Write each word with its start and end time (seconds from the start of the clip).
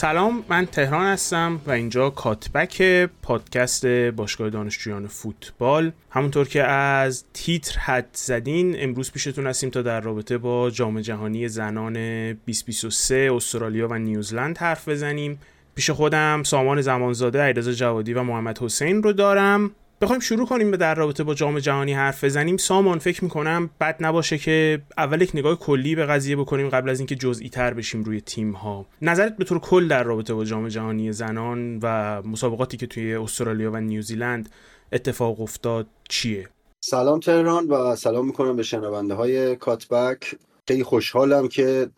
سلام 0.00 0.44
من 0.48 0.66
تهران 0.66 1.06
هستم 1.06 1.60
و 1.66 1.70
اینجا 1.70 2.10
کاتبک 2.10 2.82
پادکست 3.22 3.86
باشگاه 3.86 4.50
دانشجویان 4.50 5.06
فوتبال. 5.06 5.92
همونطور 6.10 6.48
که 6.48 6.62
از 6.62 7.24
تیتر 7.32 7.78
حد 7.78 8.08
زدین 8.12 8.76
امروز 8.78 9.12
پیشتون 9.12 9.46
هستیم 9.46 9.70
تا 9.70 9.82
در 9.82 10.00
رابطه 10.00 10.38
با 10.38 10.70
جام 10.70 11.00
جهانی 11.00 11.48
زنان 11.48 11.92
2023 11.92 13.30
استرالیا 13.34 13.88
و 13.88 13.94
نیوزلند 13.94 14.58
حرف 14.58 14.88
بزنیم. 14.88 15.38
پیش 15.74 15.90
خودم 15.90 16.42
سامان 16.42 16.80
زمانزاده، 16.80 17.40
علیرضا 17.40 17.72
جوادی 17.72 18.14
و 18.14 18.22
محمد 18.22 18.58
حسین 18.58 19.02
رو 19.02 19.12
دارم. 19.12 19.70
بخوایم 20.02 20.20
شروع 20.20 20.46
کنیم 20.46 20.70
به 20.70 20.76
در 20.76 20.94
رابطه 20.94 21.24
با 21.24 21.34
جام 21.34 21.58
جهانی 21.58 21.92
حرف 21.92 22.24
بزنیم. 22.24 22.56
سامان 22.56 22.98
فکر 22.98 23.24
می‌کنم 23.24 23.70
بد 23.80 23.96
نباشه 24.00 24.38
که 24.38 24.82
اول 24.98 25.22
یک 25.22 25.30
نگاه 25.34 25.58
کلی 25.58 25.94
به 25.94 26.06
قضیه 26.06 26.36
بکنیم 26.36 26.68
قبل 26.68 26.90
از 26.90 27.00
اینکه 27.00 27.14
جزئی 27.14 27.48
تر 27.48 27.74
بشیم 27.74 28.02
روی 28.02 28.20
تیم 28.20 28.52
ها 28.52 28.86
نظرت 29.02 29.36
به 29.36 29.44
طور 29.44 29.58
کل 29.58 29.88
در 29.88 30.02
رابطه 30.02 30.34
با 30.34 30.44
جام 30.44 30.68
جهانی 30.68 31.12
زنان 31.12 31.78
و 31.82 32.22
مسابقاتی 32.22 32.76
که 32.76 32.86
توی 32.86 33.14
استرالیا 33.14 33.70
و 33.72 33.76
نیوزیلند 33.76 34.48
اتفاق 34.92 35.40
افتاد 35.40 35.86
چیه؟ 36.08 36.48
سلام 36.84 37.20
تهران 37.20 37.66
و 37.68 37.96
سلام 37.96 38.26
می‌کنم 38.26 38.56
به 38.56 38.62
شنونده 38.62 39.14
های 39.14 39.56
کاتبک. 39.56 40.34
خیلی 40.68 40.84
خوشحالم 40.84 41.48
که 41.48 41.90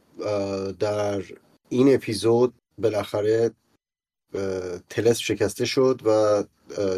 در 0.79 1.23
این 1.69 1.95
اپیزود 1.95 2.55
بالاخره 2.79 3.51
تلس 4.91 5.19
شکسته 5.19 5.65
شد 5.65 6.01
و 6.05 6.43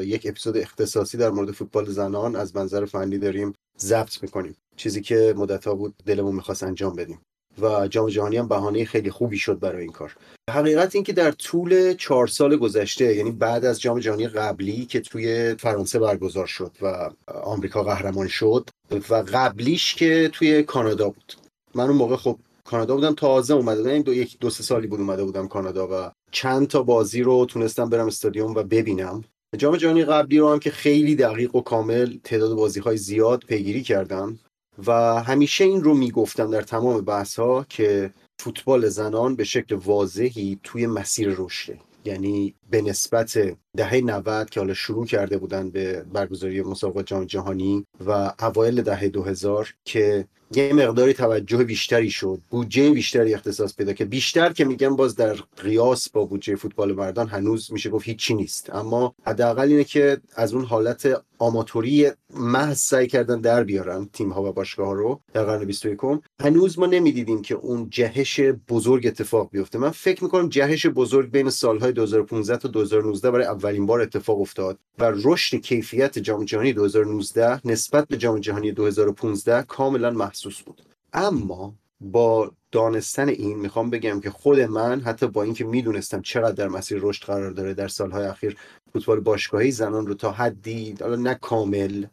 یک 0.03 0.27
اپیزود 0.27 0.56
اختصاصی 0.56 1.19
در 1.19 1.30
مورد 1.30 1.50
فوتبال 1.50 1.84
زنان 1.84 2.36
از 2.36 2.56
منظر 2.56 2.84
فنی 2.84 3.19
داریم 3.19 3.53
ضبط 3.78 4.22
می‌کنیم. 4.22 4.56
چیزی 4.77 5.00
که 5.00 5.34
مدت 5.36 5.64
ها 5.64 5.75
بود 5.75 5.94
دلمون 6.06 6.34
می‌خواست 6.34 6.62
انجام 6.62 6.97
بدیم. 6.97 7.20
و 7.62 7.89
جام 7.89 8.08
جهانی 8.08 8.36
هم 8.36 8.48
بهانه 8.48 8.84
خیلی 8.84 9.11
خوبی 9.11 9.39
شد 9.39 9.58
برای 9.58 9.83
این 9.83 9.92
کار. 9.92 10.17
حقیقت 10.50 10.95
این 10.95 11.05
که 11.05 11.12
در 11.12 11.30
طول 11.30 11.95
چهار 11.95 12.27
سال 12.27 12.56
گذشته 12.56 13.14
یعنی 13.14 13.30
بعد 13.30 13.64
از 13.64 13.80
جام 13.80 14.00
جهانی 14.00 14.28
قبلی 14.28 14.86
که 14.86 15.00
توی 15.00 15.55
فرانسه 15.55 15.98
برگزار 15.98 16.47
شد 16.47 16.72
و 16.83 17.11
آمریکا 17.27 17.83
قهرمان 17.83 18.28
شد 18.28 18.69
و 19.11 19.14
قبلیش 19.14 19.95
که 19.95 20.30
توی 20.33 20.62
کانادا 20.62 21.08
بود. 21.08 21.33
من 21.75 21.84
اون 21.84 21.97
موقع 21.97 22.17
خب 22.17 22.39
کانادا 22.64 22.95
بودم 22.95 23.14
تازه 23.14 23.55
اومده 23.55 23.83
بودم. 23.83 24.02
دو 24.02 24.14
یک 24.14 24.39
دو 24.41 24.50
سه 24.50 24.62
سالی 24.62 24.86
بود 24.86 25.00
اومده 25.00 25.25
بودم 25.25 25.48
کانادا 25.48 25.89
و 25.92 26.12
چند 26.33 26.69
تا 26.69 26.83
بازی 26.83 27.22
رو 27.22 27.47
تونستم 27.47 27.91
برم 27.91 28.06
استادیوم 28.06 28.55
و 28.55 28.62
ببینم. 28.62 29.25
جام 29.57 29.77
جهانی 29.77 30.05
قبلی 30.05 30.39
رو 30.39 30.53
هم 30.53 30.59
که 30.59 30.71
خیلی 30.71 31.17
دقیق 31.17 31.55
و 31.55 31.61
کامل 31.61 32.17
تعداد 32.25 32.57
بازی 32.57 32.81
های 32.81 32.97
زیاد 32.97 33.45
پیگیری 33.45 33.83
کردم 33.83 34.39
و 34.87 34.92
همیشه 35.23 35.65
این 35.65 35.85
رو 35.85 35.95
می‌گفتم 35.95 36.51
در 36.51 36.63
تمام 36.63 37.01
بحث 37.01 37.39
ها 37.39 37.67
که 37.69 38.11
فوتبال 38.39 38.89
زنان 38.89 39.37
به 39.37 39.45
شکل 39.45 39.75
واضحی 39.75 40.59
توی 40.63 40.87
مسیر 40.87 41.35
رشده. 41.39 41.79
یعنی 42.05 42.55
به 42.70 42.83
نسبت 42.83 43.57
دهه 43.77 43.95
90 43.95 44.51
که 44.51 44.61
حالا 44.61 44.74
شروع 44.74 45.07
کرده 45.07 45.39
بودن 45.39 45.70
به 45.70 46.05
برگزاری 46.12 46.62
مسابقات 46.62 47.07
جام 47.07 47.24
جهانی 47.24 47.86
و 48.07 48.33
اوایل 48.40 48.83
دهه 48.83 49.08
2000 49.08 49.74
که 49.85 50.24
یه 50.57 50.73
مقداری 50.73 51.14
توجه 51.14 51.64
بیشتری 51.64 52.11
شد 52.11 52.40
بودجه 52.51 52.90
بیشتری 52.90 53.34
اختصاص 53.34 53.77
پیدا 53.77 53.92
که 53.92 54.05
بیشتر 54.05 54.52
که 54.52 54.64
میگم 54.64 54.96
باز 54.96 55.17
در 55.17 55.34
قیاس 55.57 56.11
با 56.11 56.24
بودجه 56.24 56.57
فوتبال 56.57 56.92
مردان 56.92 57.29
هنوز 57.29 57.73
میشه 57.73 57.90
گفت 57.90 58.07
هیچی 58.07 58.34
نیست. 58.34 58.74
اما 58.74 59.14
حداقل 59.27 59.68
اینه 59.68 59.84
که 59.84 60.20
از 60.36 60.55
اون 60.55 60.64
حالت 60.64 61.23
آماتوری 61.39 62.11
محض 62.34 62.79
سعی 62.79 63.07
کردن 63.07 63.40
در 63.40 63.64
بیارن 63.64 64.08
تیم 64.13 64.30
ها 64.30 64.42
و 64.42 64.52
باشگاه 64.52 64.86
ها 64.86 64.92
رو 64.92 65.20
در 65.33 65.45
قرن 65.45 65.64
21 65.64 65.98
هنوز 66.40 66.79
ما 66.79 66.86
نمی‌دیدیم 66.86 67.42
که 67.42 67.55
اون 67.55 67.90
جهش 67.90 68.40
بزرگ 68.68 69.07
اتفاق 69.07 69.51
بیفته. 69.51 69.79
من 69.79 69.90
فکر 69.90 70.24
می‌کنم 70.24 70.48
جهش 70.48 70.86
بزرگ 70.86 71.30
بین 71.30 71.51
سالهای 71.51 71.92
2015 71.92 72.57
تا 72.57 72.68
2019 72.68 73.30
برای 73.30 73.46
اولین 73.64 73.86
بار 73.86 74.01
اتفاق 74.01 74.41
افتاد 74.41 74.79
و 74.98 75.13
رشد 75.25 75.57
کیفیت 75.57 76.19
جام 76.19 76.45
جهانی 76.45 76.73
2019 76.73 77.61
نسبت 77.64 78.08
به 78.08 78.17
جام 78.17 78.39
جهانی 78.39 78.73
2015 78.73 79.63
کاملا 79.63 80.11
محسوس 80.11 80.63
بود. 80.63 80.83
اما 81.13 81.75
با 82.01 82.52
دانستن 82.73 83.29
این 83.29 83.58
می‌خوام 83.58 83.91
بگم 83.91 84.20
که 84.20 84.30
خود 84.30 84.61
من 84.61 85.01
حتی 85.01 85.27
با 85.27 85.42
اینکه 85.42 85.64
می‌دونستم 85.64 86.23
چقدر 86.23 86.52
در 86.52 86.69
مسیر 86.69 86.98
رشد 87.02 87.25
قرار 87.25 87.51
داره 87.51 87.75
در 87.75 87.89
سالهای 87.89 88.27
اخیر 88.27 88.57
فوتبال 88.92 89.20
باشگاهی 89.20 89.70
زنان 89.70 90.07
رو 90.07 90.14
تا 90.14 90.31
حدی 90.31 90.95
حالا 91.01 91.17
نه 91.17 91.35
کامل 91.35 92.07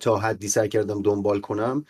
تا 0.00 0.16
حدی 0.16 0.48
سعی 0.48 0.68
کردم 0.68 1.02
دنبال 1.02 1.40
کنم 1.40 1.84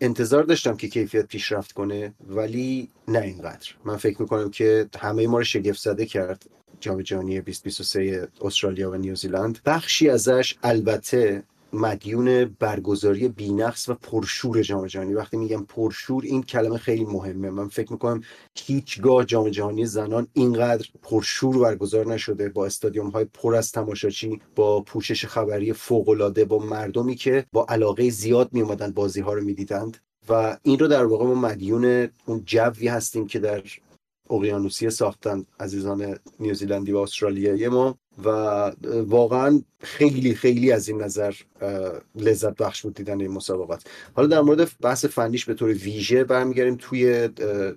انتظار 0.00 0.42
داشتم 0.42 0.76
که 0.76 0.88
کیفیت 0.88 1.26
پیشرفت 1.26 1.72
کنه 1.72 2.14
ولی 2.28 2.90
نه 3.08 3.20
اینقدر. 3.20 3.68
من 3.84 3.96
فکر 3.96 4.22
می‌کنم 4.22 4.50
که 4.50 4.88
همه 4.98 5.26
ما 5.26 5.38
رو 5.38 5.44
شگفت 5.44 5.80
زده 5.80 6.06
کرد. 6.06 6.46
جام 6.80 7.02
جهانی 7.02 7.40
2023 7.40 8.28
استرالیا 8.40 8.90
و 8.90 8.94
نیوزیلند. 8.94 9.58
بخشی 9.66 10.08
ازش 10.08 10.54
البته 10.62 11.42
مدیون 11.72 12.44
برگزاری 12.44 13.28
بینقص 13.28 13.88
و 13.88 13.94
پرشور 13.94 14.62
جام 14.62 14.86
جهانی. 14.86 15.14
وقتی 15.14 15.36
میگم 15.36 15.64
پرشور 15.64 16.24
این 16.24 16.42
کلمه 16.42 16.78
خیلی 16.78 17.04
مهمه. 17.04 17.50
من 17.50 17.68
فکر 17.68 17.92
می‌کنم 17.92 18.20
هیچگاه 18.54 19.24
جام 19.24 19.48
جهانی 19.48 19.86
زنان 19.86 20.26
اینقدر 20.32 20.86
پرشور 21.02 21.58
برگزار 21.58 22.06
نشده 22.06 22.48
با 22.48 22.66
استادیوم 22.66 23.08
های 23.08 23.24
پر 23.24 23.54
از 23.54 23.72
تماشاچی 23.72 24.40
با 24.56 24.80
پوشش 24.80 25.26
خبری 25.26 25.72
فوق 25.72 26.08
العاده 26.08 26.44
با 26.44 26.58
مردمی 26.58 27.14
که 27.14 27.46
با 27.52 27.66
علاقه 27.68 28.10
زیاد 28.10 28.48
میومدن 28.52 28.90
بازی 28.90 29.20
ها 29.20 29.32
رو 29.32 29.44
می‌دیدند. 29.44 29.96
و 30.28 30.58
این 30.62 30.78
رو 30.78 30.88
در 30.88 31.04
واقع 31.04 31.24
ما 31.24 31.34
مدیون 31.34 32.08
اون 32.26 32.42
جوی 32.46 32.88
هستیم 32.88 33.26
که 33.26 33.38
در 33.38 33.62
اقیانوسیه 34.30 34.90
ساختن 34.90 35.46
عزیزان 35.60 36.18
نیوزیلندی 36.40 36.92
و 36.92 36.98
استرالیایی 36.98 37.68
ما. 37.68 37.98
و 38.24 38.28
واقعا 39.06 39.62
خیلی 39.80 40.34
خیلی 40.34 40.72
از 40.72 40.88
این 40.88 41.02
نظر 41.02 41.34
لذت 42.14 42.56
بخش 42.56 42.82
بود 42.82 42.94
دیدن 42.94 43.20
این 43.20 43.30
مسابقات. 43.30 43.84
حالا 44.14 44.28
در 44.28 44.40
مورد 44.40 44.70
بحث 44.80 45.04
فنیش 45.04 45.44
به 45.44 45.54
طور 45.54 45.68
ویژه 45.68 46.24
برمیگردیم 46.24 46.76
توی 46.80 47.28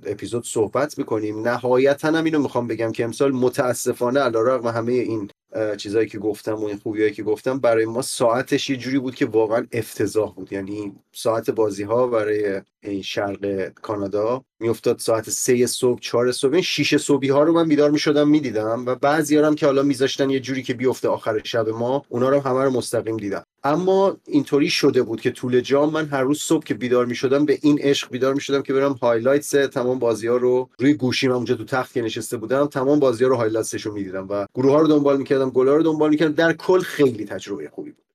اپیزود 0.06 0.46
صحبت 0.46 0.98
می‌کنیم. 0.98 1.48
نهایتا 1.48 2.08
هم 2.08 2.24
اینو 2.24 2.40
می‌خوام 2.40 2.68
بگم 2.68 2.92
که 2.92 3.04
امسال 3.04 3.32
متاسفانه 3.32 4.20
علیرغم 4.20 4.68
همه 4.68 4.94
این 4.94 5.30
چیزایی 5.78 6.08
که 6.08 6.20
گفتم 6.20 6.54
و 6.54 6.66
این 6.66 6.78
خوبیایی 6.78 7.14
که 7.14 7.24
گفتم 7.24 7.60
برای 7.60 7.86
ما 7.86 8.02
ساعتش 8.02 8.70
یه 8.70 8.78
جوری 8.78 9.00
بود 9.00 9.16
که 9.16 9.26
واقعا 9.26 9.68
افتضاح 9.72 10.34
بود. 10.34 10.54
یعنی 10.54 10.96
ساعت 11.14 11.50
بازی 11.50 11.84
ها 11.84 12.08
برای 12.08 12.62
این 12.84 13.02
شرق 13.02 13.70
کانادا 13.70 14.44
میافتاد 14.60 15.00
ساعت 15.00 15.30
سه 15.30 15.66
صبح 15.66 16.00
چهار 16.00 16.32
صبح 16.32 16.54
این 16.54 16.62
شیش 16.62 16.96
صبحی 16.96 17.30
ها 17.30 17.44
رو 17.44 17.54
من 17.54 17.68
بیدار 17.68 17.92
می‌شدم 17.92 18.30
می‌دیدم 18.30 18.86
و 18.86 18.96
بعضی 18.96 19.38
هم 19.38 19.56
که 19.56 19.66
حالا 19.66 19.84
میذاشتن 19.84 20.29
یه 20.32 20.40
جوری 20.40 20.64
که 20.64 20.74
بیفته 20.74 21.08
آخر 21.08 21.42
شب 21.44 21.70
ما 21.70 22.06
اونا 22.10 22.30
رو 22.30 22.40
همه 22.40 22.64
رو 22.64 22.70
مستقیم 22.70 23.18
دیدم. 23.18 23.44
اما 23.64 24.18
اینطوری 24.26 24.70
شده 24.70 25.04
بود 25.04 25.22
که 25.22 25.32
طول 25.32 25.60
جام 25.62 25.94
من 25.94 26.06
هر 26.06 26.24
روز 26.24 26.40
صبح 26.40 26.64
که 26.64 26.74
بیدار 26.74 27.06
می 27.06 27.16
شدم 27.16 27.46
به 27.46 27.60
این 27.62 27.80
عشق 27.82 28.10
بیدار 28.12 28.34
می 28.34 28.42
شدم 28.42 28.62
که 28.62 28.74
برم 28.74 28.94
highlights 28.94 29.50
تمام 29.50 30.00
بازی 30.00 30.28
ها 30.28 30.38
رو 30.38 30.70
روی 30.80 30.94
گوشیم 30.94 31.32
اونجا 31.32 31.56
تو 31.56 31.64
تخت 31.64 31.94
که 31.94 32.02
نشسته 32.02 32.38
بودم 32.38 32.66
تمام 32.66 33.00
بازی 33.00 33.24
ها 33.24 33.30
رو 33.30 33.36
highlights 33.36 33.74
ش 33.74 33.82
رو 33.82 33.94
می‌دیدم 33.94 34.28
و 34.30 34.46
گروه 34.56 34.72
ها 34.72 34.80
رو 34.80 34.88
دنبال 34.88 35.18
می‌کردم 35.18 35.50
گل 35.50 35.68
ها 35.68 35.76
رو 35.76 35.84
دنبال 35.84 36.10
می‌کردم. 36.10 36.34
در 36.34 36.54
کل 36.54 36.80
خیلی 36.80 37.26
تجربه 37.26 37.70
خوبی 37.70 37.92
بود. 37.92 38.09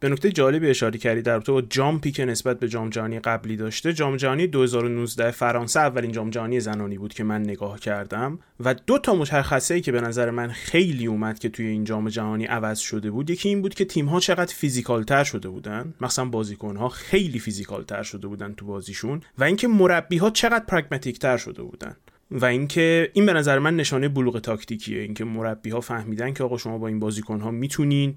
به 0.00 0.08
نکته 0.08 0.32
جالبی 0.32 0.70
اشاره 0.70 0.98
کردی 0.98 1.22
در 1.22 1.32
رابطه 1.32 1.52
با 1.52 1.62
jump 1.62 2.00
ی 2.00 2.10
که 2.12 2.24
نسبت 2.24 2.58
به 2.60 2.68
جام 2.68 2.90
جهانی 2.90 3.20
قبلی 3.20 3.56
داشته. 3.56 3.92
جام 3.92 4.16
جهانی 4.16 4.46
2019 4.46 5.30
فرانسه 5.30 5.80
اولین 5.80 6.12
جام 6.12 6.30
جهانی 6.30 6.60
زنانی 6.60 6.98
بود 6.98 7.14
که 7.14 7.24
من 7.24 7.42
نگاه 7.42 7.80
کردم 7.80 8.38
و 8.60 8.74
دو 8.74 8.98
تا 8.98 9.14
مشخصه 9.14 9.74
ای 9.74 9.80
که 9.80 9.92
به 9.92 10.00
نظر 10.00 10.30
من 10.30 10.48
خیلی 10.48 11.06
اومد 11.06 11.38
که 11.38 11.48
توی 11.48 11.66
این 11.66 11.84
جام 11.84 12.08
جهانی 12.08 12.44
عوض 12.44 12.78
شده 12.78 13.10
بود. 13.10 13.30
یکی 13.30 13.48
این 13.48 13.62
بود 13.62 13.74
که 13.74 13.84
تیم 13.84 14.06
ها 14.06 14.20
چقدر 14.20 14.54
physical 14.54 15.02
تر 15.02 15.24
شده 15.24 15.48
بودن. 15.48 15.94
مثلا 16.00 16.24
بازیکن 16.24 16.76
ها 16.76 16.88
خیلی 16.88 17.38
physical 17.38 17.84
تر 17.84 18.02
شده 18.02 18.28
بودن 18.28 18.54
تو 18.54 18.66
بازیشون 18.66 19.20
و 19.38 19.44
اینکه 19.44 19.68
مربی 19.68 20.16
ها 20.16 20.30
چقدر 20.30 20.64
pragmatic 20.64 21.18
تر 21.18 21.36
شده 21.36 21.62
بودن. 21.62 21.96
و 22.30 22.44
اینکه 22.44 23.10
این 23.12 23.26
به 23.26 23.32
نظر 23.32 23.58
من 23.58 23.76
نشانه 23.76 24.08
بلوغ 24.08 24.38
تاکتیکیه. 24.38 25.02
اینکه 25.02 25.24
مربی 25.24 25.70
ها 25.70 25.80
فهمیدن 25.80 26.32
که 26.32 26.44
آقا 26.44 26.56
شما 26.56 26.78
با 26.78 26.88
این 26.88 27.00
بازیکن 27.00 27.40
ها 27.40 27.50
می‌تونین 27.50 28.16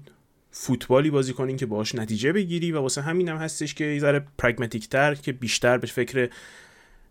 فوتبالی 0.56 1.10
بازی 1.10 1.32
کنین 1.32 1.56
که 1.56 1.66
باهاش 1.66 1.94
نتیجه 1.94 2.32
بگیری 2.32 2.72
و 2.72 2.80
واسه 2.80 3.02
همین 3.02 3.28
هم 3.28 3.36
هستش 3.36 3.74
که 3.74 3.84
یه 3.84 4.00
ذره 4.00 4.26
پرگماتیک 4.38 4.88
تر 4.88 5.14
که 5.14 5.32
بیشتر 5.32 5.78
به 5.78 5.86
فکر 5.86 6.30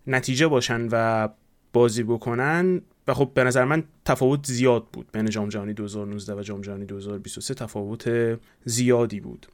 نتیجه 0.07 0.47
باشن 0.47 0.87
و 0.91 1.29
بازی 1.73 2.03
بکنن. 2.03 2.81
و 3.07 3.13
خب 3.13 3.31
به 3.33 3.43
نظر 3.43 3.65
من 3.65 3.83
تفاوت 4.05 4.45
زیاد 4.45 4.87
بود 4.93 5.07
بین 5.11 5.29
جام 5.29 5.49
جهانی 5.49 5.73
2019 5.73 6.33
و 6.33 6.41
جام 6.41 6.61
جهانی 6.61 6.85
2023 6.85 7.53
تفاوت 7.53 8.09
زیادی 8.65 9.19
بود. 9.19 9.47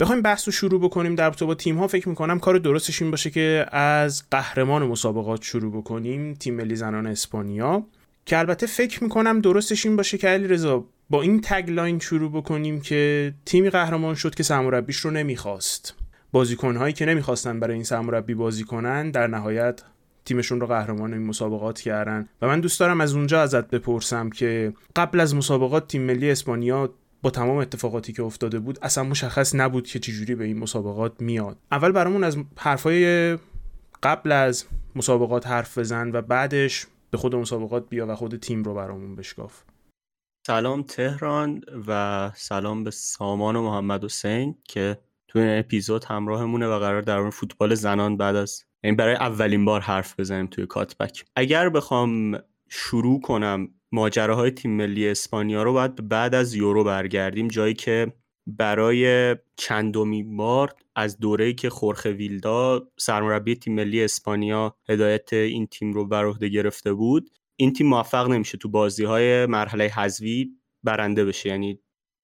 بخوایم 0.00 0.22
بحث 0.22 0.48
رو 0.48 0.52
شروع 0.52 0.80
بکنیم 0.80 1.14
در 1.14 1.30
با 1.30 1.54
تیم 1.54 1.78
ها 1.78 1.86
فکر 1.86 2.08
می‌کنم 2.08 2.38
کار 2.38 2.58
درستش 2.58 3.02
این 3.02 3.10
باشه 3.10 3.30
که 3.30 3.66
از 3.72 4.24
قهرمان 4.30 4.82
مسابقات 4.82 5.42
شروع 5.42 5.72
بکنیم 5.72 6.34
تیم 6.34 6.54
ملی 6.54 6.76
زنان 6.76 7.06
اسپانیا. 7.06 7.86
که 8.26 8.38
البته 8.38 8.66
فکر 8.66 9.04
می‌کنم 9.04 9.40
درستش 9.40 9.86
این 9.86 9.96
باشه 9.96 10.18
که 10.18 10.28
علی 10.28 10.48
رضا 10.48 10.84
با 11.10 11.22
این 11.22 11.40
تگلاین 11.40 11.98
شروع 11.98 12.30
بکنیم 12.30 12.80
که 12.80 13.34
تیمی 13.46 13.70
قهرمان 13.70 14.14
شد 14.14 14.34
که 14.34 14.42
سرمربیش 14.42 14.96
رو 14.96 15.10
نمی‌خواست. 15.10 15.94
بازیکنهایی 16.32 16.92
که 16.92 17.06
نمی‌خواستن 17.06 17.60
برای 17.60 17.74
این 17.74 17.84
سرمربی 17.84 18.34
بازی 18.34 18.64
کنن 18.64 19.10
در 19.10 19.26
نهایت 19.26 19.82
تیمشون 20.24 20.60
رو 20.60 20.66
قهرمان 20.66 21.12
این 21.12 21.26
مسابقات 21.26 21.80
کردن. 21.80 22.28
و 22.42 22.46
من 22.46 22.60
دوست 22.60 22.80
دارم 22.80 23.00
از 23.00 23.14
اونجا 23.14 23.42
ازت 23.42 23.68
بپرسم 23.70 24.30
که 24.30 24.72
قبل 24.96 25.20
از 25.20 25.34
مسابقات 25.34 25.88
تیم 25.88 26.02
ملی 26.02 26.30
اسپانیا 26.30 26.94
با 27.22 27.30
تمام 27.30 27.56
اتفاقاتی 27.56 28.12
که 28.12 28.22
افتاده 28.22 28.58
بود 28.58 28.78
اصلا 28.82 29.04
مشخص 29.04 29.54
نبود 29.54 29.86
که 29.86 29.98
چجوری 29.98 30.34
به 30.34 30.44
این 30.44 30.58
مسابقات 30.58 31.20
میاد. 31.20 31.56
اول 31.72 31.92
برامون 31.92 32.24
از 32.24 32.36
حرفای 32.56 33.38
قبل 34.02 34.32
از 34.32 34.64
مسابقات 34.96 35.46
حرف 35.46 35.78
بزن 35.78 36.10
و 36.12 36.22
بعدش 36.22 36.86
به 37.10 37.18
خود 37.18 37.34
مسابقات 37.34 37.88
بیا 37.88 38.06
و 38.06 38.14
خود 38.14 38.36
تیم 38.36 38.62
رو 38.62 38.74
برامون 38.74 39.16
بشکاف. 39.16 39.62
سلام 40.46 40.82
تهران 40.82 41.60
و 41.86 42.30
سلام 42.34 42.84
به 42.84 42.90
سامان 42.90 43.56
و 43.56 43.62
محمد 43.62 44.04
حسین 44.04 44.54
که 44.64 44.98
تو 45.28 45.38
این 45.38 45.58
اپیزود 45.58 46.04
همراهمونه 46.04 46.66
و 46.66 46.78
قرار 46.78 47.02
در 47.02 47.30
فوتبال 47.30 47.74
زنان 47.74 48.16
بعد 48.16 48.36
از 48.36 48.64
این 48.82 48.96
برای 48.96 49.14
اولین 49.14 49.64
بار 49.64 49.80
حرف 49.80 50.20
بزنیم 50.20 50.46
توی 50.46 50.66
کاتبک. 50.66 51.24
اگر 51.36 51.68
بخوام 51.68 52.38
شروع 52.68 53.20
کنم 53.20 53.68
ماجراهای 53.92 54.50
تیم 54.50 54.70
ملی 54.70 55.08
اسپانیا 55.08 55.62
رو 55.62 55.72
باید 55.72 56.08
بعد 56.08 56.34
از 56.34 56.54
یورو 56.54 56.84
برگردیم 56.84 57.48
جایی 57.48 57.74
که 57.74 58.12
برای 58.46 59.36
چندمین 59.56 60.36
بار 60.36 60.74
از 60.96 61.18
دوره‌ای 61.18 61.54
که 61.54 61.70
خورخ 61.70 62.04
ویلدا 62.04 62.88
سرمربی 62.96 63.54
تیم 63.54 63.74
ملی 63.74 64.04
اسپانیا 64.04 64.76
هدایت 64.88 65.32
این 65.32 65.66
تیم 65.66 65.92
رو 65.92 66.06
بر 66.06 66.24
عهده 66.24 66.48
گرفته 66.48 66.92
بود. 66.92 67.30
این 67.56 67.72
تیم 67.72 67.86
موفق 67.86 68.28
نمیشه 68.28 68.58
تو 68.58 68.68
بازی 68.68 69.04
های 69.04 69.46
مرحله 69.46 69.84
حذفی 69.84 70.50
برنده 70.82 71.24
بشه. 71.24 71.48
یعنی 71.48 71.80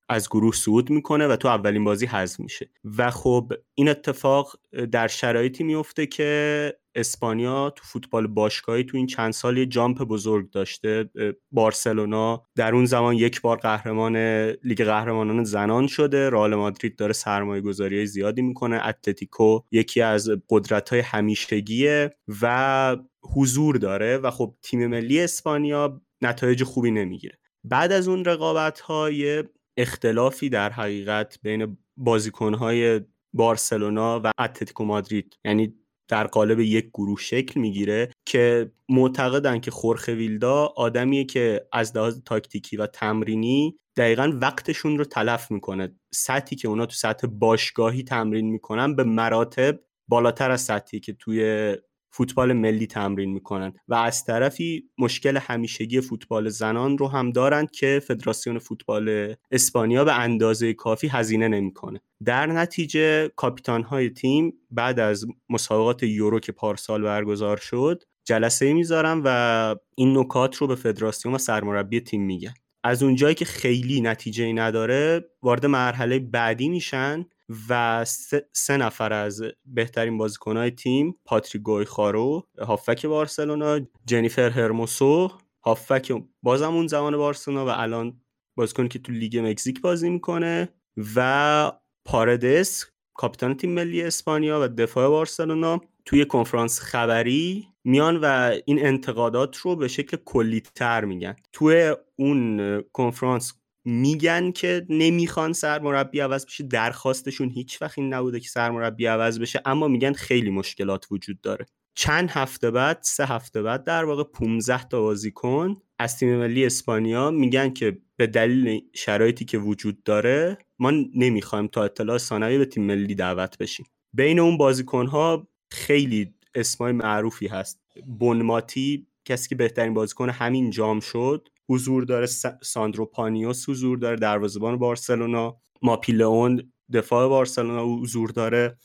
از 0.09 0.29
گروه 0.29 0.55
صعود 0.55 0.91
می‌کنه 0.91 1.27
و 1.27 1.37
تو 1.37 1.49
اولین 1.49 1.85
بازی 1.85 2.07
حذف 2.07 2.41
میشه. 2.41 2.71
و 2.99 3.11
خب 3.11 3.53
این 3.75 3.89
اتفاق 3.89 4.57
در 4.93 5.09
شرایطی 5.09 5.65
میفته 5.65 6.07
که 6.07 6.75
اسپانیا 6.95 7.71
تو 7.71 7.85
فوتبال 7.85 8.27
باشگاهی 8.27 8.85
تو 8.85 8.97
این 8.97 9.07
چند 9.07 9.33
سال 9.33 9.59
یه 9.59 9.67
جامپ 9.67 10.03
بزرگ 10.03 10.51
داشته. 10.51 11.11
بارسلونا 11.51 12.43
در 12.57 12.75
اون 12.75 12.85
زمان 12.85 13.15
یک 13.15 13.41
بار 13.41 13.57
قهرمان 13.57 14.17
لیگ 14.65 14.85
قهرمانان 14.85 15.45
زنان 15.45 15.87
شده. 15.87 16.31
رئال 16.31 16.55
مادرید 16.55 16.97
داره 16.97 17.13
سرمایه 17.13 17.61
گذاری 17.63 18.07
زیادی 18.07 18.43
می‌کنه. 18.43 18.87
اتلتیکو 18.87 19.61
یکی 19.73 20.01
از 20.01 20.31
قدرت 20.51 20.89
های 20.89 21.01
همیشگیه 21.01 22.17
و 22.43 22.97
حضور 23.23 23.77
داره 23.77 24.19
و 24.19 24.31
خب 24.31 24.55
تیم 24.63 24.87
ملی 24.87 25.21
اسپانیا 25.21 26.03
نتایج 26.23 26.65
خوبی 26.65 26.91
نمی‌گیره. 26.91 27.39
بعد 27.65 27.93
از 27.93 28.09
اون 28.09 28.25
رقابت 28.25 28.81
های 28.81 29.45
اختلافی 29.77 30.49
در 30.49 30.71
حقیقت 30.71 31.39
بین 31.43 31.79
بازیکنهای 31.97 33.01
بارسلونا 33.33 34.21
و 34.25 34.31
اتلتیکو 34.39 34.85
مادرید 34.85 35.37
یعنی 35.45 35.75
در 36.09 36.27
قالب 36.27 36.61
یک 36.61 36.89
گروه 36.89 37.21
شکل 37.21 37.61
می‌گیره 37.61 38.13
که 38.27 38.73
معتقدن 38.89 39.61
که 39.61 39.71
خورخ 39.71 40.09
ویلدا 40.09 40.67
آدمیه 40.77 41.25
که 41.25 41.67
از 41.73 41.97
لحاظ 41.97 42.21
تاکتیکی 42.25 42.77
و 42.77 42.87
تمرینی 42.87 43.79
دقیقا 43.97 44.39
وقتشون 44.41 44.99
رو 44.99 45.05
تلف 45.05 45.51
می‌کنه. 45.51 45.97
سطحی 46.15 46.57
که 46.57 46.69
اونا 46.69 46.87
تو 46.87 46.95
سطح 46.95 47.27
باشگاهی 47.27 48.03
تمرین 48.03 48.51
می‌کنن 48.51 48.97
به 48.97 49.05
مراتب 49.05 49.81
بالاتر 50.09 50.51
از 50.51 50.61
سطحی 50.61 51.01
که 51.01 51.13
توی 51.13 51.77
فوتبال 52.11 52.53
ملی 52.53 52.87
تمرین 52.87 53.33
می‌کنن 53.33 53.73
و 53.89 53.95
از 53.95 54.25
طرفی 54.25 54.85
مشکل 54.99 55.37
همیشگی 55.37 56.01
فوتبال 56.01 56.49
زنان 56.49 56.99
رو 56.99 57.09
هم 57.09 57.31
دارند 57.31 57.71
که 57.71 58.03
فدراسیون 58.07 58.59
فوتبال 58.59 59.35
اسپانیا 59.51 60.05
به 60.05 60.19
اندازه 60.19 60.75
کافی 60.75 61.09
هزینه 61.09 61.49
نمی‌کنه. 61.49 62.01
در 62.25 62.47
نتیجه 62.47 63.29
کاپیتان 63.29 63.83
های 63.83 64.11
تیم 64.11 64.53
بعد 64.71 65.01
از 65.01 65.27
مسابقات 65.51 66.03
یورو 66.03 66.41
که 66.41 66.53
پارسال 66.53 67.03
برگزار 67.03 67.57
شد 67.57 68.03
جلسه 68.25 68.73
می‌ذارن 68.73 69.23
و 69.25 69.75
این 69.95 70.19
نکات 70.19 70.57
رو 70.57 70.67
به 70.67 70.75
فدراسیون 70.75 71.35
و 71.35 71.39
سرمربی 71.39 72.01
تیم 72.01 72.23
میگن. 72.23 72.55
از 72.85 73.03
اونجایی 73.03 73.35
که 73.35 73.45
خیلی 73.45 74.01
نتیجه 74.01 74.53
نداره 74.53 75.31
وارد 75.43 75.67
مرحله 75.67 76.19
بعدی 76.19 76.69
میشن 76.69 77.27
و 77.69 78.05
سه, 78.53 78.77
نفر 78.77 79.13
از 79.13 79.43
بهترین 79.67 80.19
بازیکنهای 80.19 80.71
تیم 80.71 81.15
پاتریک 81.25 81.63
گویخارو 81.63 82.47
هافک 82.59 83.07
بارسلونا 83.07 83.81
جنیفر 84.07 84.51
هرموسو 84.51 85.31
هافک 85.65 86.13
بازم 86.43 86.75
اون 86.75 86.87
زمان 86.87 87.17
بارسلونا 87.17 87.67
و 87.67 87.69
الان 87.69 88.21
بازیکنی 88.57 88.89
که 88.89 88.99
تو 88.99 89.13
لیگ 89.13 89.39
مکزیک 89.39 89.81
بازی 89.81 90.11
می‌کنه 90.11 90.69
و 91.17 91.73
پاردس 92.05 92.85
کاپیتان 93.15 93.57
تیم 93.57 93.73
ملی 93.73 94.03
اسپانیا 94.03 94.61
و 94.63 94.69
دفاع 94.69 95.09
بارسلونا 95.09 95.81
توی 96.05 96.25
کنفرانس 96.25 96.81
خبری 96.81 97.69
میان 97.85 98.17
و 98.17 98.57
این 98.65 98.87
انتقادات 98.87 99.57
رو 99.57 99.77
به 99.77 99.89
شکل 99.89 100.17
کلی 100.25 100.61
تر 100.61 101.05
میگن. 101.05 101.37
توی 101.53 101.95
اون 102.17 102.83
کنفرانس 102.93 103.60
میگن 103.85 104.51
که 104.53 104.87
نمی‌خوان 104.89 105.53
سرمربی 105.53 106.21
عوض 106.21 106.47
بشه. 106.47 106.65
درخواستشون 106.65 107.51
هیچ 107.51 107.83
وقت 107.83 107.99
این 107.99 108.15
نبوده 108.15 108.41
که 108.41 108.49
سرمربی 108.49 109.07
عوض 109.07 109.39
بشه 109.39 109.63
اما 109.65 109.89
میگن 109.89 110.13
خیلی 110.13 110.51
مشکلات 110.51 111.07
وجود 111.11 111.41
داره. 111.41 111.67
چند 111.95 112.31
هفته 112.31 112.71
بعد 112.71 112.99
سه 113.03 113.27
هفته 113.27 113.63
بعد 113.63 113.85
در 113.85 114.05
واقع 114.05 114.25
15 114.25 114.85
تا 114.85 115.01
بازیکن 115.01 115.77
از 115.99 116.19
تیم 116.19 116.37
ملی 116.37 116.67
اسپانیا 116.67 117.31
میگن 117.31 117.71
که 117.71 117.99
به 118.17 118.27
دلیل 118.27 118.81
شرایطی 118.95 119.45
که 119.45 119.59
وجود 119.59 120.03
داره 120.03 120.59
ما 120.79 120.91
نمی‌خوایم 121.15 121.67
تا 121.67 121.85
اطلاع 121.85 122.19
ثانوی 122.19 122.59
به 122.59 122.65
تیم 122.65 122.85
ملی 122.85 123.15
دعوت 123.15 123.59
بشیم. 123.59 123.87
بین 124.13 124.41
اون 124.41 124.57
بازیکن 124.57 125.07
ها 125.07 125.49
خیلی 125.71 126.35
اسمای 126.55 126.93
معروفی 126.93 127.47
هست. 127.47 127.81
بنماتی 128.07 129.07
کسی 129.25 129.49
که 129.49 129.55
بهترین 129.55 129.95
بازیکن 129.95 130.31
همین 130.31 130.71
جام 130.71 131.01
شد. 131.01 131.49
حضور 131.71 132.05
داره 132.05 132.27
ساندرو 132.63 133.07
پانیوس 133.07 133.69
حضور 133.69 133.99
داره 133.99 134.17
دروازه‌بان 134.17 134.79
بارسلونا 134.79 135.57
ماپیلئون 135.83 136.73
دفاع 136.93 137.29
بارسلونا 137.29 137.85
حضور 137.85 138.31
داره. 138.31 138.79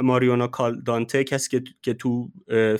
ماریونا 0.00 0.46
کالدانته 0.46 1.24
کسی 1.24 1.62
که 1.82 1.94
تو 1.94 2.28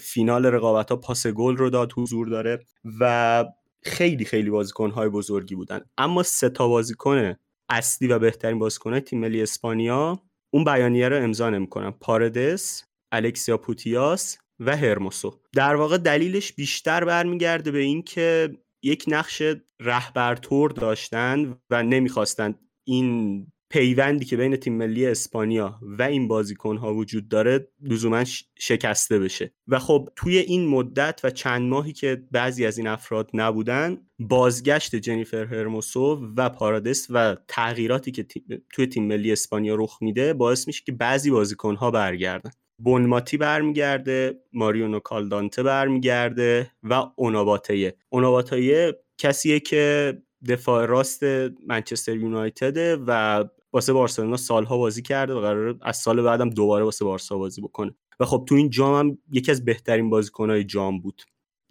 فینال 0.00 0.46
رقابت 0.46 0.90
ها 0.90 0.96
پاس 0.96 1.26
گل 1.26 1.56
رو 1.56 1.70
داد 1.70 1.92
حضور 1.96 2.28
داره 2.28 2.60
و 3.00 3.44
خیلی 3.82 4.24
خیلی 4.24 4.50
بازیکن 4.50 4.90
های 4.90 5.08
بزرگی 5.08 5.54
بودن. 5.54 5.80
اما 5.98 6.22
سه 6.22 6.48
تا 6.48 6.68
بازیکن 6.68 7.34
اصلی 7.68 8.08
و 8.08 8.18
بهترین 8.18 8.58
بازیکن 8.58 9.00
تیم 9.00 9.20
ملی 9.20 9.42
اسپانیا 9.42 10.22
اون 10.50 10.64
بیانیه 10.64 11.08
رو 11.08 11.16
امضا 11.16 11.50
نمی‌کنن. 11.50 11.90
پاردس 11.90 12.84
الکسیا 13.12 13.58
پوتیاس 13.58 14.38
و 14.60 14.76
هرموسو. 14.76 15.40
در 15.52 15.74
واقع 15.74 15.98
دلیلش 15.98 16.52
بیشتر 16.52 17.04
برمیگرده 17.04 17.70
به 17.70 17.78
اینکه 17.78 18.50
یک 18.84 19.04
نقش 19.08 19.42
رهبرتور 19.80 20.70
داشتن 20.70 21.56
و 21.70 21.82
نمی‌خواستند 21.82 22.58
این 22.84 23.46
پیوندی 23.70 24.24
که 24.24 24.36
بین 24.36 24.56
تیم 24.56 24.72
ملی 24.72 25.06
اسپانیا 25.06 25.80
و 25.82 26.02
این 26.02 26.28
بازیکن 26.28 26.76
ها 26.76 26.94
وجود 26.94 27.28
داره 27.28 27.68
لزوما 27.82 28.24
شکسته 28.58 29.18
بشه. 29.18 29.54
و 29.68 29.78
خب 29.78 30.08
توی 30.16 30.38
این 30.38 30.68
مدت 30.68 31.20
و 31.24 31.30
چند 31.30 31.62
ماهی 31.62 31.92
که 31.92 32.22
بعضی 32.30 32.66
از 32.66 32.78
این 32.78 32.86
افراد 32.86 33.30
نبودن 33.34 34.06
بازگشت 34.18 34.96
جنیفر 34.96 35.44
هرموسو 35.44 36.32
و 36.36 36.50
پارادس 36.50 37.06
و 37.10 37.36
تغییراتی 37.48 38.10
که 38.10 38.26
توی 38.72 38.86
تیم 38.86 39.06
ملی 39.06 39.32
اسپانیا 39.32 39.74
رخ 39.74 39.98
میده 40.00 40.34
باعث 40.34 40.66
میشه 40.66 40.82
که 40.86 40.92
بعضی 40.92 41.30
بازیکن 41.30 41.74
ها 41.74 41.90
برگردن. 41.90 42.50
بونماتی 42.78 43.36
برمیگرده 43.36 44.40
ماریونو 44.52 45.00
کالدانته 45.00 45.62
برمیگرده 45.62 46.70
و 46.82 47.02
اوناباتیه 47.16 47.96
اوناباتیه 48.08 48.98
کسیه 49.18 49.60
که 49.60 50.14
دفاع 50.48 50.86
راست 50.86 51.22
منچستر 51.66 52.16
یونایتده 52.16 52.96
و 53.06 53.44
واسه 53.72 53.92
بارسلونا 53.92 54.36
سالها 54.36 54.78
بازی 54.78 55.02
کرده 55.02 55.34
و 55.34 55.40
قرار 55.40 55.78
از 55.82 55.96
سال 55.96 56.22
بعدم 56.22 56.50
دوباره 56.50 56.84
واسه 56.84 57.04
بارسا 57.04 57.38
بازی 57.38 57.60
بکنه. 57.60 57.94
و 58.20 58.24
خب 58.24 58.44
تو 58.48 58.54
این 58.54 58.70
جام 58.70 58.98
هم 58.98 59.18
یکی 59.32 59.50
از 59.50 59.64
بهترین 59.64 60.10
بازیکنهای 60.10 60.64
جام 60.64 61.00
بود. 61.00 61.22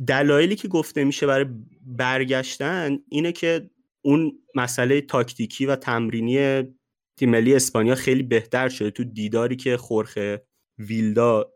دلایلی 0.07 0.55
که 0.55 0.67
گفته 0.67 1.03
میشه 1.03 1.27
برای 1.27 1.45
برگشتن 1.81 2.99
اینه 3.09 3.31
که 3.31 3.69
اون 4.01 4.31
مسئله 4.55 5.01
تاکتیکی 5.01 5.65
و 5.65 5.75
تمرینی 5.75 6.63
تیم 7.17 7.29
ملی 7.29 7.55
اسپانیا 7.55 7.95
خیلی 7.95 8.23
بهتر 8.23 8.69
شده 8.69 8.91
تو 8.91 9.03
دیداری 9.03 9.55
که 9.55 9.77
خورخه 9.77 10.45
ویلدا 10.77 11.51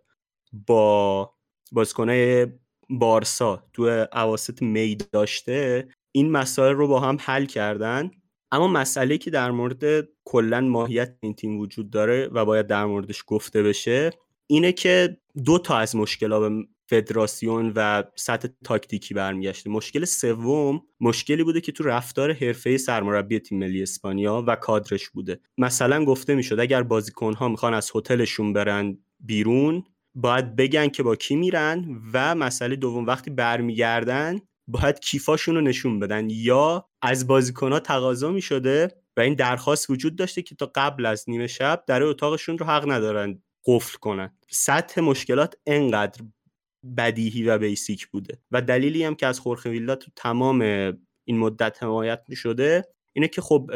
با 0.67 1.33
بازیکنای 1.71 2.47
بارسا 2.89 3.63
تو 3.73 4.05
اواسط 4.13 4.61
می 4.61 4.95
داشته 4.95 5.87
این 6.11 6.31
مسائل 6.31 6.73
رو 6.73 6.87
با 6.87 6.99
هم 6.99 7.17
حل 7.21 7.45
کردن. 7.45 8.11
اما 8.51 8.67
مسئله 8.67 9.17
که 9.17 9.31
در 9.31 9.51
مورد 9.51 10.07
کلا 10.25 10.61
ماهیت 10.61 11.17
این 11.21 11.33
تیم 11.33 11.59
وجود 11.59 11.89
داره 11.89 12.29
و 12.31 12.45
باید 12.45 12.67
در 12.67 12.85
موردش 12.85 13.23
گفته 13.27 13.63
بشه 13.63 14.09
اینه 14.47 14.71
که 14.71 15.17
دو 15.45 15.59
تا 15.59 15.77
از 15.77 15.95
مشکلات 15.95 16.51
به 16.51 16.67
فدراسیون 16.89 17.73
و 17.75 18.03
سطح 18.15 18.47
تاکتیکی 18.63 19.13
برمیگشته. 19.13 19.69
مشکل 19.69 20.05
سوم 20.05 20.81
مشکلی 20.99 21.43
بوده 21.43 21.61
که 21.61 21.71
تو 21.71 21.83
رفتار 21.83 22.33
حرفه 22.33 22.77
سرمربی 22.77 23.39
تیم 23.39 23.59
ملی 23.59 23.83
اسپانیا 23.83 24.43
و 24.47 24.55
کادرش 24.55 25.09
بوده. 25.09 25.39
مثلا 25.57 26.05
گفته 26.05 26.35
می‌شد 26.35 26.59
اگر 26.59 26.83
بازیکنها 26.83 27.47
می‌خوان 27.47 27.73
از 27.73 27.91
هتلشون 27.95 28.53
برن 28.53 28.97
بیرون 29.19 29.83
باید 30.15 30.55
بگن 30.55 30.87
که 30.87 31.03
با 31.03 31.15
کی 31.15 31.35
میرن 31.35 32.01
و 32.13 32.35
مسئله 32.35 32.75
دوم 32.75 33.05
وقتی 33.05 33.29
برمیگردن 33.29 34.39
باید 34.67 34.99
کیفاشون 34.99 35.55
رو 35.55 35.61
نشون 35.61 35.99
بدن. 35.99 36.27
یا 36.29 36.89
از 37.01 37.27
بازیکنها 37.27 37.79
تقاضا 37.79 38.31
می‌شده 38.31 38.91
و 39.17 39.21
این 39.21 39.33
درخواست 39.33 39.89
وجود 39.89 40.15
داشته 40.15 40.41
که 40.41 40.55
تا 40.55 40.71
قبل 40.75 41.05
از 41.05 41.25
نیمه 41.27 41.47
شب 41.47 41.83
در 41.87 42.03
اتاقشون 42.03 42.57
رو 42.57 42.65
حق 42.65 42.91
ندارن 42.91 43.43
قفل 43.65 43.97
کنن. 43.97 44.37
سطح 44.49 45.01
مشکلات 45.01 45.55
انقدر 45.65 46.21
بدیهی 46.97 47.43
و 47.43 47.57
بیسیک 47.57 48.07
بوده. 48.07 48.41
و 48.51 48.61
دلیلی 48.61 49.03
هم 49.03 49.15
که 49.15 49.27
از 49.27 49.39
خورخه 49.39 49.69
ویلا 49.69 49.95
تو 49.95 50.11
تمام 50.15 50.61
این 51.23 51.37
مدت 51.37 51.83
حمایت 51.83 52.23
می 52.29 52.35
شده 52.35 52.87
اینه 53.13 53.27
که 53.27 53.41
خب 53.41 53.71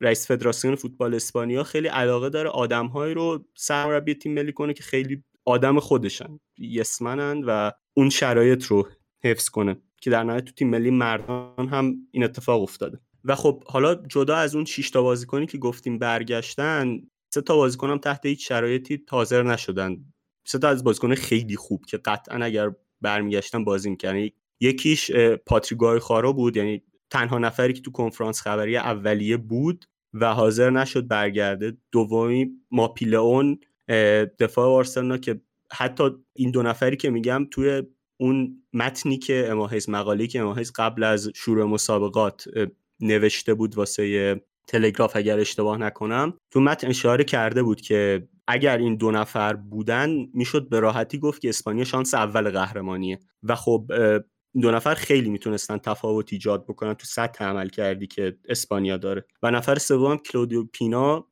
رئیس 0.00 0.26
فدراسیون 0.26 0.74
فوتبال 0.74 1.14
اسپانیا 1.14 1.64
خیلی 1.64 1.88
علاقه 1.88 2.30
داره 2.30 2.48
آدمهایی 2.48 3.14
رو 3.14 3.44
سرمربی 3.54 4.14
تیم 4.14 4.34
ملی 4.34 4.52
کنه 4.52 4.72
که 4.72 4.82
خیلی 4.82 5.24
آدم 5.44 5.80
خودشن 5.80 6.40
یسمنن 6.58 7.44
و 7.46 7.70
اون 7.94 8.10
شرایط 8.10 8.64
رو 8.64 8.88
حفظ 9.24 9.48
کنه 9.48 9.76
که 10.00 10.10
در 10.10 10.24
نهایت 10.24 10.44
تو 10.44 10.52
تیم 10.52 10.70
ملی 10.70 10.90
مردان 10.90 11.68
هم 11.68 11.94
این 12.10 12.24
اتفاق 12.24 12.62
افتاده. 12.62 13.00
و 13.24 13.34
خب 13.34 13.64
حالا 13.64 13.94
جدا 13.94 14.36
از 14.36 14.54
اون 14.54 14.64
6 14.64 14.90
تا 14.90 15.02
بازیکنی 15.02 15.46
که 15.46 15.58
گفتیم 15.58 15.98
برگشتن 15.98 16.98
سه 17.34 17.40
تا 17.40 17.56
بازیکن 17.56 17.98
تحت 17.98 18.26
هیچ 18.26 18.48
شرایطی 18.48 19.04
حاضر 19.10 19.42
نشدن. 19.42 19.96
سه 20.46 20.58
تا 20.58 20.68
از 20.68 20.84
بازیکن 20.84 21.14
خیلی 21.14 21.56
خوب 21.56 21.84
که 21.88 21.96
قطعا 21.96 22.44
اگر 22.44 22.70
برمیگشتن 23.00 23.64
بازی 23.64 23.90
می‌کنن 23.90 24.30
یکیش 24.60 25.10
پاتریگوی 25.46 25.98
خارا 25.98 26.32
بود 26.32 26.56
یعنی 26.56 26.82
تنها 27.10 27.38
نفری 27.38 27.72
که 27.72 27.82
تو 27.82 27.90
کنفرانس 27.90 28.40
خبری 28.40 28.76
اولیه 28.76 29.36
بود 29.36 29.84
و 30.14 30.34
حاضر 30.34 30.70
نشد 30.70 31.08
برگرده 31.08 31.76
دومی 31.92 32.50
ماپیلئون 32.70 33.58
دفاع 34.38 34.66
آرسنال 34.68 35.18
که 35.18 35.40
حتی 35.72 36.10
این 36.32 36.50
دو 36.50 36.62
نفری 36.62 36.96
که 36.96 37.10
میگم 37.10 37.46
توی 37.50 37.82
اون 38.16 38.62
متنی 38.72 39.18
که 39.18 39.46
اماهیز 39.50 39.88
مقاله 39.88 40.26
که 40.26 40.40
اماهیز 40.40 40.72
قبل 40.76 41.02
از 41.02 41.30
شروع 41.34 41.64
مسابقات 41.64 42.44
نوشته 43.00 43.54
بود 43.54 43.74
واسه 43.74 44.40
تلگراف 44.66 45.16
اگر 45.16 45.38
اشتباه 45.38 45.78
نکنم 45.78 46.34
تو 46.50 46.60
متن 46.60 46.86
اشاره 46.86 47.24
کرده 47.24 47.62
بود 47.62 47.80
که 47.80 48.28
اگر 48.46 48.78
این 48.78 48.96
دو 48.96 49.10
نفر 49.10 49.54
بودن 49.54 50.10
می‌شد 50.34 50.68
به 50.68 50.80
راحتی 50.80 51.18
گفت 51.18 51.40
که 51.40 51.48
اسپانیا 51.48 51.84
شانس 51.84 52.14
اول 52.14 52.50
قهرمانیه. 52.50 53.18
و 53.42 53.54
خب 53.54 53.92
دو 54.62 54.70
نفر 54.70 54.94
خیلی 54.94 55.30
می‌تونستن 55.30 55.78
تفاوت 55.78 56.32
ایجاد 56.32 56.64
بکنن. 56.64 56.94
تو 56.94 57.06
سطح 57.06 57.44
عمل 57.44 57.68
کردی 57.68 58.06
که 58.06 58.36
اسپانیا 58.48 58.96
داره. 58.96 59.24
و 59.42 59.50
نفر 59.50 59.78
سوم 59.78 60.16
کلودیو 60.16 60.64
پینا 60.64 61.28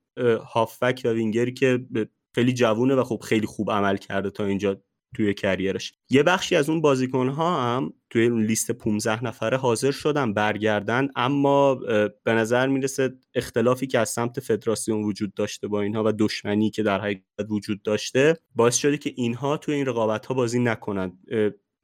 هافک 0.53 1.03
و 1.05 1.09
وینگری 1.09 1.53
که 1.53 1.87
خیلی 2.35 2.53
جوونه 2.53 2.95
و 2.95 3.05
خب 3.05 3.21
خیلی 3.25 3.47
خوب 3.47 3.71
عمل 3.71 3.97
کرده 3.97 4.31
تا 4.31 4.45
اینجا 4.45 4.83
توی 5.17 5.35
کریرش. 5.35 5.93
یه 6.11 6.23
بخشی 6.23 6.57
از 6.57 6.71
اون 6.71 6.81
بازیکن 6.81 7.29
ها 7.29 7.63
هم 7.63 7.93
توی 8.11 8.27
اون 8.27 8.45
لیست 8.45 8.71
15 8.71 9.25
نفره 9.25 9.57
حاضر 9.57 9.91
شدن 9.91 10.35
برگردن 10.35 11.09
اما 11.17 11.75
به 12.25 12.33
نظر 12.33 12.67
می‌رسه 12.67 13.15
اختلافی 13.35 13.87
که 13.87 13.99
از 13.99 14.09
سمت 14.09 14.41
فدراسیون 14.41 15.03
وجود 15.03 15.35
داشته 15.35 15.69
با 15.69 15.81
اینها 15.83 16.03
و 16.07 16.13
دشمنی 16.13 16.71
که 16.71 16.83
در 16.83 17.01
حقیقت 17.01 17.23
وجود 17.51 17.83
داشته 17.83 18.39
باعث 18.55 18.77
شده 18.77 18.99
که 18.99 19.13
اینها 19.17 19.57
توی 19.57 19.75
این 19.75 19.87
رقابت 19.87 20.27
ها 20.27 20.35
بازی 20.35 20.59
نکنند 20.59 21.19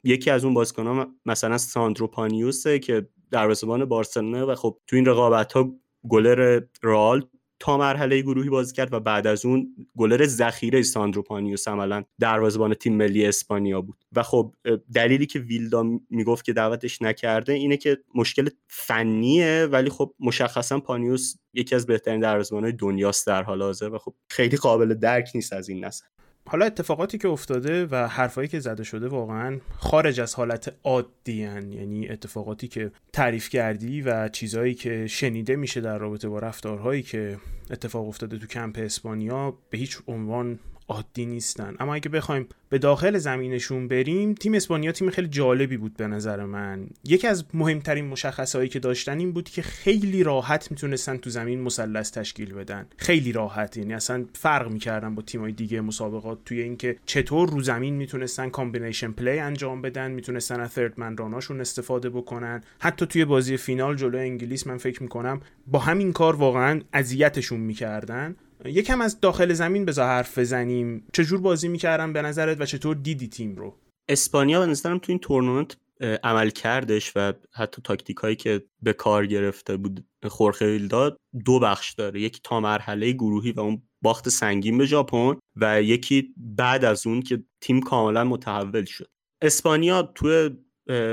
یکی 0.04 0.30
از 0.30 0.44
اون 0.44 0.54
بازیکن 0.54 0.86
ها 0.86 1.06
مثلا 1.26 1.58
ساندرو 1.58 2.06
پانیوسه 2.06 2.78
که 2.78 3.08
دروازه‌بان 3.30 3.84
بارسلونا 3.84 4.46
و 4.52 4.54
خب 4.54 4.78
تو 4.86 4.96
این 4.96 5.06
رقابت 5.06 5.52
ها 5.52 5.72
گلر 6.08 6.60
رال 6.82 7.26
تا 7.60 7.78
مرحله 7.78 8.22
گروهی 8.22 8.48
بازی 8.48 8.74
کرد 8.74 8.92
و 8.92 9.00
بعد 9.00 9.26
از 9.26 9.46
اون 9.46 9.76
گلر 9.96 10.26
ذخیره 10.26 10.82
ساندرو 10.82 11.22
پانیوس 11.22 11.68
عملا 11.68 12.04
دروازه‌بان 12.20 12.74
تیم 12.74 12.96
ملی 12.96 13.26
اسپانیا 13.26 13.80
بود. 13.80 14.04
و 14.12 14.22
خب 14.22 14.54
دلیلی 14.94 15.26
که 15.26 15.38
ویلدا 15.38 15.84
می‌گفت 16.10 16.44
که 16.44 16.52
دعوتش 16.52 17.02
نکرده 17.02 17.52
اینه 17.52 17.76
که 17.76 17.98
مشکل 18.14 18.48
فنیه 18.68 19.68
ولی 19.72 19.90
خب 19.90 20.14
مشخصا 20.20 20.80
پانیوس 20.80 21.34
یکی 21.54 21.74
از 21.74 21.86
بهترین 21.86 22.20
دروازه‌بان‌های 22.20 22.72
دنیاست 22.72 23.26
در 23.26 23.42
حال 23.42 23.62
حاضر 23.62 23.88
و 23.94 23.98
خب 23.98 24.14
خیلی 24.30 24.56
قابل 24.56 24.94
درک 24.94 25.30
نیست 25.34 25.52
از 25.52 25.68
این 25.68 25.84
نظر 25.84 26.06
حالا 26.46 26.66
اتفاقاتی 26.66 27.18
که 27.18 27.28
افتاده 27.28 27.86
و 27.86 27.96
حرفایی 28.08 28.48
که 28.48 28.60
زده 28.60 28.84
شده 28.84 29.08
واقعا 29.08 29.58
خارج 29.76 30.20
از 30.20 30.34
حالت 30.34 30.74
عادی 30.84 31.32
یعنی 31.32 32.08
اتفاقاتی 32.08 32.68
که 32.68 32.92
تعریف 33.12 33.48
کردی 33.48 34.02
و 34.02 34.28
چیزهایی 34.28 34.74
که 34.74 35.06
شنیده 35.06 35.56
میشه 35.56 35.80
در 35.80 35.98
رابطه 35.98 36.28
با 36.28 36.38
رفتارهایی 36.38 37.02
که 37.02 37.38
اتفاق 37.70 38.08
افتاده 38.08 38.38
تو 38.38 38.46
کمپ 38.46 38.78
اسپانیا 38.78 39.54
به 39.70 39.78
هیچ 39.78 39.98
عنوان 40.08 40.58
عادی 40.88 41.26
نیستن. 41.26 41.74
اما 41.80 41.94
اگه 41.94 42.08
بخوایم 42.08 42.48
به 42.68 42.78
داخل 42.78 43.18
زمینشون 43.18 43.88
بریم 43.88 44.34
تیم 44.34 44.54
اسپانیا 44.54 44.92
تیم 44.92 45.10
خیلی 45.10 45.28
جالبی 45.28 45.76
بود 45.76 45.96
به 45.96 46.06
نظر 46.06 46.44
من. 46.44 46.86
یکی 47.04 47.26
از 47.26 47.44
مهمترین 47.54 48.04
مشخصهایی 48.04 48.68
که 48.68 48.78
داشتن 48.78 49.18
این 49.18 49.32
بود 49.32 49.48
که 49.48 49.62
خیلی 49.62 50.22
راحت 50.22 50.70
می‌تونستن 50.70 51.16
تو 51.16 51.30
زمین 51.30 51.60
مثلث 51.60 52.10
تشکیل 52.12 52.54
بدن. 52.54 52.86
خیلی 52.96 53.32
راحت 53.32 53.76
یعنی 53.76 53.94
اصلا 53.94 54.24
فرق 54.32 54.70
می‌کردن 54.70 55.14
با 55.14 55.22
تیمای 55.22 55.52
دیگه 55.52 55.80
مسابقات 55.80 56.38
توی 56.44 56.60
اینکه 56.60 56.96
چطور 57.06 57.50
رو 57.50 57.62
زمین 57.62 57.94
می‌تونستن 57.94 58.48
combination 58.48 59.12
play 59.12 59.38
انجام 59.38 59.82
بدن 59.82 60.10
می‌تونستن 60.10 60.60
از 60.60 60.72
third 60.72 60.94
run 61.18 61.36
اشون 61.36 61.60
استفاده 61.60 62.10
بکنن. 62.10 62.60
حتی 62.78 63.06
توی 63.06 63.24
بازی 63.24 63.56
فینال 63.56 63.96
جلو 63.96 64.18
انگلیس 64.18 64.66
من 64.66 64.76
فکر 64.76 65.02
می‌کنم 65.02 65.40
با 65.66 65.78
همین 65.78 66.12
کار 66.12 66.36
واقعا 66.36 66.80
اذیتشون 66.92 67.60
می‌کردن. 67.60 68.36
یکم 68.64 69.00
از 69.00 69.20
داخل 69.20 69.52
زمین 69.52 69.84
بذار 69.84 70.06
حرف 70.06 70.38
بزنیم. 70.38 71.06
چجور 71.12 71.40
بازی 71.40 71.68
می‌کردن 71.68 72.12
به 72.12 72.22
نظرت 72.22 72.60
و 72.60 72.66
چطور 72.66 72.96
دیدی 72.96 73.28
تیم 73.28 73.56
رو؟ 73.56 73.78
اسپانیا 74.08 74.60
به 74.60 74.66
نظرم 74.66 74.98
تو 74.98 75.12
این 75.12 75.18
تورنمنت 75.18 75.76
عمل 76.24 76.50
کردش 76.50 77.12
و 77.16 77.32
حتی 77.52 77.82
تاکتیک 77.82 78.16
هایی 78.16 78.36
که 78.36 78.62
به 78.82 78.92
کار 78.92 79.26
گرفته 79.26 79.76
بود 79.76 80.04
خورخه 80.24 80.78
داد 80.78 81.16
دو 81.44 81.58
بخش 81.58 81.92
داره. 81.92 82.20
یکی 82.20 82.40
تا 82.44 82.60
مرحله 82.60 83.12
گروهی 83.12 83.52
و 83.52 83.60
اون 83.60 83.82
باخت 84.02 84.28
سنگین 84.28 84.78
به 84.78 84.86
ژاپن 84.86 85.36
و 85.56 85.82
یکی 85.82 86.34
بعد 86.36 86.84
از 86.84 87.06
اون 87.06 87.22
که 87.22 87.42
تیم 87.60 87.80
کاملا 87.80 88.24
متحول 88.24 88.84
شد. 88.84 89.08
اسپانیا 89.42 90.02
توی 90.02 90.50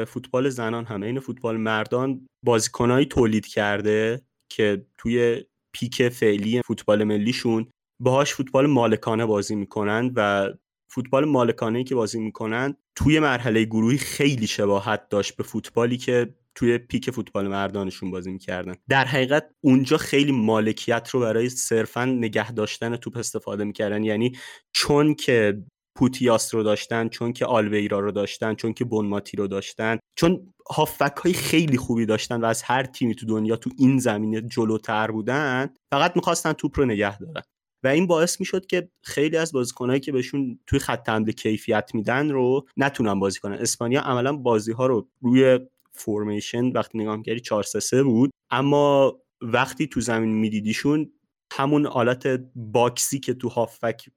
فوتبال 0.08 0.50
زنان 0.50 0.86
همه 0.86 1.06
این 1.06 1.20
فوتبال 1.20 1.58
مردان 1.58 2.28
بازیکنهایی 2.46 3.06
تولید 3.06 3.46
کرده 3.48 4.22
که 4.52 4.86
توی 4.98 5.44
پیک 5.74 6.10
فعلی 6.10 6.62
فوتبال 6.62 7.04
ملیشون. 7.04 7.68
باهاش 8.02 8.34
فوتبال 8.34 8.68
مالکانه 8.68 9.26
بازی 9.26 9.56
می‌کنن 9.56 10.12
و 10.16 10.50
فوتبال 10.92 11.26
مالکانه 11.26 11.84
که 11.84 11.96
بازی 11.96 12.20
می‌کنن 12.20 12.76
توی 12.96 13.20
مرحله 13.20 13.64
گروهی 13.64 13.98
خیلی 13.98 14.48
شباهت 14.48 15.10
داشت 15.10 15.36
به 15.36 15.44
فوتبالی 15.44 15.98
که 15.98 16.36
توی 16.56 16.78
پیک 16.78 17.12
فوتبال 17.12 17.48
مردانشون 17.48 18.12
بازی 18.12 18.32
می‌کردن. 18.32 18.76
در 18.90 19.06
حقیقت 19.06 19.52
اونجا 19.62 19.98
خیلی 19.98 20.32
مالکیت 20.32 21.10
رو 21.10 21.20
برای 21.20 21.50
صرفا 21.50 22.06
نگه 22.06 22.52
داشتن 22.52 22.96
توپ 22.96 23.18
استفاده 23.18 23.64
می‌کردن. 23.64 24.04
یعنی 24.04 24.32
چون 24.74 25.14
که 25.14 25.64
پوتیاس 26.00 26.56
رو 26.56 26.64
داشتن 26.64 27.10
چون 27.10 27.34
که 27.34 27.46
آلویرا 27.46 28.00
رو 28.00 28.12
داشتن 28.12 28.56
چون 28.56 28.74
که 28.74 28.86
بونماتی 28.86 29.38
رو 29.38 29.48
داشتن. 29.48 29.98
چون 30.16 30.54
هافک 30.70 31.18
های 31.24 31.34
خیلی 31.34 31.78
خوبی 31.78 32.06
داشتن 32.06 32.42
و 32.42 32.46
از 32.46 32.64
هر 32.64 32.84
تیمی 32.84 33.16
تو 33.16 33.26
دنیا 33.26 33.56
تو 33.56 33.70
این 33.78 34.00
زمینه 34.00 34.42
جلوتر 34.42 35.12
بودن 35.12 35.70
فقط 35.92 36.16
می‌خواستن 36.16 36.54
توپ 36.54 36.80
رو 36.80 36.86
نگه 36.86 37.18
دارن. 37.18 37.42
و 37.84 37.88
این 37.88 38.08
باعث 38.08 38.40
می‌شد 38.40 38.66
که 38.66 38.90
خیلی 39.04 39.38
از 39.38 39.52
بازیکنهایی 39.52 40.00
که 40.00 40.12
بهشون 40.12 40.60
توی 40.68 40.80
خط 40.80 41.10
حمله 41.10 41.32
کیفیت 41.32 41.92
میدن 41.94 42.30
رو 42.30 42.66
نتونن 42.78 43.20
بازی 43.20 43.40
کنن. 43.40 43.56
اسپانیا 43.56 44.02
عملا 44.02 44.34
بازی 44.34 44.72
ها 44.72 44.88
رو 44.88 45.08
روی 45.22 45.60
فرمیشن 45.92 46.66
وقتی 46.66 46.98
نگاه 46.98 47.16
می‌کردی 47.16 47.40
4 47.40 47.64
3 47.64 48.04
بود. 48.04 48.32
اما 48.50 49.18
وقتی 49.42 49.88
تو 49.88 50.02
زمین 50.02 50.30
میدیدیشون 50.30 51.12
همون 51.52 51.86
آلت 51.86 52.28
باکسی 52.56 53.20
که 53.20 53.34
تو 53.34 53.50
هافک 53.50 54.10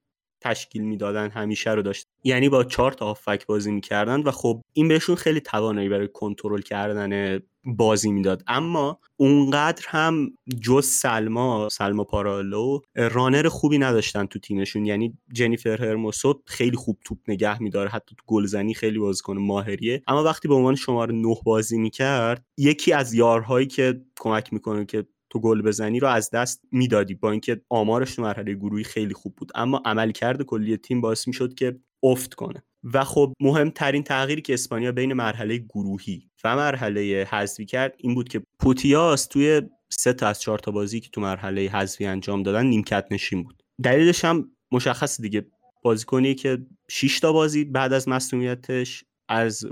تشکیل 0.43 0.83
می‌دادن 0.83 1.31
همیشه 1.31 1.71
رو 1.71 1.83
داشت. 1.83 2.07
یعنی 2.25 2.49
با 2.49 2.65
چهار 2.65 2.93
تا 2.93 3.07
هافک 3.07 3.47
بازی 3.47 3.73
می‌کردن 3.73 4.21
و 4.21 4.31
خب 4.31 4.63
این 4.73 4.89
بهشون 4.89 5.17
خیلی 5.17 5.41
توانایی 5.41 5.89
برای 5.89 6.09
کنترل 6.09 6.61
کردن 6.61 7.41
بازی 7.65 8.13
می‌داد. 8.13 8.43
اما 8.47 8.99
اونقدر 9.17 9.85
هم 9.89 10.31
جز 10.61 10.87
سلما 10.87 11.69
سلما 11.69 12.05
پارالو 12.05 12.81
رانر 12.95 13.49
خوبی 13.49 13.79
نداشتن 13.79 14.27
تو 14.27 14.39
تیمشون. 14.39 14.87
یعنی 14.87 15.19
جنیفر 15.33 15.85
هرموسو 15.85 16.43
خیلی 16.47 16.77
خوب 16.77 16.99
توپ 17.05 17.19
نگه 17.29 17.63
میداره. 17.63 17.91
حتی 17.91 18.15
تو 18.19 18.25
گلزنی 18.27 18.75
خیلی 18.75 18.99
بازیکن 18.99 19.39
ماهریه. 19.39 20.03
اما 20.07 20.25
وقتی 20.25 20.49
به 20.49 20.55
عنوان 20.55 20.75
شماره 20.75 21.15
نه 21.15 21.37
بازی 21.45 21.79
می‌کرد 21.79 22.45
یکی 22.57 22.93
از 22.93 23.15
یارهایی 23.15 23.67
که 23.67 24.01
کمک 24.21 24.53
می‌کنه 24.53 24.85
که 24.85 25.07
تو 25.33 25.41
گل 25.41 25.63
بزنی 25.63 26.01
رو 26.01 26.09
از 26.09 26.31
دست 26.31 26.63
می‌دادی 26.73 27.15
با 27.15 27.31
اینکه 27.31 27.61
آمارش 27.69 28.15
تو 28.15 28.23
مرحله 28.23 28.55
گروهی 28.55 28.85
خیلی 28.85 29.15
خوب 29.15 29.35
بود. 29.37 29.53
اما 29.55 29.83
عملکرد 29.85 30.43
کلی 30.43 30.77
تیم 30.77 31.01
باعث 31.01 31.29
می‌شد 31.29 31.55
که 31.55 31.81
افت 32.03 32.35
کنه. 32.35 32.63
و 32.95 33.05
خب 33.05 33.33
مهمترین 33.41 34.03
تغییری 34.03 34.43
که 34.43 34.55
اسپانیا 34.55 34.93
بین 34.93 35.13
مرحله 35.13 35.57
گروهی 35.57 36.31
و 36.45 36.57
مرحله 36.57 37.29
حذفی 37.31 37.67
کرد 37.67 37.95
این 37.99 38.15
بود 38.15 38.29
که 38.29 38.43
پوتیاس 38.59 39.27
توی 39.27 39.63
سه 39.91 40.13
تا 40.13 40.29
از 40.29 40.41
چهار 40.41 40.59
تا 40.59 40.71
بازی 40.71 41.01
که 41.01 41.09
تو 41.11 41.21
مرحله 41.21 41.61
حذفی 41.61 42.07
انجام 42.07 42.43
دادن 42.43 42.67
نیمکت 42.67 43.07
نشین 43.11 43.43
بود. 43.43 43.63
دلیلش 43.83 44.25
هم 44.25 44.51
مشخص 44.73 45.21
دیگه. 45.21 45.47
بازیکنی 45.83 46.35
که 46.35 46.59
6 46.91 47.21
تا 47.21 47.33
بازی 47.33 47.65
بعد 47.65 47.93
از 47.93 48.09
مصونیتش 48.09 49.05
از 49.29 49.65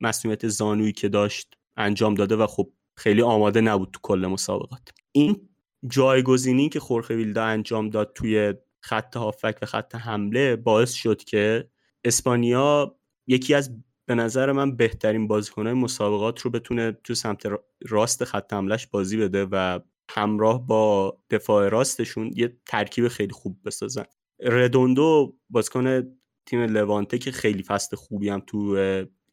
مصونیت 0.00 0.48
زانویی 0.48 0.92
که 0.92 1.08
داشت 1.08 1.54
انجام 1.76 2.14
داده 2.14 2.36
و 2.36 2.46
خب 2.46 2.72
خیلی 2.96 3.22
آماده 3.22 3.60
نبود 3.60 3.90
تو 3.92 4.00
کل 4.02 4.26
مسابقات. 4.26 4.90
این 5.12 5.48
جایگزینی 5.88 6.68
که 6.68 6.80
خورخه 6.80 7.16
ویلدا 7.16 7.44
انجام 7.44 7.90
داد 7.90 8.12
توی 8.14 8.54
خط 8.80 9.16
هافک 9.16 9.58
و 9.62 9.66
خط 9.66 9.94
حمله 9.94 10.56
باعث 10.56 10.92
شد 10.92 11.24
که 11.24 11.70
اسپانیا 12.04 12.96
یکی 13.26 13.54
از 13.54 13.70
به 14.06 14.14
نظر 14.14 14.52
من 14.52 14.76
بهترین 14.76 15.28
بازیکنهای 15.28 15.74
مسابقات 15.74 16.40
رو 16.40 16.50
بتونه 16.50 16.92
تو 16.92 17.14
سمت 17.14 17.42
راست 17.88 18.24
خط 18.24 18.52
حملش 18.52 18.86
بازی 18.86 19.16
بده 19.16 19.44
و 19.44 19.80
همراه 20.10 20.66
با 20.66 21.16
دفاع 21.30 21.68
راستشون 21.68 22.30
یه 22.34 22.56
ترکیب 22.66 23.08
خیلی 23.08 23.32
خوب 23.32 23.58
بسازن. 23.64 24.04
ردوندو 24.40 25.36
بازیکن 25.50 26.02
تیم 26.46 26.60
لوانته 26.60 27.18
که 27.18 27.30
خیلی 27.30 27.62
فست 27.62 27.94
خوبی 27.94 28.28
هم 28.28 28.42
تو 28.46 28.76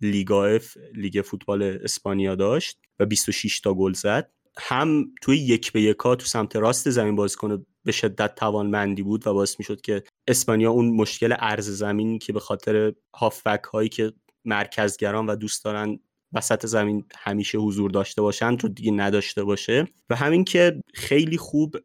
لیگا 0.01 0.45
اف 0.45 0.77
لیگ 0.93 1.21
فوتبال 1.21 1.63
اسپانیا 1.63 2.35
داشت 2.35 2.79
و 2.99 3.05
26 3.05 3.59
تا 3.59 3.73
گل 3.73 3.93
زد. 3.93 4.29
هم 4.57 5.05
توی 5.21 5.37
یک 5.37 5.71
به 5.71 5.81
یکا 5.81 6.15
تو 6.15 6.25
سمت 6.25 6.55
راست 6.55 6.89
زمین 6.89 7.15
بازیکن 7.15 7.65
به 7.83 7.91
شدت 7.91 8.35
توانمندی 8.35 9.03
بود 9.03 9.27
و 9.27 9.33
باعث 9.33 9.59
می‌شد 9.59 9.81
که 9.81 10.03
اسپانیا 10.27 10.71
اون 10.71 10.95
مشکل 10.95 11.35
ارز 11.39 11.69
زمین 11.69 12.19
که 12.19 12.33
به 12.33 12.39
خاطر 12.39 12.93
هافک 13.15 13.63
هایی 13.73 13.89
که 13.89 14.13
مرکزگران 14.45 15.25
و 15.25 15.35
دوست 15.35 15.65
دارن 15.65 15.99
وسط 16.33 16.65
زمین 16.65 17.05
همیشه 17.15 17.57
حضور 17.57 17.91
داشته 17.91 18.21
باشند 18.21 18.63
رو 18.63 18.69
دیگه 18.69 18.91
نداشته 18.91 19.43
باشه. 19.43 19.87
و 20.09 20.15
همین 20.15 20.43
که 20.43 20.81
خیلی 20.93 21.37
خوب 21.37 21.75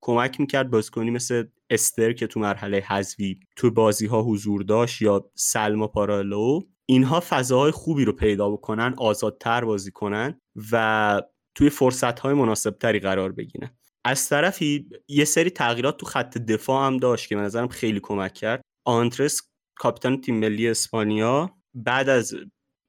کمک 0.00 0.40
می‌کرد 0.40 0.70
بازیکنی 0.70 1.10
مثل 1.10 1.44
استر 1.70 2.12
که 2.12 2.26
تو 2.26 2.40
مرحله 2.40 2.78
حذفی 2.78 3.40
تو 3.56 3.70
بازی 3.70 4.06
ها 4.06 4.22
حضور 4.22 4.62
داشت 4.62 5.02
یا 5.02 5.30
سلما 5.34 5.88
پارالو 5.88 6.60
اینها 6.86 7.22
فضاهای 7.28 7.70
خوبی 7.70 8.04
رو 8.04 8.12
پیدا 8.12 8.50
بکنن 8.50 8.94
آزادتر 8.98 9.64
بازی 9.64 9.90
کنن 9.90 10.40
و 10.72 11.22
توی 11.54 11.70
فرصت 11.70 12.20
های 12.20 12.34
مناسب 12.34 12.78
تری 12.78 12.98
قرار 12.98 13.32
بگیرن. 13.32 13.70
از 14.04 14.28
طرفی 14.28 14.88
یه 15.08 15.24
سری 15.24 15.50
تغییرات 15.50 15.96
تو 15.96 16.06
خط 16.06 16.38
دفاع 16.38 16.86
هم 16.86 16.96
داشت 16.96 17.28
که 17.28 17.36
به 17.36 17.42
نظرم 17.42 17.68
خیلی 17.68 18.00
کمک 18.00 18.34
کرد. 18.34 18.62
آنترس 18.86 19.42
کاپیتان 19.76 20.20
تیم 20.20 20.38
ملی 20.38 20.68
اسپانیا 20.68 21.50
بعد 21.74 22.08
از 22.08 22.34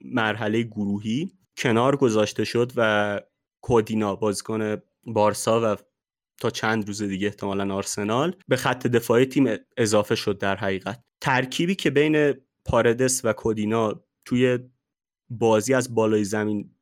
مرحله 0.02 0.64
گروهی 0.64 1.32
کنار 1.58 1.96
گذاشته 1.96 2.44
شد 2.44 2.72
و 2.76 3.22
کودینا 3.64 4.16
بازیکن 4.16 4.78
بارسا 5.04 5.74
و 5.74 5.78
تا 6.42 6.50
چند 6.50 6.88
روز 6.88 7.02
دیگه 7.02 7.28
احتمالا 7.28 7.76
آرسنال 7.76 8.36
به 8.48 8.56
خط 8.56 8.88
دفاعی 8.88 9.26
تیم 9.26 9.58
اضافه 9.78 10.16
شد 10.16 10.38
در 10.38 10.56
حقیقت. 10.56 11.02
ترکیبی 11.22 11.76
که 11.76 11.90
بین 11.90 12.34
پاردس 12.66 13.22
و 13.26 13.34
کودینا 13.34 14.04
توی 14.26 14.60
بازی 15.30 15.74
از 15.74 15.96
بالای 15.96 16.24
زمین 16.24 16.76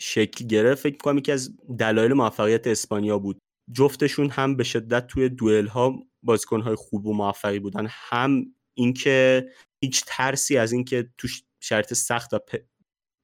شکل 0.00 0.46
گرفت. 0.46 0.82
فکر 0.82 0.96
کنم 0.96 1.18
یکی 1.18 1.32
از 1.32 1.56
دلایل 1.78 2.12
موفقیت 2.12 2.66
اسپانیا 2.66 3.18
بود. 3.18 3.38
جفتشون 3.72 4.30
هم 4.30 4.56
به 4.56 4.64
شدت 4.64 5.06
توی 5.06 5.28
دوئل 5.28 5.66
ها 5.66 5.94
بازیکن 6.22 6.60
های 6.60 6.74
خوب 6.74 7.06
و 7.06 7.14
موفقی 7.14 7.58
بودن. 7.58 7.86
هم 7.90 8.44
اینکه 8.74 9.48
هیچ 9.84 10.04
ترسی 10.06 10.56
از 10.56 10.72
اینکه 10.72 11.10
تو 11.18 11.28
شرط 11.60 11.94
سخت 11.94 12.34
و 12.34 12.38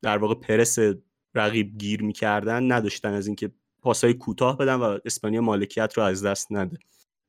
در 0.03 0.19
واقع 0.19 0.35
پرس 0.35 0.79
رقیب 1.35 1.79
گیر 1.79 2.03
می‌کردن 2.03 2.73
نداشتن 2.73 3.13
از 3.13 3.27
اینکه 3.27 3.51
پاسای 3.83 4.15
کوتاه 4.15 4.59
بدن 4.59 4.75
و 4.75 4.99
اسپانیا 5.05 5.41
مالکیت 5.41 5.93
رو 5.97 6.03
از 6.03 6.25
دست 6.25 6.53
نده. 6.53 6.79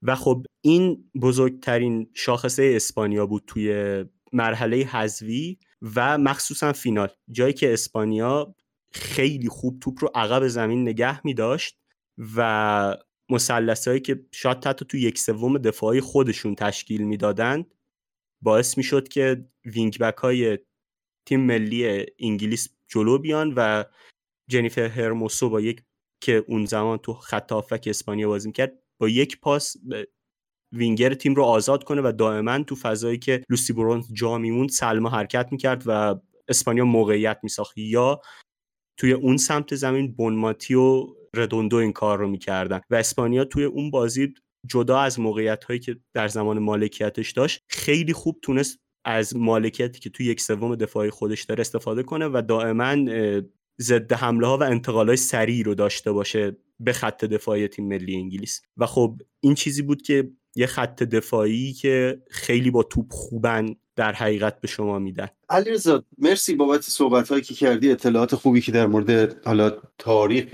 و 0.01 0.15
خب 0.15 0.45
این 0.61 1.11
بزرگترین 1.21 2.09
شاخصه 2.13 2.73
اسپانیا 2.75 3.25
بود 3.25 3.43
توی 3.47 4.03
مرحله 4.33 4.77
حذوی 4.77 5.57
و 5.95 6.17
مخصوصا 6.17 6.73
فینال. 6.73 7.09
جایی 7.31 7.53
که 7.53 7.73
اسپانیا 7.73 8.55
خیلی 8.91 9.49
خوب 9.49 9.79
توپ 9.79 9.97
رو 10.01 10.11
عقب 10.15 10.47
زمین 10.47 10.81
نگه 10.81 11.25
می 11.25 11.33
داشت 11.33 11.77
و 12.35 12.97
مسلسه 13.29 13.99
که 13.99 14.25
شاید 14.31 14.65
حتی 14.65 14.85
تو 14.85 14.97
یک 14.97 15.19
سوم 15.19 15.57
دفاعی 15.57 16.01
خودشون 16.01 16.55
تشکیل 16.55 17.01
می‌دادند 17.01 17.75
باعث 18.41 18.77
می 18.77 18.83
شد 18.83 19.07
که 19.07 19.45
وینگ 19.65 19.97
بک 19.99 20.17
های 20.17 20.59
تیم 21.25 21.39
ملی 21.39 22.05
انگلیس 22.19 22.69
جلو 22.87 23.17
بیان 23.17 23.53
و 23.55 23.83
جنیفر 24.47 24.87
هرموسو 24.87 25.49
با 25.49 25.61
یک 25.61 25.83
که 26.21 26.43
اون 26.47 26.65
زمان 26.65 26.97
تو 26.97 27.13
خط 27.13 27.51
اسپانیا 27.87 28.27
بازی 28.27 28.51
کرد 28.51 28.83
با 28.97 29.09
یک 29.09 29.39
پاس 29.39 29.77
وینگر 30.73 31.13
تیم 31.13 31.35
رو 31.35 31.43
آزاد 31.43 31.83
کنه 31.83 32.01
و 32.01 32.11
دائما 32.17 32.63
تو 32.63 32.75
فضایی 32.75 33.17
که 33.17 33.43
لوسی 33.49 33.73
برونز 33.73 34.13
جا 34.13 34.37
میموند 34.37 34.69
سلما 34.69 35.09
حرکت 35.09 35.47
می‌کرد 35.51 35.83
و 35.85 36.15
اسپانیا 36.47 36.85
موقعیت 36.85 37.39
میساخت. 37.43 37.77
یا 37.77 38.21
توی 38.97 39.11
اون 39.11 39.37
سمت 39.37 39.75
زمین 39.75 40.11
بونماتی 40.11 40.75
و 40.75 41.07
ردوندو 41.35 41.77
این 41.77 41.93
کار 41.93 42.19
رو 42.19 42.27
می‌کردن 42.27 42.81
و 42.89 42.95
اسپانیا 42.95 43.45
توی 43.45 43.63
اون 43.63 43.91
بازی 43.91 44.33
جدا 44.67 44.99
از 44.99 45.19
موقعیت 45.19 45.63
هایی 45.63 45.79
که 45.79 45.97
در 46.13 46.27
زمان 46.27 46.59
مالکیتش 46.59 47.31
داشت 47.31 47.63
خیلی 47.69 48.13
خوب 48.13 48.39
تونست 48.41 48.79
از 49.05 49.35
مالکیتی 49.35 49.99
که 49.99 50.09
توی 50.09 50.25
یک 50.25 50.41
سوم 50.41 50.75
دفاعی 50.75 51.09
خودش 51.09 51.43
داره 51.43 51.61
استفاده 51.61 52.03
کنه 52.03 52.25
و 52.25 52.41
دائما 52.47 52.95
ضد 53.81 54.13
حمله 54.13 54.47
ها 54.47 54.57
و 54.57 54.63
انتقال 54.63 55.07
های 55.07 55.17
سریع 55.17 55.63
رو 55.63 55.75
داشته 55.75 56.11
باشه 56.11 56.57
به 56.79 56.93
خط 56.93 57.25
دفاعی 57.25 57.67
تیم 57.67 57.87
ملی 57.87 58.15
انگلیس. 58.15 58.61
و 58.77 58.85
خب 58.85 59.21
این 59.43 59.55
چیزی 59.55 59.81
بود 59.81 60.01
که 60.01 60.31
یه 60.55 60.67
خط 60.67 61.03
دفاعی 61.03 61.73
که 61.73 62.21
خیلی 62.29 62.71
با 62.71 62.83
توپ 62.83 63.11
خوبن 63.11 63.75
در 63.95 64.13
حقیقت 64.13 64.61
به 64.61 64.67
شما 64.67 64.99
میدن. 64.99 65.27
علیرضا 65.49 66.03
مرسی 66.17 66.55
بابت 66.55 66.81
صحبت 66.81 67.29
هایی 67.29 67.41
که 67.41 67.53
کردی 67.53 67.91
اطلاعات 67.91 68.35
خوبی 68.35 68.61
که 68.61 68.71
در 68.71 68.87
مورد 68.87 69.41
حالا 69.45 69.71
تاریخ 69.97 70.47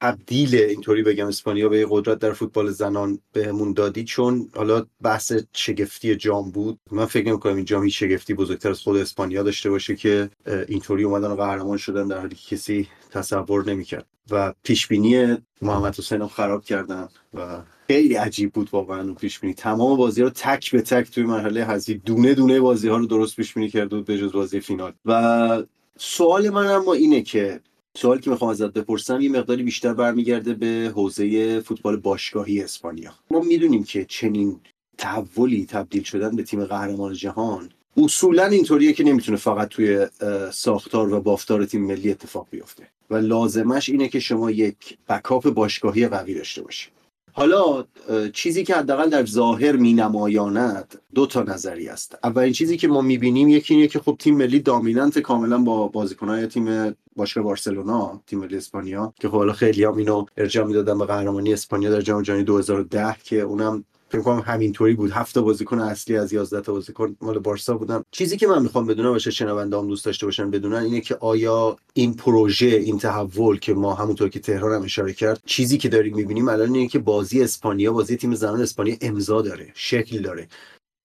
تبدیل 0.00 0.54
اینطوری 0.54 1.02
بگم 1.02 1.26
اسپانیا 1.26 1.68
به 1.68 1.86
قدرت 1.90 2.18
در 2.18 2.32
فوتبال 2.32 2.70
زنان 2.70 3.18
بهمون 3.32 3.72
دادی 3.72 4.04
چون 4.04 4.50
حالا 4.54 4.86
بحث 5.02 5.32
شگفتی 5.52 6.16
جام 6.16 6.50
بود. 6.50 6.78
من 6.90 7.06
فکر 7.06 7.26
نمی 7.26 7.40
کنم 7.40 7.56
این 7.56 7.64
جام 7.64 7.84
هیچ 7.84 7.98
شگفتی 7.98 8.34
بزرگتر 8.34 8.70
از 8.70 8.80
خود 8.80 8.96
اسپانیا 8.96 9.42
داشته 9.42 9.70
باشه 9.70 9.96
که 9.96 10.30
اینطوری 10.68 11.04
اومدن 11.04 11.28
و 11.28 11.36
قهرمان 11.36 11.76
شدن 11.76 12.08
در 12.08 12.18
حالی 12.18 12.36
کسی 12.50 12.88
تصور 13.10 13.70
نمی‌کرد. 13.70 14.06
و 14.30 14.54
پیش 14.62 14.88
بینی 14.88 15.36
محمد 15.62 15.98
حسین 15.98 16.26
خراب 16.26 16.64
کردن 16.64 17.08
و 17.34 17.60
خیلی 17.90 18.14
عجیب 18.14 18.52
بود 18.52 18.68
واقعا 18.72 19.00
اون 19.02 19.14
پیش 19.14 19.38
بینی. 19.38 19.54
تمام 19.54 19.96
بازی 19.96 20.22
رو 20.22 20.30
تک 20.30 20.70
به 20.70 20.82
تک 20.82 21.10
توی 21.10 21.24
مرحله 21.24 21.64
حذفی 21.64 21.94
دونه 21.94 22.34
دونه 22.34 22.60
بازی 22.60 22.88
ها 22.88 22.96
رو 22.96 23.06
درست 23.06 23.36
پیش 23.36 23.54
بینی 23.54 23.68
کرده 23.68 23.96
بود 23.96 24.04
به 24.04 24.18
جز 24.18 24.32
بازی 24.32 24.60
فینال. 24.60 24.92
و 25.04 25.62
سوال 25.98 26.50
من 26.50 26.66
اما 26.66 26.92
اینه 26.92 27.22
که 27.22 27.60
سوالی 27.96 28.20
که 28.20 28.30
می‌خوام 28.30 28.50
ازت 28.50 28.72
بپرسم 28.72 29.20
یه 29.20 29.28
مقداری 29.28 29.62
بیشتر 29.62 29.94
برمیگرده 29.94 30.54
به 30.54 30.92
حوزه 30.94 31.60
فوتبال 31.60 31.96
باشگاهی 31.96 32.62
اسپانیا. 32.62 33.14
ما 33.30 33.40
می‌دونیم 33.40 33.84
که 33.84 34.04
چنین 34.04 34.60
تحولی 34.98 35.66
تبدیل 35.66 36.02
شدن 36.02 36.36
به 36.36 36.42
تیم 36.42 36.64
قهرمان 36.64 37.12
جهان 37.12 37.68
اصولا 37.96 38.44
اینطوریه 38.44 38.92
که 38.92 39.04
نمی‌تونه 39.04 39.38
فقط 39.38 39.68
توی 39.68 40.06
ساختار 40.52 41.14
و 41.14 41.20
بافتار 41.20 41.64
تیم 41.64 41.86
ملی 41.86 42.10
اتفاق 42.10 42.46
بیفته. 42.50 42.88
و 43.10 43.16
لازمش 43.16 43.88
اینه 43.88 44.08
که 44.08 44.20
شما 44.20 44.50
یک 44.50 44.98
بکاپ 45.08 45.50
باشگاهی 45.50 46.08
قوی 46.08 46.34
داشته 46.34 46.62
باشید. 46.62 46.92
حالا 47.38 47.84
چیزی 48.32 48.64
که 48.64 48.74
حداقل 48.74 49.10
در 49.10 49.26
ظاهر 49.26 49.76
می 49.76 49.92
نمایاند 49.92 51.00
دو 51.14 51.26
تا 51.26 51.42
نظری 51.42 51.88
است. 51.88 52.18
اولین 52.24 52.52
چیزی 52.52 52.76
که 52.76 52.88
ما 52.88 53.00
می‌بینیم 53.00 53.48
یکی 53.48 53.74
اینه 53.74 53.86
که 53.86 53.98
خب 53.98 54.16
تیم 54.18 54.36
ملی 54.36 54.60
دامیننت 54.60 55.18
کاملا 55.18 55.58
با 55.58 55.88
بازیکنهای 55.88 56.46
تیم 56.46 56.96
باشگاه 57.16 57.44
بارسلونا 57.44 58.22
تیم 58.26 58.38
ملی 58.38 58.56
اسپانیا 58.56 59.14
که 59.20 59.28
خب 59.28 59.36
حالا 59.36 59.52
خیلی 59.52 59.84
هم 59.84 59.96
اینو 59.96 60.26
ارجاع 60.36 60.66
می‌دادن 60.66 60.98
به 60.98 61.06
قهرمانی 61.06 61.52
اسپانیا 61.52 61.90
در 61.90 62.00
جام 62.00 62.22
جهانی 62.22 62.42
2010 62.42 63.16
که 63.24 63.40
اونم 63.40 63.84
فکر 64.08 64.22
کنم 64.22 64.42
همینطوری 64.46 64.94
بود. 64.94 65.10
هفت 65.10 65.38
بازیکن 65.38 65.78
اصلی 65.78 66.16
از 66.16 66.32
11 66.32 66.60
تا 66.60 66.72
بازیکن 66.72 67.16
مال 67.20 67.38
بارسا 67.38 67.76
بودن. 67.76 68.02
چیزی 68.10 68.36
که 68.36 68.46
من 68.46 68.62
می‌خوام 68.62 68.86
بدونم 68.86 69.12
باشه 69.12 69.30
شنونده 69.30 69.78
هم 69.78 69.88
دوست 69.88 70.04
داشته 70.04 70.26
باشن 70.26 70.50
بدونن 70.50 70.82
اینه 70.82 71.00
که 71.00 71.14
آیا 71.20 71.76
این 71.94 72.14
پروژه 72.14 72.66
این 72.66 72.98
تحول 72.98 73.58
که 73.58 73.74
ما 73.74 73.94
همونطور 73.94 74.28
که 74.28 74.40
تهران 74.40 74.74
هم 74.74 74.82
اشاره 74.82 75.12
کرد 75.12 75.40
چیزی 75.46 75.78
که 75.78 75.88
داریم 75.88 76.16
می‌بینیم 76.16 76.48
الان 76.48 76.74
اینه 76.74 76.88
که 76.88 76.98
بازی 76.98 77.42
اسپانیا 77.42 77.92
بازی 77.92 78.16
تیم 78.16 78.34
زنان 78.34 78.60
اسپانیا 78.60 78.96
امضا 79.00 79.42
داره 79.42 79.72
شکل 79.74 80.22
داره 80.22 80.48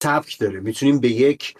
سبک 0.02 0.38
داره. 0.38 0.60
می‌تونیم 0.60 0.98
به 0.98 1.08
یک 1.08 1.54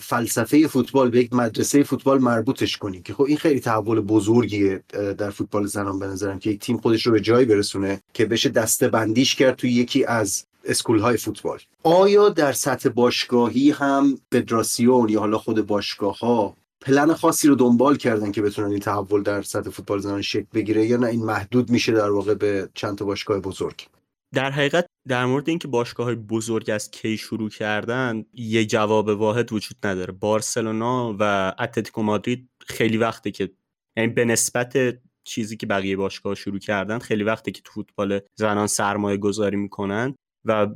فلسفه 0.00 0.66
فوتبال 0.66 1.10
به 1.10 1.18
یک 1.18 1.32
مدرسه 1.32 1.82
فوتبال 1.82 2.18
مربوطش 2.18 2.76
کنیم 2.76 3.02
که 3.02 3.14
خب 3.14 3.22
این 3.22 3.36
خیلی 3.36 3.60
تحول 3.60 4.00
بزرگیه 4.00 4.82
در 5.18 5.30
فوتبال 5.30 5.66
زنان 5.66 5.98
به 5.98 6.06
نظرم 6.06 6.38
که 6.38 6.50
یک 6.50 6.60
تیم 6.60 6.78
خودش 6.78 7.06
رو 7.06 7.12
به 7.12 7.20
جایی 7.20 7.46
برسونه 7.46 8.00
که 8.14 8.26
بشه 8.26 8.48
دسته 8.48 8.88
بندیش 8.88 9.34
کرد 9.34 9.56
توی 9.56 9.72
یکی 9.72 10.04
از 10.04 10.44
اسکول 10.68 10.98
های 10.98 11.16
فوتبال. 11.16 11.58
آیا 11.82 12.28
در 12.28 12.52
سطح 12.52 12.88
باشگاهی 12.88 13.70
هم 13.70 14.18
فدراسیون 14.32 15.08
یا 15.08 15.20
حالا 15.20 15.38
خود 15.38 15.66
باشگاه 15.66 16.18
ها 16.18 16.56
پلن 16.80 17.14
خاصی 17.14 17.48
رو 17.48 17.54
دنبال 17.54 17.96
کردن 17.96 18.32
که 18.32 18.42
بتونن 18.42 18.70
این 18.70 18.80
تحول 18.80 19.22
در 19.22 19.42
سطح 19.42 19.70
فوتبال 19.70 19.98
زنان 19.98 20.22
شکل 20.22 20.46
بگیره 20.54 20.86
یا 20.86 20.96
نه؟ 20.96 21.06
این 21.06 21.24
محدود 21.24 21.70
میشه 21.70 21.92
در 21.92 22.10
واقع 22.10 22.34
به 22.34 22.68
چند 22.74 22.98
تا 22.98 23.04
باشگاه 23.04 23.40
بزرگ. 23.40 23.86
در 24.34 24.50
حقیقت 24.50 24.86
در 25.08 25.26
مورد 25.26 25.48
اینکه 25.48 25.68
باشگاه 25.68 26.06
های 26.06 26.14
بزرگ 26.14 26.70
از 26.70 26.90
کی 26.90 27.16
شروع 27.16 27.50
کردن 27.50 28.24
یه 28.32 28.66
جواب 28.66 29.08
واحد 29.08 29.52
وجود 29.52 29.76
نداره. 29.84 30.12
بارسلونا 30.12 31.16
و 31.18 31.54
اتلتیکو 31.58 32.02
مادرید 32.02 32.48
خیلی 32.60 32.96
وقته 32.96 33.30
که 33.30 33.50
یعنی 33.96 34.12
به 34.12 34.24
نسبت 34.24 34.98
چیزی 35.24 35.56
که 35.56 35.66
بقیه 35.66 35.96
باشگاه 35.96 36.34
شروع 36.34 36.58
کردن 36.58 36.98
خیلی 36.98 37.24
وقته 37.24 37.50
که 37.50 37.62
تو 37.64 37.72
فوتبال 37.72 38.20
زنان 38.34 38.66
سرمایه 38.66 39.16
گذاری 39.16 39.56
می‌کنن. 39.56 40.14
و 40.46 40.66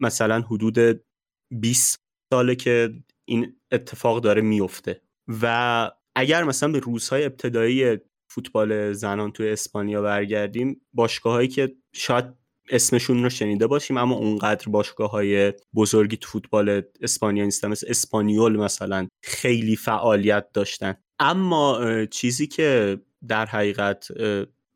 مثلا 0.00 0.40
حدود 0.40 1.04
20 1.50 2.00
ساله 2.32 2.54
که 2.54 2.94
این 3.28 3.56
اتفاق 3.72 4.20
داره 4.20 4.42
میفته. 4.42 5.02
و 5.42 5.90
اگر 6.16 6.44
مثلا 6.44 6.72
به 6.72 6.78
روزهای 6.78 7.24
ابتدایی 7.24 7.98
فوتبال 8.30 8.92
زنان 8.92 9.32
توی 9.32 9.50
اسپانیا 9.50 10.02
برگردیم 10.02 10.80
باشگاهایی 10.92 11.48
که 11.48 11.76
شاید 11.94 12.24
اسمشون 12.70 13.22
رو 13.22 13.28
شنیده 13.30 13.66
باشیم 13.66 13.96
اما 13.96 14.14
اونقدر 14.14 14.68
باشگاه 14.68 15.10
های 15.10 15.52
بزرگی 15.74 16.16
تو 16.16 16.28
فوتبال 16.28 16.82
اسپانیا 17.00 17.44
نیستن 17.44 17.68
مثل 17.68 17.86
اسپانیول 17.90 18.56
مثلا 18.56 19.08
خیلی 19.22 19.76
فعالیت 19.76 20.52
داشتن. 20.52 20.94
اما 21.18 21.80
چیزی 22.10 22.46
که 22.46 23.00
در 23.28 23.46
حقیقت 23.46 24.08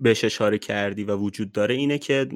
بهش 0.00 0.24
اشاره 0.24 0.58
کردی 0.58 1.04
و 1.04 1.16
وجود 1.16 1.52
داره 1.52 1.74
اینه 1.74 1.98
که 1.98 2.28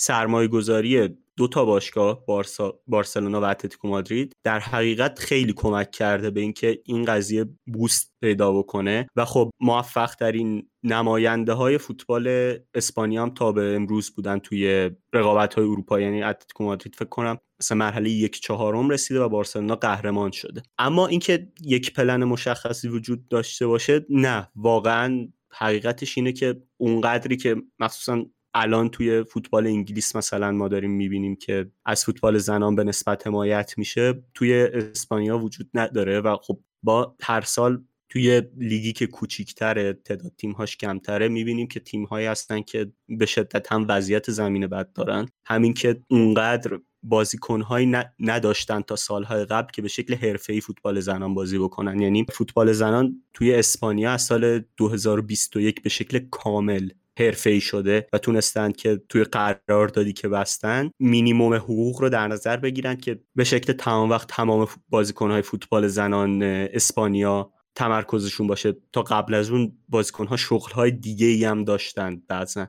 سرمایه 0.00 0.48
گذاری 0.48 1.16
دو 1.36 1.48
تا 1.48 1.64
باشگاه 1.64 2.26
بارسا، 2.26 2.80
بارسلونا 2.86 3.40
و 3.40 3.44
اتلتیکو 3.44 3.88
مادرید 3.88 4.32
در 4.44 4.60
حقیقت 4.60 5.18
خیلی 5.18 5.52
کمک 5.52 5.90
کرده 5.90 6.30
به 6.30 6.40
اینکه 6.40 6.82
این 6.84 7.04
قضیه 7.04 7.44
بوست 7.66 8.14
پیدا 8.20 8.52
بکنه 8.52 9.06
و 9.16 9.24
خب 9.24 9.50
موفق 9.60 10.14
ترین 10.14 10.68
نماینده 10.82 11.52
های 11.52 11.78
فوتبال 11.78 12.54
اسپانیا 12.74 13.22
هم 13.22 13.30
تا 13.30 13.52
به 13.52 13.74
امروز 13.76 14.10
بودن 14.10 14.38
توی 14.38 14.90
رقابت 15.12 15.54
های 15.54 15.64
اروپا. 15.64 16.00
یعنی 16.00 16.22
اتلتیکو 16.22 16.64
مادرید 16.64 16.94
فکر 16.94 17.08
کنم 17.08 17.38
مثلا 17.60 17.78
مرحله 17.78 18.10
یک 18.10 18.40
چهارم 18.40 18.90
رسیده 18.90 19.20
و 19.20 19.28
بارسلونا 19.28 19.76
قهرمان 19.76 20.30
شده. 20.30 20.62
اما 20.78 21.06
اینکه 21.06 21.52
یک 21.64 21.94
پلن 21.94 22.24
مشخصی 22.24 22.88
وجود 22.88 23.28
داشته 23.28 23.66
باشه 23.66 24.06
نه. 24.10 24.48
واقعا 24.56 25.28
حقیقتش 25.52 26.18
اینه 26.18 26.32
که 26.32 26.62
اونقدری 26.76 27.36
که 27.36 27.56
مخصوصا 27.78 28.24
الان 28.58 28.88
توی 28.88 29.24
فوتبال 29.24 29.66
انگلیس 29.66 30.16
مثلا 30.16 30.52
ما 30.52 30.68
داریم 30.68 30.90
می‌بینیم 30.90 31.36
که 31.36 31.70
از 31.84 32.04
فوتبال 32.04 32.38
زنان 32.38 32.76
به 32.76 32.84
نسبت 32.84 33.26
حمایت 33.26 33.74
میشه 33.76 34.22
توی 34.34 34.54
اسپانیا 34.54 35.38
وجود 35.38 35.70
نداره 35.74 36.20
و 36.20 36.36
خب 36.36 36.60
با 36.82 37.16
هر 37.22 37.40
سال 37.40 37.84
توی 38.08 38.42
لیگی 38.56 38.92
که 38.92 39.06
کوچیکتره 39.06 39.92
تعداد 39.92 40.32
تیمهاش 40.38 40.76
کمتره 40.76 41.28
می‌بینیم 41.28 41.68
که 41.68 41.80
تیمهایی 41.80 42.26
هستن 42.26 42.62
که 42.62 42.92
به 43.08 43.26
شدت 43.26 43.72
هم 43.72 43.86
وضعیت 43.88 44.30
زمین 44.30 44.66
بد 44.66 44.92
دارن. 44.92 45.28
همین 45.44 45.74
که 45.74 46.02
اونقدر 46.10 46.80
بازیکنهایی 47.02 47.92
نداشتن 48.20 48.80
تا 48.80 48.96
سالهای 48.96 49.44
قبل 49.44 49.70
که 49.72 49.82
به 49.82 49.88
شکل 49.88 50.14
حرفه‌ای 50.14 50.60
فوتبال 50.60 51.00
زنان 51.00 51.34
بازی 51.34 51.58
بکنن. 51.58 52.00
یعنی 52.00 52.26
فوتبال 52.32 52.72
زنان 52.72 53.22
توی 53.34 53.54
اسپانیا 53.54 54.12
از 54.12 54.22
سال 54.22 54.62
2021 54.76 55.82
به 55.82 55.88
شکل 55.88 56.18
کامل 56.30 56.88
ای 57.18 57.60
شده 57.60 58.06
و 58.12 58.18
تونستند 58.18 58.76
که 58.76 59.02
توی 59.08 59.24
قراردادی 59.24 60.12
که 60.12 60.28
بستن 60.28 60.90
مینیموم 60.98 61.54
حقوق 61.54 62.00
رو 62.00 62.08
در 62.08 62.28
نظر 62.28 62.56
بگیرن 62.56 62.96
که 62.96 63.20
به 63.34 63.44
شکل 63.44 63.72
تمام 63.72 64.10
وقت 64.10 64.28
تمام 64.28 64.68
بازیکنهای 64.88 65.42
فوتبال 65.42 65.88
زنان 65.88 66.42
اسپانیا 66.42 67.52
تمرکزشون 67.74 68.46
باشه 68.46 68.76
تا 68.92 69.02
قبل 69.02 69.34
از 69.34 69.50
اون 69.50 69.78
بازیکنها 69.88 70.36
شغلهای 70.36 70.90
دیگه 70.90 71.26
ای 71.26 71.44
هم 71.44 71.64
داشتن 71.64 72.22
بعضا. 72.28 72.66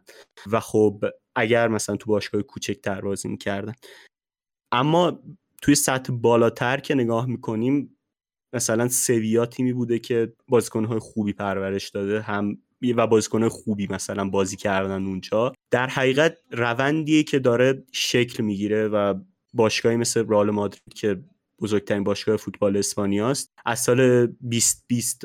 و 0.51 0.59
خب 0.59 1.05
اگر 1.35 1.67
مثلا 1.67 1.95
تو 1.95 2.11
باشگاه 2.11 2.41
کوچکتر 2.41 3.01
بازی 3.01 3.27
می‌کردن. 3.27 3.73
اما 4.71 5.19
توی 5.61 5.75
سطح 5.75 6.13
بالاتر 6.13 6.79
که 6.79 6.95
نگاه 6.95 7.25
می‌کنیم 7.25 7.97
مثلا 8.53 8.87
سویا 8.87 9.45
تیمی 9.45 9.73
بوده 9.73 9.99
که 9.99 10.33
بازیکنهای 10.47 10.99
خوبی 10.99 11.33
پرورش 11.33 11.89
داده 11.89 12.21
هم 12.21 12.57
و 12.81 13.07
بازیکن 13.07 13.49
خوبی 13.49 13.87
مثلا 13.87 14.29
بازی 14.29 14.55
کردن 14.55 15.05
اونجا. 15.05 15.53
در 15.71 15.87
حقیقت 15.87 16.37
روندیه 16.51 17.23
که 17.23 17.39
داره 17.39 17.83
شکل 17.91 18.43
می‌گیره 18.43 18.87
و 18.87 19.13
باشگاهی 19.53 19.95
مثل 19.95 20.25
رئال 20.29 20.51
مادرید 20.51 20.93
که 20.95 21.23
بزرگترین 21.61 22.03
باشگاه 22.03 22.37
فوتبال 22.37 22.77
اسپانیاست 22.77 23.51
از 23.65 23.79
سال 23.79 24.25
2020 24.25 25.21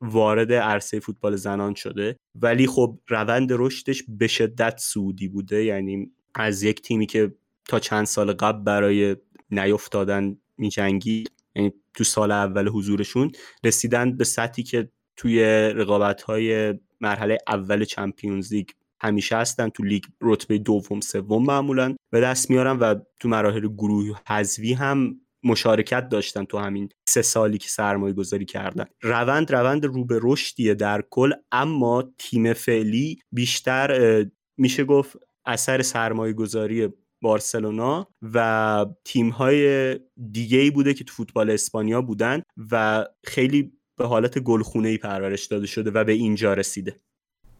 وارد 0.00 0.52
عرصه 0.52 1.00
فوتبال 1.00 1.36
زنان 1.36 1.74
شده. 1.74 2.16
ولی 2.34 2.66
خب 2.66 2.98
روند 3.08 3.48
رشدش 3.52 4.02
به 4.08 4.26
شدت 4.26 4.78
سعودی 4.78 5.28
بوده. 5.28 5.64
یعنی 5.64 6.10
از 6.34 6.62
یک 6.62 6.82
تیمی 6.82 7.06
که 7.06 7.34
تا 7.68 7.78
چند 7.78 8.06
سال 8.06 8.32
قبل 8.32 8.64
برای 8.64 9.16
نیفتادن 9.50 10.36
میجنگید 10.58 11.30
یعنی 11.56 11.72
تو 11.94 12.04
سال 12.04 12.30
اول 12.30 12.68
حضورشون 12.68 13.32
رسیدن 13.64 14.16
به 14.16 14.24
سطحی 14.24 14.64
که 14.64 14.88
توی 15.16 15.44
رقابت 15.74 16.22
های 16.22 16.74
مرحله 17.00 17.38
اول 17.48 17.84
چمپیونز 17.84 18.52
لیگ 18.52 18.68
همیشه 19.00 19.36
هستن 19.36 19.68
تو 19.68 19.82
لیگ 19.82 20.02
رتبه 20.20 20.58
دوم 20.58 21.00
سوم 21.00 21.44
معمولا 21.44 21.94
به 22.10 22.20
دست 22.20 22.50
میارن 22.50 22.78
و 22.78 22.94
تو 23.20 23.28
مراحل 23.28 23.68
گروه 23.68 24.18
حذوی 24.26 24.72
هم 24.72 25.20
مشارکت 25.44 26.08
داشتن 26.08 26.44
تو 26.44 26.58
همین 26.58 26.88
سه 27.08 27.22
سالی 27.22 27.58
که 27.58 27.68
سرمایه 27.68 28.14
گذاری 28.14 28.44
کردن. 28.44 28.84
روند 29.02 29.52
روند 29.52 29.84
رو 29.86 30.04
به 30.04 30.20
رشدیه 30.22 30.74
در 30.74 31.02
کل 31.10 31.32
اما 31.52 32.04
تیم 32.18 32.52
فعلی 32.52 33.18
بیشتر 33.32 34.24
میشه 34.56 34.84
گفت 34.84 35.16
اثر 35.46 35.82
سرمایه 35.82 36.32
گذاری 36.32 36.88
بارسلونا 37.22 38.08
و 38.22 38.86
تیم 39.04 39.28
های 39.28 39.94
دیگه 40.32 40.58
ای 40.58 40.70
بوده 40.70 40.94
که 40.94 41.04
تو 41.04 41.14
فوتبال 41.14 41.50
اسپانیا 41.50 42.02
بودن 42.02 42.42
و 42.70 43.04
خیلی 43.24 43.72
به 44.02 44.08
حالت 44.08 44.38
گلخونه 44.38 44.88
ای 44.88 44.98
پرورش 44.98 45.46
داده 45.46 45.66
شده 45.66 45.90
و 45.90 46.04
به 46.04 46.12
اینجا 46.12 46.54
رسیده. 46.54 46.96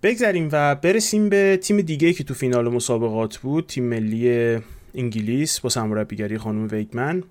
بگذریم 0.02 0.48
و 0.52 0.74
برسیم 0.74 1.28
به 1.28 1.58
تیم 1.62 1.80
دیگه 1.80 2.12
که 2.12 2.24
تو 2.24 2.34
فینال 2.34 2.68
مسابقات 2.68 3.36
بود 3.36 3.66
تیم 3.66 3.84
ملی 3.84 4.58
انگلیس 4.94 5.60
با 5.60 5.68
سرمربیگری 5.68 6.38
خانم 6.38 6.68
ویگمن 6.72 7.22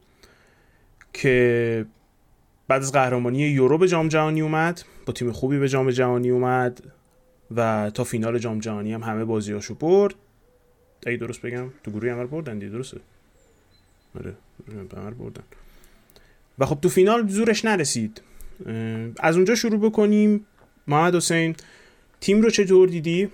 که 1.14 1.86
بعد 2.68 2.82
از 2.82 2.92
قهرمانی 2.92 3.40
یورو 3.40 3.78
به 3.78 3.88
جام 3.88 4.08
جهانی 4.08 4.42
اومد 4.42 4.84
با 5.06 5.14
تیم 5.14 5.32
خوبی 5.32 5.60
به 5.60 5.70
جام 5.70 5.90
جهانی 5.90 6.30
اومد 6.30 6.84
و 7.56 7.92
تا 7.94 8.04
فینال 8.04 8.40
جام 8.40 8.60
جهانی 8.60 8.94
هم 8.94 9.04
همه 9.04 9.26
بازیاشو 9.26 9.76
برد. 9.76 10.16
اگه 11.06 11.18
درست 11.18 11.42
بگم 11.42 11.68
تو 11.84 11.92
گروه 11.92 12.12
همه 12.12 12.26
بردن 12.26 12.60
دی 12.60 12.70
درسته؟ 12.70 12.98
آره 14.16 14.36
بردن. 15.20 15.44
و 16.60 16.66
خب 16.66 16.82
تو 16.82 16.90
فینال 16.90 17.28
زورش 17.28 17.66
نرسید. 17.66 18.22
از 19.20 19.36
اونجا 19.36 19.56
شروع 19.56 19.80
بکنیم. 19.80 20.46
محمد 20.88 21.16
حسین 21.16 21.56
تیم 22.22 22.42
رو 22.42 22.50
چطور 22.50 22.88
دیدی؟ 22.90 23.30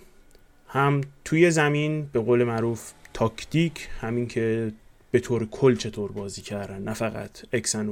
هم 0.68 1.02
توی 1.26 1.52
زمین 1.52 2.10
به 2.14 2.20
قول 2.20 2.44
معروف 2.44 2.92
تاکتیک 3.14 3.90
همین 4.02 4.28
که 4.28 4.72
به 5.12 5.20
طور 5.20 5.46
کل 5.46 5.76
چطور 5.76 6.12
بازی 6.12 6.42
کردن 6.42 6.82
نه 6.84 6.94
فقط 6.94 7.32
اکسن 7.54 7.90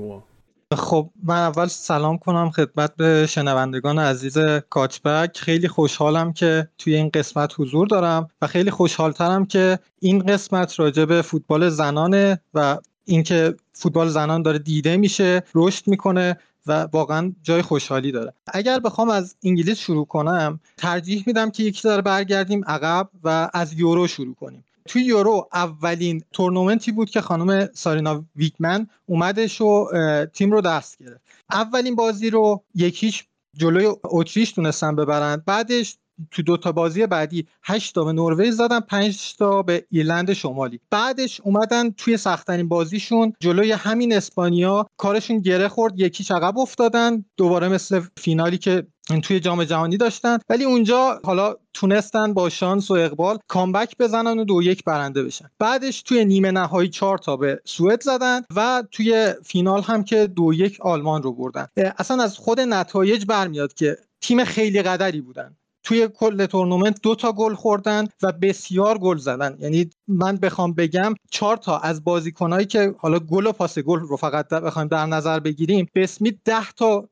خب 0.74 1.10
من 1.24 1.36
اول 1.36 1.67
سلام 1.67 2.17
کنم 2.17 2.50
خدمت 2.50 2.95
به 2.95 3.26
شنوندگان 3.30 4.00
عزیز 4.00 4.38
کاتبک 4.69 5.38
خیلی 5.38 5.67
خوشحالم 5.67 6.34
که 6.34 6.67
توی 6.78 6.95
این 6.95 7.10
قسمت 7.10 7.54
حضور 7.58 7.88
دارم 7.88 8.28
و 8.41 8.48
خیلی 8.48 8.71
خوشحالترم 8.71 9.45
که 9.45 9.80
این 10.00 10.19
قسمت 10.19 10.80
راجع 10.80 11.06
به 11.06 11.21
فوتبال 11.21 11.69
زنانه 11.69 12.39
و 12.54 12.78
اینکه 13.06 13.54
فوتبال 13.74 14.10
زنان 14.10 14.41
داره 14.41 14.60
دیده 14.60 14.98
میشه 14.98 15.43
رشد 15.56 15.88
می‌کنه 15.88 16.38
و 16.67 16.88
واقعا 16.93 17.34
جای 17.43 17.62
خوشحالی 17.62 18.12
داره. 18.12 18.34
اگر 18.54 18.80
بخوام 18.80 19.10
از 19.10 19.36
انگلیس 19.43 19.78
شروع 19.78 20.06
کنم 20.06 20.60
ترجیح 20.78 21.23
میدم 21.28 21.49
که 21.49 21.63
یکی 21.63 21.84
داره 21.84 22.01
برگردیم 22.01 22.65
عقب 22.65 23.10
و 23.23 23.49
از 23.54 23.73
یورو 23.73 24.08
شروع 24.08 24.36
کنیم. 24.36 24.63
توی 24.88 25.01
یورو 25.01 25.47
اولین 25.54 26.23
تورنمنتی 26.32 26.91
بود 26.91 27.10
که 27.10 27.21
خانم 27.21 27.69
سارینا 27.73 28.25
ویکمن 28.36 28.88
اومدش 29.06 29.62
و 29.62 29.88
تیم 30.34 30.51
رو 30.51 30.62
دست 30.62 30.97
گرفت. 30.97 31.21
اولین 31.51 31.95
بازی 31.95 32.30
رو 32.30 32.63
یکیش 32.75 33.23
جلوی 33.58 33.88
اتریش 34.04 34.51
تونستن 34.51 34.95
ببرند 34.95 35.45
بعدش 35.45 35.97
تو 36.32 36.41
دو 36.41 36.58
تا 36.58 36.71
بازی 36.71 37.06
بعدی 37.06 37.47
8 37.63 37.95
تا 37.95 38.04
به 38.04 38.13
نروژ 38.13 38.49
زدن 38.49 38.80
5 38.80 39.36
تا 39.36 39.62
به 39.62 39.86
ایرلند 39.91 40.34
شمالی. 40.34 40.80
بعدش 40.91 41.41
اومدن 41.41 41.91
توی 41.91 42.17
سختترین 42.17 42.67
بازیشون 42.67 43.34
جلوی 43.39 43.71
همین 43.71 44.13
اسپانیا. 44.13 44.88
کارشون 44.97 45.39
گره 45.39 45.67
خورد 45.67 45.99
یکی 45.99 46.34
عقب 46.34 46.58
افتادن 46.58 47.25
دوباره 47.38 47.67
مثل 47.69 48.01
فینالی 48.17 48.58
که 48.58 48.88
توی 49.23 49.39
جام 49.39 49.63
جهانی 49.63 49.97
داشتن. 49.97 50.38
ولی 50.49 50.63
اونجا 50.63 51.21
حالا 51.23 51.56
تونستن 51.73 52.34
با 52.34 52.49
شانس 52.49 52.91
و 52.91 52.93
اقبال 52.93 53.38
کامبک 53.47 53.97
بزنن 53.99 54.39
و 54.39 54.43
دو 54.43 54.63
یک 54.63 54.84
برنده 54.84 55.23
بشن. 55.23 55.49
بعدش 55.60 56.01
توی 56.01 56.25
نیمه 56.25 56.51
نهایی 56.51 56.89
چهار 56.89 57.17
تا 57.17 57.38
به 57.38 57.62
سوئد 57.65 58.01
زدن 58.01 58.41
و 58.56 58.84
توی 58.91 59.34
فینال 59.43 59.82
هم 59.82 60.04
که 60.04 60.28
دو 60.28 60.54
یک 60.54 60.82
آلمان 60.82 61.23
رو 61.23 61.34
بردن. 61.34 61.67
اصلا 61.97 62.23
از 62.23 62.38
خود 62.38 62.60
نتایج 62.60 63.25
برمیاد 63.25 63.73
که 63.73 63.97
تیم 64.21 64.43
خیلی 64.43 64.82
قدری 64.82 65.21
بودن. 65.21 65.56
توی 65.86 66.08
کل 66.08 66.45
تورنمنت 66.45 67.02
دو 67.02 67.15
تا 67.15 67.32
گل 67.32 67.54
خوردن 67.54 68.08
و 68.24 68.32
بسیار 68.32 68.98
گل 68.98 69.17
زدن. 69.17 69.58
یعنی 69.60 69.89
من 70.08 70.38
بخوام 70.38 70.74
بگم 70.74 71.13
چهار 71.30 71.58
تا 71.58 71.78
از 71.78 72.04
بازیکنایی 72.04 72.65
که 72.65 72.96
حالا 72.98 73.20
گل 73.20 73.46
و 73.46 73.52
پاس 73.52 73.80
گل 73.80 74.00
رو 74.00 74.18
فقط 74.18 74.50
بخوایم 74.50 74.88
در 74.88 75.06
نظر 75.06 75.39
بگیریم 75.39 75.88
به 75.94 76.04
اسمی 76.04 76.39
ده 76.46 76.72
تا 76.76 77.10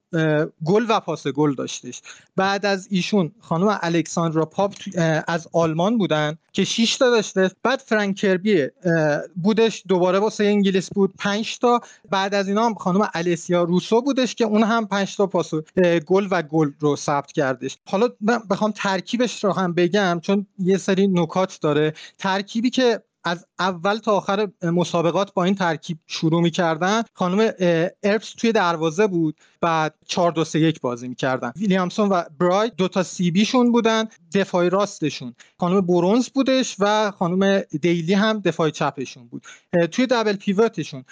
گل 0.65 0.85
و 0.89 0.99
پاس 0.99 1.27
گل 1.27 1.55
داشتش. 1.55 2.01
بعد 2.35 2.65
از 2.65 2.87
ایشون 2.91 3.31
خانم 3.39 3.79
الکساندرا 3.81 4.45
پاپ 4.45 4.75
از 5.27 5.47
آلمان 5.53 5.97
بودن 5.97 6.37
که 6.51 6.63
6 6.63 6.97
تا 6.97 7.09
داشته. 7.09 7.51
بعد 7.63 7.79
فرانک 7.79 8.15
کربی 8.15 8.67
بودش 9.43 9.83
دوباره 9.87 10.19
واسه 10.19 10.43
انگلیس 10.43 10.89
بود 10.89 11.13
5 11.19 11.59
تا. 11.59 11.81
بعد 12.09 12.33
از 12.33 12.47
اینا 12.47 12.65
هم 12.65 12.73
خانم 12.73 13.09
الیسیا 13.13 13.63
روسو 13.63 14.01
بودش 14.01 14.35
که 14.35 14.45
اون 14.45 14.63
هم 14.63 14.87
5 14.87 15.15
تا 15.15 15.27
پاس 15.27 15.51
گل 16.05 16.27
و 16.31 16.41
گل 16.41 16.71
رو 16.79 16.95
ثبت 16.95 17.31
کردش. 17.31 17.77
حالا 17.85 18.09
من 18.21 18.39
بخوام 18.49 18.71
ترکیبش 18.75 19.43
رو 19.43 19.51
هم 19.51 19.73
بگم 19.73 20.19
چون 20.21 20.47
یه 20.59 20.77
سری 20.77 21.07
نکات 21.07 21.59
داره. 21.61 21.93
ترکیبی 22.17 22.69
که 22.69 22.82
از 23.23 23.45
اول 23.59 23.97
تا 23.97 24.11
آخر 24.11 24.47
مسابقات 24.63 25.33
با 25.33 25.43
این 25.43 25.55
ترکیب 25.55 25.97
شروع 26.07 26.41
می‌کردن. 26.41 27.01
خانم 27.13 27.51
ارپس 28.03 28.33
توی 28.33 28.51
دروازه 28.51 29.07
بود. 29.07 29.35
بعد 29.61 29.95
4 30.05 30.31
2 30.31 30.43
3 30.43 30.59
1 30.59 30.81
بازی 30.81 31.07
می‌کردن. 31.07 31.53
ویلیامسون 31.55 32.09
و 32.09 32.23
برایت 32.39 32.75
دو 32.75 32.87
تا 32.87 33.03
سی 33.03 33.31
بیشون 33.31 33.71
بودن 33.71 34.07
دفاع 34.33 34.69
راستشون. 34.69 35.35
خانم 35.59 35.81
برونز 35.81 36.29
بودش 36.29 36.75
و 36.79 37.11
خانم 37.11 37.59
دیلی 37.59 38.13
هم 38.13 38.39
دفاع 38.39 38.69
چپشون 38.69 39.27
بود. 39.27 39.45
توی 39.91 40.07
double 40.07 40.35
pivot 40.35 40.73
شون 40.73 41.03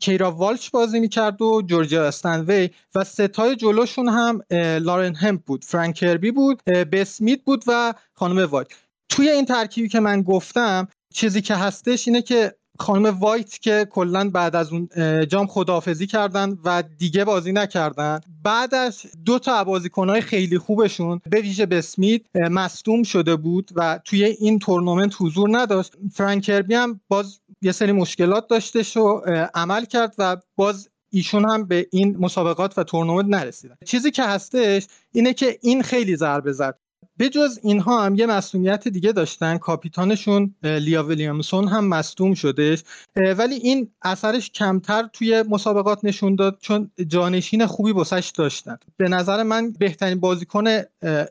کیرا 0.00 0.32
والش 0.32 0.70
بازی 0.70 1.00
می‌کرد 1.00 1.42
و 1.42 1.62
جورجیا 1.62 2.06
استنوی 2.06 2.70
و 2.94 3.04
سه 3.04 3.30
تای 3.30 3.56
جلوشون 3.56 4.08
هم 4.08 4.42
لارن 4.78 5.14
همپ 5.14 5.40
بود. 5.40 5.64
فرانک 5.64 5.94
کربی 5.94 6.30
بود 6.30 6.64
بسمیت 6.64 7.44
بود 7.44 7.64
و 7.66 7.94
خانم 8.14 8.50
وایت. 8.50 8.68
توی 9.08 9.28
این 9.28 9.44
ترکیبی 9.44 9.88
که 9.88 10.00
من 10.00 10.22
گفتم 10.22 10.88
چیزی 11.14 11.40
که 11.40 11.54
هستش 11.54 12.08
اینه 12.08 12.22
که 12.22 12.54
خانم 12.78 13.18
وایت 13.18 13.58
که 13.58 13.86
کلا 13.90 14.30
بعد 14.30 14.56
از 14.56 14.72
اون 14.72 14.88
جام 15.26 15.46
خداحافظی 15.46 16.06
کردن 16.06 16.58
و 16.64 16.82
دیگه 16.98 17.24
بازی 17.24 17.52
نکردن. 17.52 18.20
بعدش 18.42 19.06
دو 19.24 19.38
تا 19.38 19.64
بازیکنهای 19.64 20.20
خیلی 20.20 20.58
خوبشون 20.58 21.20
به 21.30 21.40
ویژه 21.40 21.66
بسمیت 21.66 22.22
مصدوم 22.36 23.02
شده 23.02 23.36
بود 23.36 23.70
و 23.74 24.00
توی 24.04 24.24
این 24.24 24.58
تورنمنت 24.58 25.14
حضور 25.18 25.48
نداشت. 25.58 25.92
فرن 26.12 26.35
کربی 26.35 26.74
هم 26.74 27.00
باز 27.08 27.40
یه 27.62 27.72
سری 27.72 27.92
مشکلات 27.92 28.48
داشتش 28.48 28.96
و 28.96 29.22
عمل 29.54 29.84
کرد 29.84 30.14
و 30.18 30.36
باز 30.56 30.88
ایشون 31.12 31.50
هم 31.50 31.66
به 31.66 31.86
این 31.92 32.16
مسابقات 32.18 32.78
و 32.78 32.84
تورنمنت 32.84 33.26
نرسیدن 33.26 33.74
چیزی 33.86 34.10
که 34.10 34.24
هستش 34.24 34.86
اینه 35.12 35.32
که 35.34 35.58
این 35.62 35.82
خیلی 35.82 36.16
ضربه 36.16 36.52
زد. 36.52 36.78
به 37.20 37.28
جز 37.28 37.58
اینها 37.62 38.04
هم 38.04 38.14
یه 38.14 38.26
مسئولیت 38.26 38.88
دیگه 38.88 39.12
داشتن. 39.12 39.58
کاپیتانشون 39.58 40.54
لیا 40.62 41.02
ویلیامسون 41.02 41.68
هم 41.68 41.88
مصدوم 41.88 42.34
شدش. 42.34 42.82
ولی 43.16 43.54
این 43.54 43.88
اثرش 44.02 44.50
کمتر 44.50 45.08
توی 45.12 45.44
مسابقات 45.48 46.04
نشون 46.04 46.34
داد 46.34 46.58
چون 46.60 46.90
جانشین 47.06 47.66
خوبی 47.66 47.92
بسش 47.92 48.32
داشتن. 48.36 48.78
به 48.96 49.08
نظر 49.08 49.42
من 49.42 49.72
بهترین 49.72 50.20
بازیکن 50.20 50.64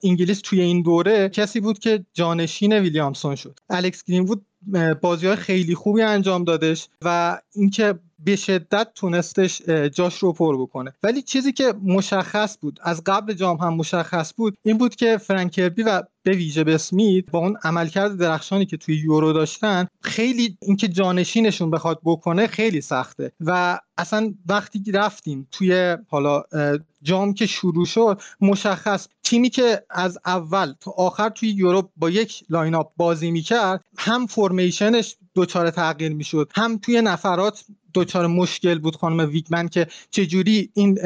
انگلیس 0.04 0.41
توی 0.43 0.62
این 0.62 0.82
دوره 0.82 1.30
کسی 1.30 1.60
بود 1.60 1.80
که 1.80 2.06
جانشین 2.13 2.73
ویلیامسون 2.73 3.36
شد. 3.36 3.60
الکس 3.69 4.04
گرینوود 4.04 4.45
بازی 5.02 5.28
های 5.28 5.36
خیلی 5.36 5.75
خوبی 5.75 6.02
انجام 6.02 6.43
دادش 6.43 6.88
و 7.02 7.39
اینکه 7.56 7.99
به 8.25 8.36
شدت 8.36 8.88
تونستش 8.95 9.62
جاش 9.69 10.17
رو 10.17 10.34
پر 10.34 10.62
بکنه. 10.62 10.93
ولی 11.03 11.21
چیزی 11.21 11.51
که 11.51 11.73
مشخص 11.84 12.58
بود 12.62 12.79
از 12.84 13.01
قبل 13.05 13.34
جام 13.34 13.58
هم 13.58 13.73
مشخص 13.73 14.34
بود 14.34 14.58
این 14.63 14.77
بود 14.77 14.95
که 14.95 15.17
فرن 15.17 15.42
کربی 15.42 15.84
و 15.84 16.03
به 16.23 16.32
ویژه 16.32 16.63
بث 16.63 16.80
با 17.32 17.39
اون 17.39 17.58
عملکرد 17.63 18.17
درخشانی 18.17 18.65
که 18.65 18.77
توی 18.77 18.95
یورو 18.95 19.34
داشتن 19.34 19.88
خیلی 20.01 20.58
اینکه 20.62 20.88
جانشینشون 20.88 21.71
بخواد 21.71 21.99
بکنه 22.03 22.47
خیلی 22.47 22.82
سخته. 22.82 23.32
و 23.39 23.79
اصلا 23.97 24.34
وقتی 24.45 24.91
رفتیم 24.91 25.47
توی 25.51 25.97
حالا 26.08 26.43
جام 27.01 27.34
که 27.34 27.45
شروع 27.45 27.86
شد 27.86 28.21
مشخص 28.41 29.08
تیمی 29.23 29.49
که 29.49 29.84
از 29.89 30.17
اول 30.25 30.73
تا 30.82 30.91
آخر 30.91 31.29
توی 31.29 31.49
یورو 31.49 31.89
با 31.97 32.10
یک 32.10 32.43
line 32.50 32.76
up 32.76 32.91
بازی 32.97 33.32
می‌کرد 33.32 33.84
هم 33.97 34.27
formation 34.28 35.00
ش 35.00 35.15
دچار 35.36 35.69
تغییر 35.69 36.13
می‌شد 36.13 36.51
هم 36.55 36.77
توی 36.77 37.01
نفرات 37.01 37.63
دچار 37.93 38.28
مشکل 38.28 38.80
بود 38.80 38.95
خانم 38.95 39.30
ویگمن 39.30 39.67
که 39.67 39.88
چجوری 40.12 40.69
این 40.73 40.99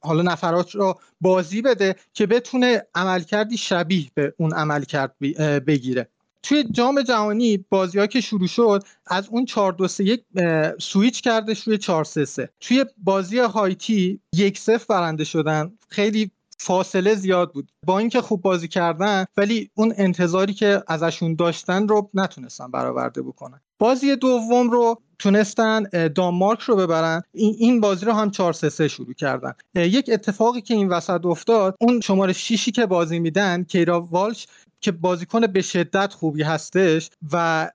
حالا 0.00 0.22
نفرات 0.22 0.74
رو 0.74 1.00
بازی 1.20 1.62
بده 1.62 1.96
که 2.12 2.26
بتونه 2.26 2.86
عملکردی 2.94 3.56
شبیه 3.56 4.06
به 4.14 4.34
اون 4.38 4.52
عملکرد 4.52 5.18
بگیره. 5.66 6.08
توی 6.42 6.64
جام 6.64 7.02
جهانی 7.02 7.64
بازی 7.70 7.98
ها 7.98 8.06
که 8.06 8.20
شروع 8.20 8.46
شد 8.46 8.82
از 9.06 9.28
اون 9.28 9.44
4 9.44 9.72
2 9.72 9.88
3 9.88 10.04
1 10.04 10.24
سویچ 10.78 11.20
کردش 11.20 11.60
روی 11.60 11.78
4 11.78 12.04
3 12.04 12.24
3 12.24 12.48
توی 12.60 12.84
بازی 12.98 13.38
هایتی 13.38 14.20
یک 14.34 14.58
صفر 14.58 14.84
برنده 14.88 15.24
شدن 15.24 15.72
خیلی 15.88 16.30
فاصله 16.58 17.14
زیاد 17.14 17.52
بود. 17.52 17.72
با 17.86 17.98
اینکه 17.98 18.20
خوب 18.20 18.42
بازی 18.42 18.68
کردن 18.68 19.24
ولی 19.36 19.70
اون 19.74 19.94
انتظاری 19.96 20.54
که 20.54 20.82
ازشون 20.86 21.34
داشتن 21.34 21.88
رو 21.88 22.10
نتونستن 22.14 22.70
برآورده 22.70 23.22
بکنن. 23.22 23.60
بازی 23.78 24.16
دوم 24.16 24.70
رو 24.70 25.02
تونستن 25.18 25.82
دانمارک 26.14 26.60
رو 26.60 26.76
ببرن. 26.76 27.22
این 27.34 27.80
بازی 27.80 28.06
رو 28.06 28.12
هم 28.12 28.30
4 28.30 28.52
3 28.52 28.88
شروع 28.88 29.12
کردن. 29.12 29.52
یک 29.74 30.10
اتفاقی 30.12 30.60
که 30.60 30.74
این 30.74 30.88
وسط 30.88 31.26
افتاد 31.26 31.76
اون 31.80 32.00
شماره 32.00 32.32
6 32.32 32.68
که 32.68 32.86
بازی 32.86 33.18
میدن 33.18 33.64
کیرا 33.64 34.00
والش 34.00 34.46
که 34.80 34.92
بازیکن 34.92 35.46
به 35.46 35.62
شدت 35.62 36.12
خوبی 36.12 36.42
هستش 36.42 37.10
و 37.32 37.70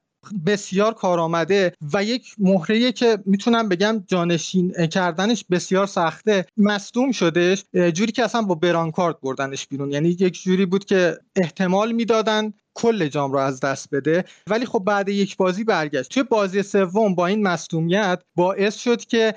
بسیار 0.45 0.93
کارآمده 0.93 1.73
و 1.93 2.03
یک 2.03 2.35
مهره 2.37 2.91
که 2.91 3.17
می‌تونم 3.25 3.69
بگم 3.69 4.03
جانشین 4.07 4.87
کردنش 4.87 5.45
بسیار 5.51 5.87
سخته 5.87 6.45
مصدوم 6.57 7.11
شدش 7.11 7.65
جوری 7.73 8.11
که 8.11 8.23
اصلا 8.23 8.41
با 8.41 8.55
برانکارد 8.55 9.21
بردنش 9.21 9.67
بیرون. 9.67 9.91
یعنی 9.91 10.09
یک 10.09 10.43
جوری 10.43 10.65
بود 10.65 10.85
که 10.85 11.17
احتمال 11.35 11.91
می‌دادن 11.91 12.53
کل 12.75 13.07
جام 13.07 13.31
رو 13.31 13.39
از 13.39 13.59
دست 13.59 13.89
بده. 13.91 14.25
ولی 14.47 14.65
خب 14.65 14.79
بعد 14.79 15.09
یک 15.09 15.37
بازی 15.37 15.63
برگشت. 15.63 16.09
توی 16.11 16.23
بازی 16.23 16.63
سوم 16.63 17.15
با 17.15 17.27
این 17.27 17.47
مصدومیت 17.47 18.23
باعث 18.35 18.77
شد 18.77 19.05
که 19.05 19.35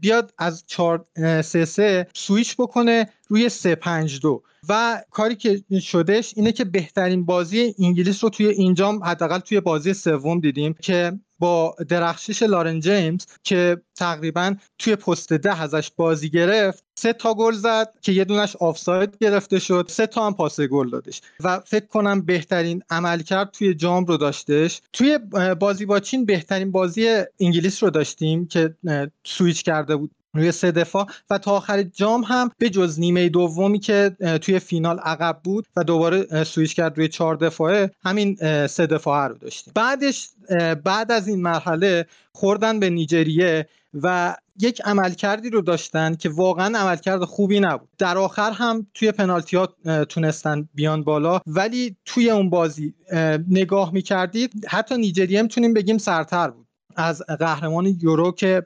بیاد 0.00 0.34
از 0.38 0.64
4 0.66 1.04
3 1.42 1.64
3 1.64 2.06
سویچ 2.14 2.56
بکنه 2.58 3.08
روی 3.28 3.48
3 3.48 3.74
5 3.74 4.20
2 4.20 4.42
و 4.68 5.02
کاری 5.10 5.36
که 5.36 5.62
شدش 5.80 6.32
اینه 6.36 6.52
که 6.52 6.64
بهترین 6.64 7.24
بازی 7.24 7.74
انگلیس 7.78 8.24
رو 8.24 8.30
توی 8.30 8.46
اینجام 8.46 9.04
حداقل 9.04 9.38
توی 9.38 9.60
بازی 9.60 9.94
سوم 9.94 10.40
دیدیم 10.40 10.74
که 10.82 11.18
با 11.38 11.76
درخشش 11.88 12.42
لارن 12.42 12.80
جیمز 12.80 13.26
که 13.42 13.82
تقریبا 13.94 14.54
توی 14.78 14.96
پست 14.96 15.32
ده 15.32 15.62
ازش 15.62 15.90
بازی 15.96 16.30
گرفت 16.30 16.84
سه 16.94 17.12
تا 17.12 17.34
گل 17.34 17.52
زد 17.52 17.94
که 18.02 18.12
یه 18.12 18.24
دونش 18.24 18.56
آفساید 18.56 19.16
گرفته 19.20 19.58
شد 19.58 19.86
سه 19.88 20.06
تا 20.06 20.26
هم 20.26 20.34
پاس 20.34 20.60
گل 20.60 20.90
دادش. 20.90 21.20
و 21.44 21.60
فکر 21.60 21.86
کنم 21.86 22.20
بهترین 22.20 22.82
عمل 22.90 23.22
کرد 23.22 23.50
توی 23.50 23.74
جام 23.74 24.04
رو 24.04 24.16
داشتش 24.16 24.80
توی 24.92 25.18
بازی 25.60 25.86
با 25.86 26.00
چین 26.00 26.24
بهترین 26.24 26.70
بازی 26.70 27.22
انگلیس 27.40 27.82
رو 27.82 27.90
داشتیم 27.90 28.46
که 28.46 28.74
سویچ 29.24 29.62
کرده 29.62 29.96
بود. 29.96 30.10
روی 30.36 30.52
سه 30.52 30.70
دفاع 30.70 31.06
و 31.30 31.38
تا 31.38 31.50
آخر 31.50 31.82
جام 31.82 32.22
هم 32.22 32.50
به 32.58 32.70
جز 32.70 33.00
نیمه 33.00 33.28
دومی 33.28 33.78
که 33.78 34.16
توی 34.42 34.58
فینال 34.58 34.98
عقب 34.98 35.40
بود 35.44 35.66
و 35.76 35.84
دوباره 35.84 36.44
سویش 36.44 36.74
کرد 36.74 36.96
روی 36.98 37.08
چهار 37.08 37.36
دفاعه 37.36 37.90
همین 38.04 38.36
سه 38.66 38.86
دفاعه 38.86 39.28
رو 39.28 39.34
داشتیم. 39.34 39.72
بعدش 39.76 40.28
بعد 40.84 41.12
از 41.12 41.28
این 41.28 41.42
مرحله 41.42 42.06
خوردن 42.32 42.80
به 42.80 42.90
نیجریه 42.90 43.68
و 44.02 44.36
یک 44.60 44.82
عملکردی 44.84 45.50
رو 45.50 45.60
داشتن 45.60 46.14
که 46.14 46.28
واقعا 46.28 46.78
عملکرد 46.78 47.24
خوبی 47.24 47.60
نبود. 47.60 47.88
در 47.98 48.18
آخر 48.18 48.50
هم 48.50 48.86
توی 48.94 49.12
پنالتی 49.12 49.56
ها 49.56 49.68
تونستن 50.04 50.68
بیان 50.74 51.02
بالا 51.02 51.40
ولی 51.46 51.96
توی 52.04 52.30
اون 52.30 52.50
بازی 52.50 52.94
نگاه 53.48 53.92
می‌کردید 53.92 54.66
حتی 54.68 54.96
نیجریه 54.96 55.42
می‌تونیم 55.42 55.74
بگیم 55.74 55.98
سرتر 55.98 56.50
بود. 56.50 56.65
از 56.96 57.22
قهرمان 57.22 57.86
یورو 58.02 58.32
که 58.32 58.62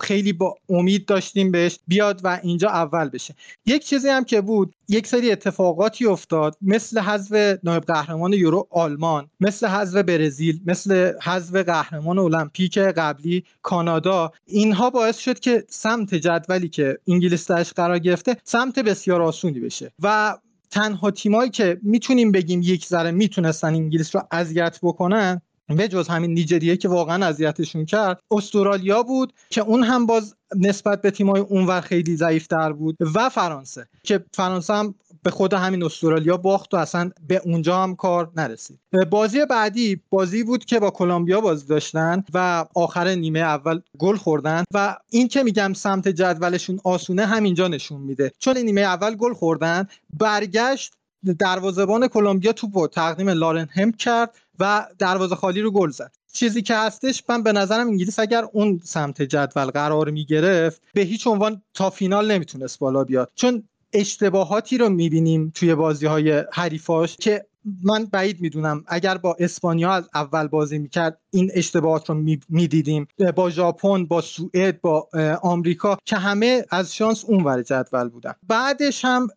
خیلی 0.00 0.32
با 0.32 0.56
امید 0.68 1.06
داشتیم 1.06 1.50
بهش 1.50 1.78
بیاد 1.86 2.20
و 2.24 2.40
اینجا 2.42 2.68
اول 2.68 3.08
بشه. 3.08 3.34
یک 3.66 3.84
چیزی 3.84 4.08
هم 4.08 4.24
که 4.24 4.40
بود 4.40 4.74
یک 4.88 5.06
سری 5.06 5.32
اتفاقاتی 5.32 6.06
افتاد 6.06 6.56
مثل 6.62 7.00
حذف 7.00 7.58
نایب 7.64 7.82
قهرمان 7.82 8.32
یورو 8.32 8.68
آلمان 8.70 9.30
مثل 9.40 9.66
حذف 9.66 10.02
برزیل 10.02 10.60
مثل 10.66 11.12
حذف 11.22 11.56
قهرمان 11.56 12.18
المپیک 12.18 12.78
قبلی 12.78 13.44
کانادا. 13.62 14.32
اینها 14.46 14.90
باعث 14.90 15.18
شد 15.18 15.40
که 15.40 15.64
سمت 15.68 16.14
جدولی 16.14 16.68
که 16.68 16.98
انگلیس 17.08 17.50
درش 17.50 17.72
قرار 17.72 17.98
گرفته 17.98 18.36
سمت 18.44 18.78
بسیار 18.78 19.22
آسونی 19.22 19.60
بشه. 19.60 19.92
و 20.02 20.36
تنها 20.70 21.10
تیمایی 21.10 21.50
که 21.50 21.80
می‌تونیم 21.82 22.32
بگیم 22.32 22.60
یک 22.62 22.86
ذره 22.86 23.10
می‌تونستن 23.10 23.68
انگلیس 23.68 24.16
رو 24.16 24.22
اذیت 24.30 24.78
بکنن 24.82 25.40
به 25.68 25.88
جز 25.88 26.08
همین 26.08 26.34
نیجریه 26.34 26.76
که 26.76 26.88
واقعا 26.88 27.26
اذیتشون 27.26 27.84
کرد 27.84 28.20
استرالیا 28.30 29.02
بود 29.02 29.32
که 29.50 29.60
اون 29.60 29.82
هم 29.82 30.06
باز 30.06 30.34
نسبت 30.56 31.02
به 31.02 31.10
تیمای 31.10 31.40
اونور 31.40 31.80
خیلی 31.80 32.16
ضعیفتر 32.16 32.72
بود 32.72 32.96
و 33.14 33.28
فرانسه 33.28 33.86
که 34.02 34.24
فرانسه 34.34 34.74
هم 34.74 34.94
به 35.22 35.30
خود 35.30 35.54
همین 35.54 35.82
استرالیا 35.82 36.36
باخت 36.36 36.74
و 36.74 36.76
اصلا 36.76 37.10
به 37.28 37.42
اونجا 37.44 37.82
هم 37.82 37.96
کار 37.96 38.32
نرسید. 38.36 38.78
بازی 39.10 39.46
بعدی 39.46 40.00
بازی 40.10 40.44
بود 40.44 40.64
که 40.64 40.80
با 40.80 40.90
کلمبیا 40.90 41.40
بازی 41.40 41.66
داشتن 41.66 42.24
و 42.34 42.64
آخر 42.74 43.08
نیمه 43.08 43.38
اول 43.38 43.80
گل 43.98 44.16
خوردن 44.16 44.64
و 44.74 44.96
این 45.10 45.28
که 45.28 45.42
میگم 45.42 45.72
سمت 45.72 46.08
جدولشون 46.08 46.80
آسونه 46.84 47.26
همینجا 47.26 47.68
نشون 47.68 48.00
میده. 48.00 48.32
چون 48.38 48.58
نیمه 48.58 48.80
اول 48.80 49.14
گل 49.14 49.34
خوردن 49.34 49.88
برگشت 50.18 50.92
دروازهبان 51.38 52.08
کلمبیا 52.08 52.52
توپو 52.52 52.86
تقدیم 52.86 53.28
لارن 53.28 53.68
هم 53.70 53.92
کرد 53.92 54.34
و 54.60 54.86
دروازه 54.98 55.34
خالی 55.34 55.60
رو 55.60 55.70
گل 55.70 55.90
زد. 55.90 56.12
چیزی 56.32 56.62
که 56.62 56.76
هستش 56.76 57.22
من 57.28 57.42
به 57.42 57.52
نظرم 57.52 57.86
انگلیس 57.86 58.18
اگر 58.18 58.44
اون 58.52 58.80
سمت 58.84 59.22
جدول 59.22 59.64
قرار 59.64 60.10
می‌گرفت 60.10 60.82
به 60.94 61.00
هیچ 61.00 61.26
عنوان 61.26 61.62
تا 61.74 61.90
فینال 61.90 62.32
نمی‌تونست 62.32 62.78
بالا 62.78 63.04
بیاد. 63.04 63.30
چون 63.34 63.68
اشتباهاتی 63.92 64.78
رو 64.78 64.88
می‌بینیم 64.88 65.52
توی 65.54 65.74
بازی 65.74 66.06
های 66.06 66.44
حریفاش 66.52 67.16
که 67.16 67.46
من 67.84 68.04
بعید 68.04 68.40
می‌دونم 68.40 68.84
اگر 68.86 69.18
با 69.18 69.36
اسپانیا 69.38 69.92
از 69.92 70.08
اول 70.14 70.46
بازی 70.46 70.78
می‌کرد 70.78 71.18
این 71.30 71.50
اشتباهات 71.54 72.10
رو 72.10 72.14
می‌دیدیم. 72.48 73.08
با 73.36 73.50
ژاپن 73.50 74.04
با 74.04 74.20
سوئد 74.20 74.80
با 74.80 75.08
آمریکا 75.42 75.98
که 76.04 76.16
همه 76.16 76.64
از 76.70 76.94
شانس 76.94 77.24
اونور 77.24 77.62
جدول 77.62 78.08
بودن. 78.08 78.32
بعدش 78.48 79.04
هم 79.04 79.28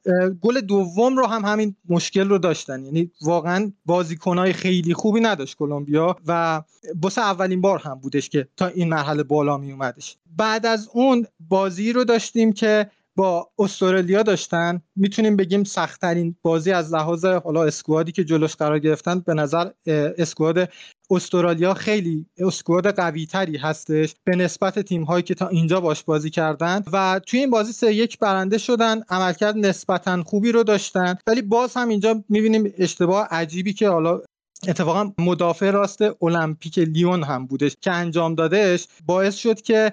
گل 0.41 0.61
دوم 0.61 1.17
رو 1.17 1.25
هم 1.25 1.45
همین 1.45 1.75
مشکل 1.89 2.29
رو 2.29 2.37
داشتن. 2.37 2.85
یعنی 2.85 3.11
واقعا 3.21 3.71
بازیکنهای 3.85 4.53
خیلی 4.53 4.93
خوبی 4.93 5.19
نداشت 5.19 5.57
کلمبیا 5.57 6.15
و 6.27 6.61
بسه 7.03 7.21
اولین 7.21 7.61
بار 7.61 7.79
هم 7.79 7.99
بودش 7.99 8.29
که 8.29 8.47
تا 8.57 8.67
این 8.67 8.89
مرحله 8.89 9.23
بالا 9.23 9.57
می 9.57 9.71
اومدش 9.71 10.17
بعد 10.37 10.65
از 10.65 10.89
اون 10.93 11.25
بازی 11.39 11.93
رو 11.93 12.03
داشتیم 12.03 12.53
که 12.53 12.89
با 13.19 13.51
استرالیا 13.59 14.23
داشتن 14.23 14.81
می‌تونیم 14.95 15.35
بگیم 15.35 15.63
سختترین 15.63 16.35
بازی 16.41 16.71
از 16.71 16.93
لحاظ 16.93 17.25
حالا 17.25 17.63
اسکوادی 17.63 18.11
که 18.11 18.23
جلوش 18.23 18.55
قرار 18.55 18.79
گرفتن 18.79 19.19
به 19.19 19.33
نظر 19.33 19.69
اسکواد 20.17 20.69
استرالیا 21.11 21.73
خیلی 21.73 22.25
اسکواد 22.37 22.95
قوی 22.95 23.25
تری 23.25 23.57
هستش 23.57 24.15
به 24.23 24.35
نسبت 24.35 24.79
تیم 24.79 25.03
هایی 25.03 25.23
که 25.23 25.35
تا 25.35 25.47
اینجا 25.47 25.81
باش 25.81 26.03
بازی 26.03 26.29
کردن 26.29 26.83
و 26.93 27.19
توی 27.25 27.39
این 27.39 27.49
بازی 27.49 27.71
سه 27.71 27.93
یک 27.93 28.19
برنده 28.19 28.57
شدن 28.57 29.01
عملکرد 29.09 29.57
نسبتا 29.57 30.23
خوبی 30.23 30.51
رو 30.51 30.63
داشتن. 30.63 31.15
ولی 31.27 31.41
باز 31.41 31.73
هم 31.75 31.89
اینجا 31.89 32.23
می‌بینیم 32.29 32.73
اشتباه 32.77 33.27
عجیبی 33.31 33.73
که 33.73 33.89
حالا 33.89 34.21
اتفاقا 34.67 35.11
مدافع 35.17 35.71
راست 35.71 36.01
المپیک 36.23 36.79
لیون 36.79 37.23
هم 37.23 37.45
بودش 37.45 37.75
که 37.81 37.91
انجام 37.91 38.35
دادش. 38.35 38.87
باعث 39.05 39.35
شد 39.35 39.61
که 39.61 39.91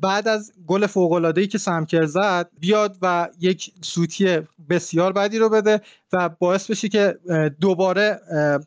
بعد 0.00 0.28
از 0.28 0.52
گل 0.66 0.86
فوق 0.86 1.32
ای 1.36 1.46
که 1.46 1.58
سمکر 1.58 2.06
زد 2.06 2.50
بیاد 2.60 2.96
و 3.02 3.28
یک 3.40 3.72
سوتی 3.82 4.38
بسیار 4.70 5.12
بدی 5.12 5.38
رو 5.38 5.48
بده 5.48 5.80
و 6.12 6.28
باعث 6.28 6.70
بشه 6.70 6.88
که 6.88 7.18
دوباره 7.60 8.20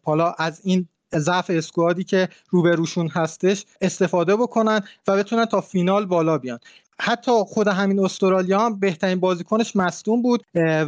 حالا 0.03 0.31
از 0.31 0.61
این 0.63 0.87
ضعف 1.15 1.49
اسکوادی 1.49 2.03
که 2.03 2.29
روبروشون 2.49 3.07
هستش 3.07 3.65
استفاده 3.81 4.35
بکنن 4.35 4.81
و 5.07 5.17
بتونن 5.17 5.45
تا 5.45 5.61
فینال 5.61 6.05
بالا 6.05 6.37
بیان. 6.37 6.59
حتی 6.99 7.31
خود 7.47 7.67
همین 7.67 7.99
استرالیا 7.99 8.59
هم 8.59 8.79
بهترین 8.79 9.19
بازیکنش 9.19 9.75
مصدوم 9.75 10.21
بود 10.21 10.43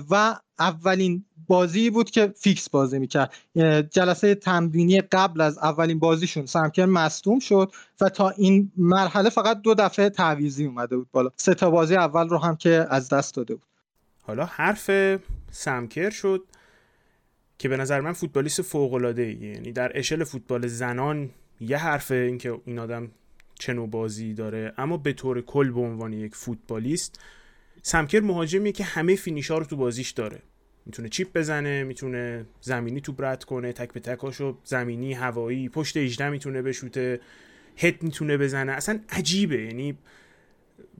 و 0.09 0.35
اولین 0.59 1.25
بازی 1.47 1.89
بود 1.89 2.11
که 2.11 2.33
فیکس 2.37 2.69
بازی 2.69 2.99
می‌کرد. 2.99 3.33
جلسه 3.91 4.35
تمرینی 4.35 5.01
قبل 5.01 5.41
از 5.41 5.57
اولین 5.57 5.99
بازیشون 5.99 6.45
سمکر 6.45 6.85
مصدوم 6.85 7.39
شد 7.39 7.71
و 8.01 8.09
تا 8.09 8.29
این 8.29 8.71
مرحله 8.77 9.29
فقط 9.29 9.61
دو 9.61 9.73
دفعه 9.73 10.09
تعویزی 10.09 10.65
اومده 10.65 10.97
بود 10.97 11.07
بالا. 11.11 11.29
سه 11.35 11.53
تا 11.53 11.69
بازی 11.69 11.95
اول 11.95 12.29
رو 12.29 12.37
هم 12.37 12.55
که 12.55 12.85
از 12.89 13.09
دست 13.09 13.35
داده 13.35 13.55
بود. 13.55 13.67
حالا 14.21 14.45
حرف 14.45 14.89
سمکر 15.51 16.09
شد 16.09 16.43
که 17.57 17.69
به 17.69 17.77
نظر 17.77 18.01
من 18.01 18.13
فوتبالیست 18.13 18.61
فوق 18.61 18.93
العاده 18.93 19.43
یعنی 19.43 19.71
در 19.71 19.91
اشل 19.95 20.23
فوتبال 20.23 20.67
زنان 20.67 21.29
یه 21.59 21.77
حرفه 21.77 22.15
اینکه 22.15 22.61
این 22.65 22.79
آدم 22.79 23.11
چه 23.63 23.73
نوع 23.73 23.87
بازی 23.87 24.33
داره 24.33 24.73
اما 24.77 24.97
به 24.97 25.13
طور 25.13 25.41
کل 25.41 25.71
به 25.71 25.79
عنوان 25.79 26.13
یک 26.13 26.35
فوتبالیست 26.35 27.19
سمکر 27.81 28.19
مهاجمیه 28.19 28.71
که 28.71 28.83
همه 28.83 29.15
فینیشا 29.15 29.57
رو 29.57 29.65
تو 29.65 29.75
بازیش 29.75 30.11
داره. 30.11 30.41
می‌تونه 30.85 31.09
چیپ 31.09 31.37
بزنه 31.37 31.83
می‌تونه 31.83 32.45
زمینی 32.61 33.01
تو 33.01 33.15
رد 33.19 33.43
کنه 33.43 33.73
تک 33.73 33.93
به 33.93 33.99
تکاشو 33.99 34.57
زمینی 34.63 35.13
هوایی 35.13 35.69
پشت 35.69 35.97
18 35.97 36.29
می‌تونه 36.29 36.61
بشوته 36.61 37.19
هد 37.77 38.03
می‌تونه 38.03 38.37
بزنه. 38.37 38.71
اصلا 38.71 38.99
عجیبه. 39.09 39.61
یعنی 39.61 39.97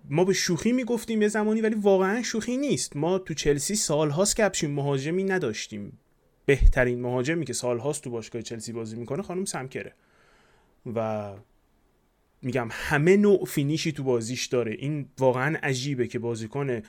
ما 0.10 0.23
به 0.23 0.34
شوخی 0.34 0.71
می‌گفتیم 0.71 1.21
یه 1.21 1.28
زمانی 1.28 1.62
ولی 1.62 1.76
واقعا 1.76 2.21
شوخی 2.21 2.58
نیست. 2.58 2.95
ما 2.95 3.19
تو 3.19 3.34
چلسی 3.34 3.76
سالهاست 3.76 4.36
که 4.36 4.45
ابشین 4.45 4.71
مهاجمی 4.71 5.23
نداشتیم. 5.23 5.99
بهترین 6.45 7.02
مهاجمی 7.02 7.45
که 7.45 7.54
سالهاست 7.54 8.04
تو 8.04 8.10
باشگاه 8.10 8.41
چلسی 8.41 8.73
بازی 8.73 8.95
می‌کنه 8.95 9.23
خانم 9.23 9.45
سمکره. 9.45 9.93
و 10.95 11.34
میگم 12.43 12.67
همه 12.71 13.17
نوع 13.17 13.45
فینیشی 13.45 13.91
تو 13.91 14.03
بازیش 14.03 14.45
داره. 14.45 14.71
این 14.79 15.06
واقعا 15.19 15.58
عجیبه 15.63 16.08
که 16.08 16.19
بازیکن 16.19 16.82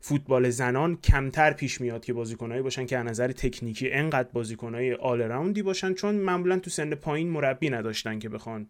فوتبال 0.00 0.50
زنان 0.50 0.96
کمتر 0.96 1.52
پیش 1.52 1.80
میاد 1.80 2.04
که 2.04 2.12
بازیکنایی 2.12 2.62
باشن 2.62 2.86
که 2.86 2.98
از 2.98 3.06
نظر 3.06 3.32
تکنیکی 3.32 3.90
انقدر 3.90 4.28
بازیکنای 4.32 4.94
آل 4.94 5.22
راوندی 5.22 5.62
باشن 5.62 5.94
چون 5.94 6.14
معمولا 6.14 6.58
تو 6.58 6.70
سن 6.70 6.94
پایین 6.94 7.28
مربی 7.28 7.70
نداشتن 7.70 8.18
که 8.18 8.28
بخوان 8.28 8.66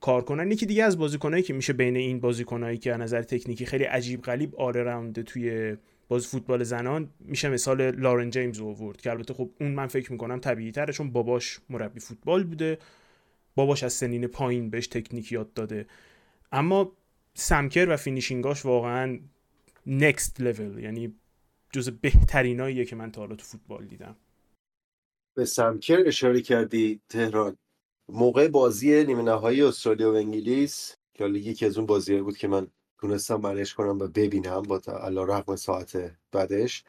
کار 0.00 0.24
کنن. 0.24 0.50
یکی 0.50 0.66
دیگه 0.66 0.84
از 0.84 0.98
بازیکنایی 0.98 1.42
که 1.42 1.52
میشه 1.52 1.72
بین 1.72 1.96
این 1.96 2.20
بازیکنایی 2.20 2.78
که 2.78 2.94
از 2.94 3.00
نظر 3.00 3.22
تکنیکی 3.22 3.66
خیلی 3.66 3.84
عجیب 3.84 4.22
غریب 4.22 4.56
all 4.56 4.74
round 4.74 5.22
توی 5.22 5.76
باز 6.08 6.26
فوتبال 6.26 6.62
زنان 6.62 7.08
میشه 7.20 7.48
مثال 7.48 7.90
لارن 7.90 8.30
جیمز 8.30 8.60
اوورد 8.60 9.00
که 9.00 9.10
البته 9.10 9.34
خب 9.34 9.50
اون 9.60 9.70
من 9.70 9.86
فکر 9.86 10.12
می‌کنم 10.12 10.38
طبیعی 10.38 10.72
تره 10.72 10.92
چون 10.92 11.10
باباش 11.10 11.60
مربی 11.70 12.00
فوتبال 12.00 12.44
بوده. 12.44 12.78
باباش 13.54 13.82
از 13.82 13.92
سنین 13.92 14.26
پایین 14.26 14.70
بهش 14.70 14.86
تکنیک 14.86 15.32
یاد 15.32 15.52
داده. 15.52 15.86
اما 16.52 16.92
سم 17.34 17.55
کر 17.55 17.86
و 17.88 17.96
finishing 17.96 18.52
اش 18.52 18.64
واقعا 18.64 19.18
next 19.86 20.40
level 20.40 20.78
یعنی 20.78 21.14
جز 21.72 21.88
بهتریناییه 21.88 22.84
که 22.84 22.96
من 22.96 23.12
تا 23.12 23.20
حالا 23.20 23.36
تو 23.36 23.44
فوتبال 23.44 23.84
دیدم. 23.84 24.16
به 25.36 25.44
سمکر 25.44 26.02
اشاره 26.06 26.40
کردی 26.40 27.00
تهران. 27.08 27.56
موقع 28.08 28.48
بازی 28.48 29.04
نیمه 29.04 29.22
نهایی 29.22 29.62
استرالیا 29.62 30.12
و 30.12 30.16
انگلیس 30.16 30.94
که 31.14 31.24
یکی 31.24 31.66
از 31.66 31.78
اون 31.78 31.86
بازی 31.86 32.20
بود 32.20 32.36
که 32.36 32.48
من 32.48 32.66
تونستم 32.98 33.36
منش 33.36 33.74
کنم 33.74 33.98
و 33.98 34.06
ببینم 34.06 34.62
با 34.62 34.80
علا 34.86 35.24
رقم 35.24 35.56
ساعت 35.56 36.16
بعدش. 36.32 36.84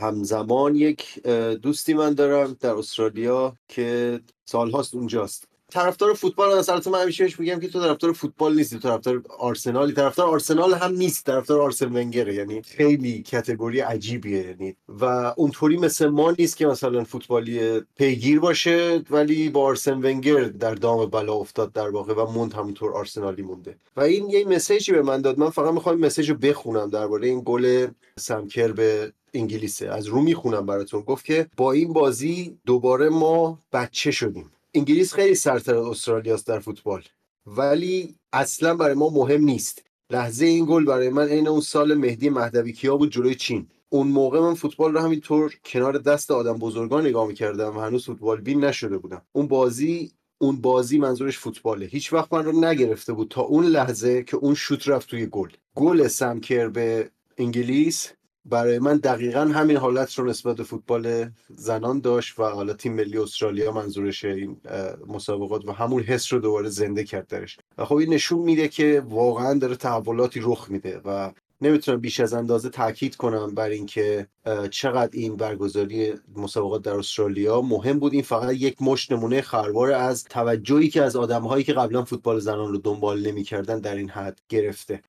همزمان 0.00 0.74
یک 0.76 1.22
دوستی 1.62 1.94
من 1.94 2.14
دارم 2.14 2.56
در 2.60 2.74
استرالیا 2.74 3.56
که 3.68 4.20
سالهاست 4.44 4.94
اونجاست. 4.94 5.49
طرفدار 5.70 6.14
فوتبال 6.14 6.52
از 6.58 6.68
البته 6.68 6.90
من 6.90 7.02
همیشه 7.02 7.28
میگم 7.38 7.60
که 7.60 7.68
تو 7.68 7.80
طرفدار 7.80 8.12
فوتبال 8.12 8.56
نیستی 8.56 8.78
تو 8.78 8.88
طرفدار 8.88 9.22
آرسنالی. 9.38 9.92
طرفدار 9.92 10.26
آرسنال 10.28 10.74
هم 10.74 10.92
نیست 10.92 11.26
طرفدار 11.26 11.60
آرسن 11.60 11.96
ونگره 11.96 12.34
یعنی 12.34 12.62
خیلی 12.62 13.22
کتگوری 13.22 13.80
عجیبیه 13.80 14.46
یعنی. 14.46 14.76
و 14.88 15.04
اونطوری 15.36 15.76
مثل 15.76 16.08
ما 16.08 16.34
نیست 16.38 16.56
که 16.56 16.66
مثلا 16.66 17.04
فوتبالی 17.04 17.80
پیگیر 17.96 18.40
باشه 18.40 19.02
ولی 19.10 19.48
با 19.48 19.62
آرسن 19.62 19.98
ونگر 19.98 20.44
در 20.44 20.74
دام 20.74 21.06
بلا 21.06 21.34
افتاد 21.34 21.72
در 21.72 21.90
واقع 21.90 22.14
و 22.14 22.30
موند 22.30 22.52
همونطور 22.52 22.92
آرسنالی 22.92 23.42
مونده. 23.42 23.76
و 23.96 24.00
این 24.00 24.30
یه 24.30 24.48
مسیجی 24.48 24.92
به 24.92 25.02
من 25.02 25.20
داد. 25.20 25.38
من 25.38 25.50
فقط 25.50 25.74
می‌خوام 25.74 25.98
مسیج 25.98 26.30
رو 26.30 26.36
بخونم 26.36 26.90
درباره 26.90 27.28
این 27.28 27.42
گل 27.44 27.86
سمکر 28.18 28.72
به 28.72 29.12
انگلیسه. 29.34 29.88
از 29.88 30.06
رو 30.06 30.20
می‌خونم 30.22 30.66
براتون. 30.66 31.00
گفت 31.00 31.24
که 31.24 31.46
با 31.56 31.72
این 31.72 31.92
بازی 31.92 32.58
دوباره 32.66 33.08
ما 33.08 33.58
بچه 33.72 34.10
شدیم. 34.10 34.50
انگلیس 34.74 35.14
خیلی 35.14 35.34
سرتر 35.34 35.76
از 35.76 35.84
استرالیاست 35.84 36.46
در 36.46 36.58
فوتبال. 36.58 37.02
ولی 37.46 38.16
اصلا 38.32 38.74
برای 38.74 38.94
ما 38.94 39.10
مهم 39.10 39.44
نیست. 39.44 39.84
لحظه 40.10 40.46
این 40.46 40.66
گل 40.66 40.84
برای 40.84 41.08
من 41.08 41.28
عین 41.28 41.48
اون 41.48 41.60
سال 41.60 41.94
مهدی 41.94 42.30
مهدوی 42.30 42.72
کیا 42.72 42.96
بود 42.96 43.12
جلوی 43.12 43.34
چین. 43.34 43.68
اون 43.88 44.08
موقع 44.08 44.40
من 44.40 44.54
فوتبال 44.54 44.92
رو 44.92 45.00
همینطور 45.00 45.54
کنار 45.64 45.98
دست 45.98 46.30
آدم 46.30 46.58
بزرگان 46.58 47.06
نگاه 47.06 47.26
می‌کردم 47.26 47.76
و 47.76 47.80
هنوز 47.80 48.04
فوتبال 48.04 48.40
بین 48.40 48.64
نشده 48.64 48.98
بودم. 48.98 49.22
اون 49.32 49.48
بازی 49.48 50.12
اون 50.38 50.60
بازی 50.60 50.98
منظورش 50.98 51.38
فوتباله. 51.38 51.86
هیچ 51.86 52.12
وقت 52.12 52.32
من 52.32 52.44
رو 52.44 52.64
نگرفته 52.64 53.12
بود 53.12 53.28
تا 53.30 53.40
اون 53.40 53.64
لحظه 53.64 54.22
که 54.22 54.36
اون 54.36 54.54
شوت 54.54 54.88
رفت 54.88 55.10
توی 55.10 55.26
گل. 55.26 55.48
گل 55.74 56.08
سمکر 56.08 56.68
به 56.68 57.10
انگلیس 57.38 58.12
برای 58.44 58.78
من 58.78 58.96
دقیقا 58.96 59.40
همین 59.40 59.76
حالت 59.76 60.18
رو 60.18 60.24
نسبت 60.24 60.56
به 60.56 60.62
فوتبال 60.62 61.30
زنان 61.48 62.00
داشت 62.00 62.38
و 62.38 62.44
حالا 62.44 62.72
تیم 62.72 62.94
ملی 62.94 63.18
استرالیا 63.18 63.72
منظورش 63.72 64.24
این 64.24 64.60
مسابقات 65.06 65.64
و 65.64 65.72
همون 65.72 66.02
حس 66.02 66.32
رو 66.32 66.38
دوباره 66.38 66.68
زنده 66.68 67.04
کرد 67.04 67.26
درش. 67.26 67.58
و 67.78 67.84
خب 67.84 67.94
این 67.94 68.14
نشون 68.14 68.38
میده 68.38 68.68
که 68.68 69.02
واقعا 69.08 69.58
داره 69.58 69.76
تحولاتی 69.76 70.40
رخ 70.42 70.70
میده 70.70 71.00
و 71.04 71.32
نمی‌تونم 71.62 72.00
بیش 72.00 72.20
از 72.20 72.32
اندازه 72.32 72.68
تاکید 72.68 73.16
کنم 73.16 73.54
بر 73.54 73.68
اینکه 73.68 74.26
چقدر 74.70 75.10
این 75.12 75.36
برگزاری 75.36 76.12
مسابقات 76.36 76.82
در 76.82 76.96
استرالیا 76.96 77.60
مهم 77.60 77.98
بود. 77.98 78.12
این 78.12 78.22
فقط 78.22 78.54
یک 78.54 78.82
مش 78.82 79.10
نمونه 79.10 79.40
خروار 79.40 79.92
از 79.92 80.24
توجهی 80.24 80.88
که 80.88 81.02
از 81.02 81.16
آدمهایی 81.16 81.64
که 81.64 81.72
قبلا 81.72 82.04
فوتبال 82.04 82.38
زنان 82.38 82.72
رو 82.72 82.78
دنبال 82.78 83.26
نمی‌کردن 83.26 83.80
در 83.80 83.96
این 83.96 84.10
حد 84.10 84.40
گرفته. 84.48 85.02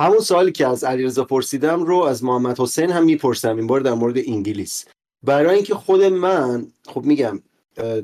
همون 0.00 0.20
سوالی 0.20 0.52
که 0.52 0.66
از 0.66 0.84
علیرضا 0.84 1.24
پرسیدم 1.24 1.82
رو 1.82 1.96
از 1.96 2.24
محمد 2.24 2.60
حسین 2.60 2.90
هم 2.90 3.04
می‌پرسم 3.04 3.56
این 3.56 3.66
بار 3.66 3.80
در 3.80 3.94
مورد 3.94 4.18
انگلیس. 4.18 4.84
برای 5.22 5.54
اینکه 5.54 5.74
خود 5.74 6.02
من 6.02 6.66
خب 6.86 7.04
میگم 7.04 7.40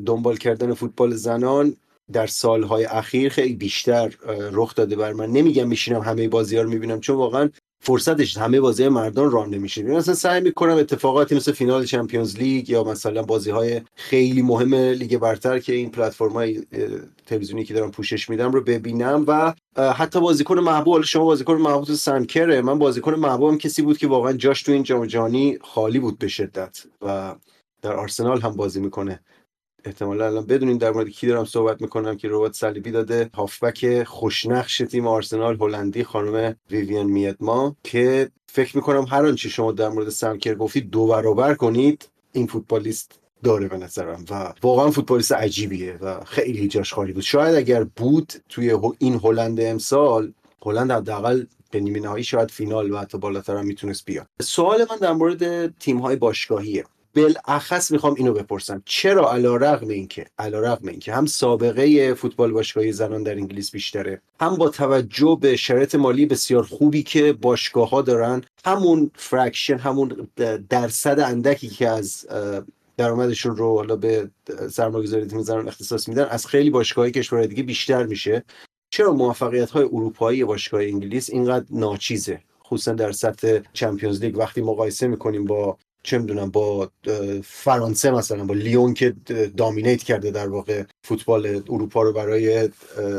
دنبال 0.07 0.37
کردن 0.37 0.75
فوتبال 0.75 1.15
زنان 1.15 1.77
در 2.13 2.27
سالهای 2.27 2.85
اخیر 2.85 3.29
خیلی 3.29 3.55
بیشتر 3.55 4.15
رخ 4.53 4.75
داده 4.75 4.97
بر 4.97 5.13
من. 5.13 5.31
نمیگم 5.31 5.69
میشینم 5.69 6.01
همه 6.01 6.29
بازی 6.29 6.57
ها 6.57 6.63
رو 6.63 6.69
می‌بینم 6.69 7.01
چون 7.01 7.17
واقعا 7.17 7.51
فرصتش 7.81 8.39
همه 8.39 8.61
بازی 8.61 8.89
مردان 8.89 9.31
ران 9.31 9.51
نمیشه. 9.51 9.83
مثلا 9.83 10.15
سعی 10.15 10.41
می‌کنم 10.41 10.77
اتفاقاتی 10.77 11.35
مثل 11.35 11.53
فینال 11.53 11.85
چمپیونز 11.85 12.37
لیگ 12.37 12.71
یا 12.71 12.85
مثلا 12.85 13.23
بازی 13.23 13.51
های 13.51 13.81
خیلی 13.95 14.43
مهم 14.43 14.75
لیگ 14.75 15.19
برتر 15.19 15.59
که 15.59 15.73
این 15.73 15.91
پلتفرم 15.91 16.33
های 16.33 16.63
تلویزیونی 17.27 17.65
که 17.65 17.75
دارم 17.75 17.91
پوشش 17.91 18.31
میدم 18.31 18.53
رو 18.53 18.61
ببینم 18.61 19.25
و 19.27 19.55
حتی 19.77 20.21
بازیکن 20.21 20.59
محبوب 20.59 21.03
شما 21.03 21.25
بازیکن 21.25 21.55
محبوب 21.55 21.85
سنکره 21.85 22.61
من 22.63 22.79
بازیکن 22.79 23.15
محبوبم 23.15 23.59
کسی 23.59 23.83
بود 23.83 23.99
که 23.99 24.07
واقعا 24.07 24.33
جاش 24.33 24.63
تو 24.63 24.73
این 24.73 24.83
جام 24.83 25.07
جهانی 25.07 25.59
خالی 25.63 25.99
بود 25.99 26.19
به 26.19 26.29
شدت 26.29 26.79
و 27.03 27.35
در 27.83 27.93
آرسنال 27.93 28.41
هم 28.41 28.57
بازی 28.57 28.81
می‌کنه. 28.81 29.21
احتمالا 29.87 30.27
الان 30.27 30.47
بدونین 30.47 30.79
در 30.79 30.91
مورد 30.91 31.09
کی 31.09 31.27
دارم 31.27 31.45
صحبت 31.45 31.83
می‌کنم 31.83 32.17
که 32.17 32.29
ربات 32.31 32.55
صلیبی 32.55 32.91
داده 32.91 33.31
هافبک 33.35 34.03
خوشنقش 34.03 34.79
تیم 34.79 35.07
آرسنال 35.07 35.57
هلندی 35.61 36.05
خانم 36.05 36.57
ویویان 36.71 37.07
میدما 37.07 37.77
که 37.85 38.31
فکر 38.47 38.77
می‌کنم 38.77 39.05
هر 39.05 39.27
آنچه 39.27 39.49
شما 39.49 39.73
در 39.73 39.89
مورد 39.89 40.09
سمکر 40.09 40.55
گفتید 40.55 40.91
دو 40.91 41.07
برابر 41.07 41.55
کنید 41.55 42.09
این 42.33 42.47
فوتبالیست 42.47 43.21
داره 43.45 43.69
به 43.69 43.77
نظرم 43.77 44.25
و 44.31 44.53
واقعا 44.63 44.91
فوتبالیست 44.91 45.33
عجیبیه 45.33 45.99
و 46.03 46.25
خیلی 46.25 46.69
جاش 46.69 46.93
خالی 46.93 47.13
بود. 47.13 47.23
شاید 47.23 47.55
اگر 47.55 47.85
بود 47.85 48.33
توی 48.49 48.77
این 48.99 49.21
هلند 49.25 49.61
امسال 49.61 50.33
هلند 50.63 50.91
حداقل 50.93 51.45
به 51.71 51.81
نیمه 51.81 52.01
نهایی 52.01 52.25
شاید 52.25 52.51
فینال 52.51 52.93
و 52.93 52.99
حتی 52.99 53.19
بالاتر 53.19 53.57
هم 53.57 53.67
می‌تونست 53.67 54.05
بیاد. 54.05 54.27
سوال 54.43 54.87
من 54.91 54.97
در 54.97 55.13
مورد 55.13 55.75
تیم 55.79 55.99
های 55.99 56.17
باشگاهیه. 56.17 56.85
بالاخص 57.17 57.91
می‌خوام 57.91 58.15
اینو 58.15 58.33
بپرسم. 58.33 58.83
چرا 58.85 59.33
علی 59.33 59.57
رغم 59.57 59.89
اینکه 59.89 60.27
علی 60.39 60.61
رغم 60.61 60.89
اینکه 60.89 61.13
هم 61.13 61.27
سابقه 61.27 62.15
فوتبال 62.15 62.53
باشگاهی 62.53 62.93
زنان 62.93 63.23
در 63.23 63.33
انگلیس 63.33 63.71
بیشتره 63.71 64.21
هم 64.41 64.57
با 64.57 64.69
توجه 64.69 65.39
به 65.41 65.57
شرایط 65.57 65.95
مالی 65.95 66.27
بسیار 66.27 66.63
خوبی 66.63 67.03
که 67.03 67.33
باشگاه 67.33 67.91
ها 67.91 68.03
دارن 68.03 68.43
همون 68.65 69.11
fraction 69.15 69.79
همون 69.79 70.29
درصد 70.71 71.21
اندکی 71.21 71.69
که 71.69 71.89
از 71.89 72.27
درآمدشون 72.97 73.57
رو 73.57 73.77
حالا 73.77 73.97
به 73.97 74.31
سرمایه‌گذاری 74.71 75.27
تیم 75.27 75.43
زنان 75.43 75.69
اختصاص 75.69 76.09
میدن 76.09 76.25
از 76.25 76.47
خیلی 76.47 76.71
باشگاهی 76.71 77.11
کشورهای 77.11 77.49
دیگه 77.49 77.63
بیشتر 77.63 78.07
میشه. 78.07 78.45
چرا 78.91 79.13
موفقیت 79.13 79.71
های 79.71 79.85
اروپایی 79.85 80.45
باشگاه 80.45 80.83
انگلیس 80.83 81.31
اینقدر 81.31 81.67
ناچیزه؟ 81.71 82.41
خصوصا 82.65 82.93
در 82.93 83.13
سطح 83.13 83.59
چمپیونز 83.73 84.21
لیگ. 84.21 84.39
وقتی 84.39 84.61
مقایسه 84.61 85.09
می‌کنیم 85.09 85.45
با 85.45 85.79
چه 86.07 86.19
می‌دونم 86.19 86.51
با 86.51 86.91
فرانسه 87.45 88.11
مثلا 88.11 88.45
با 88.45 88.55
لیون 88.55 88.95
که 88.95 89.15
دامینیت 89.57 90.03
کرده 90.03 90.31
در 90.31 90.49
واقع 90.49 90.83
فوتبال 91.05 91.63
اروپا 91.71 92.03
رو 92.03 92.13
برای 92.13 92.69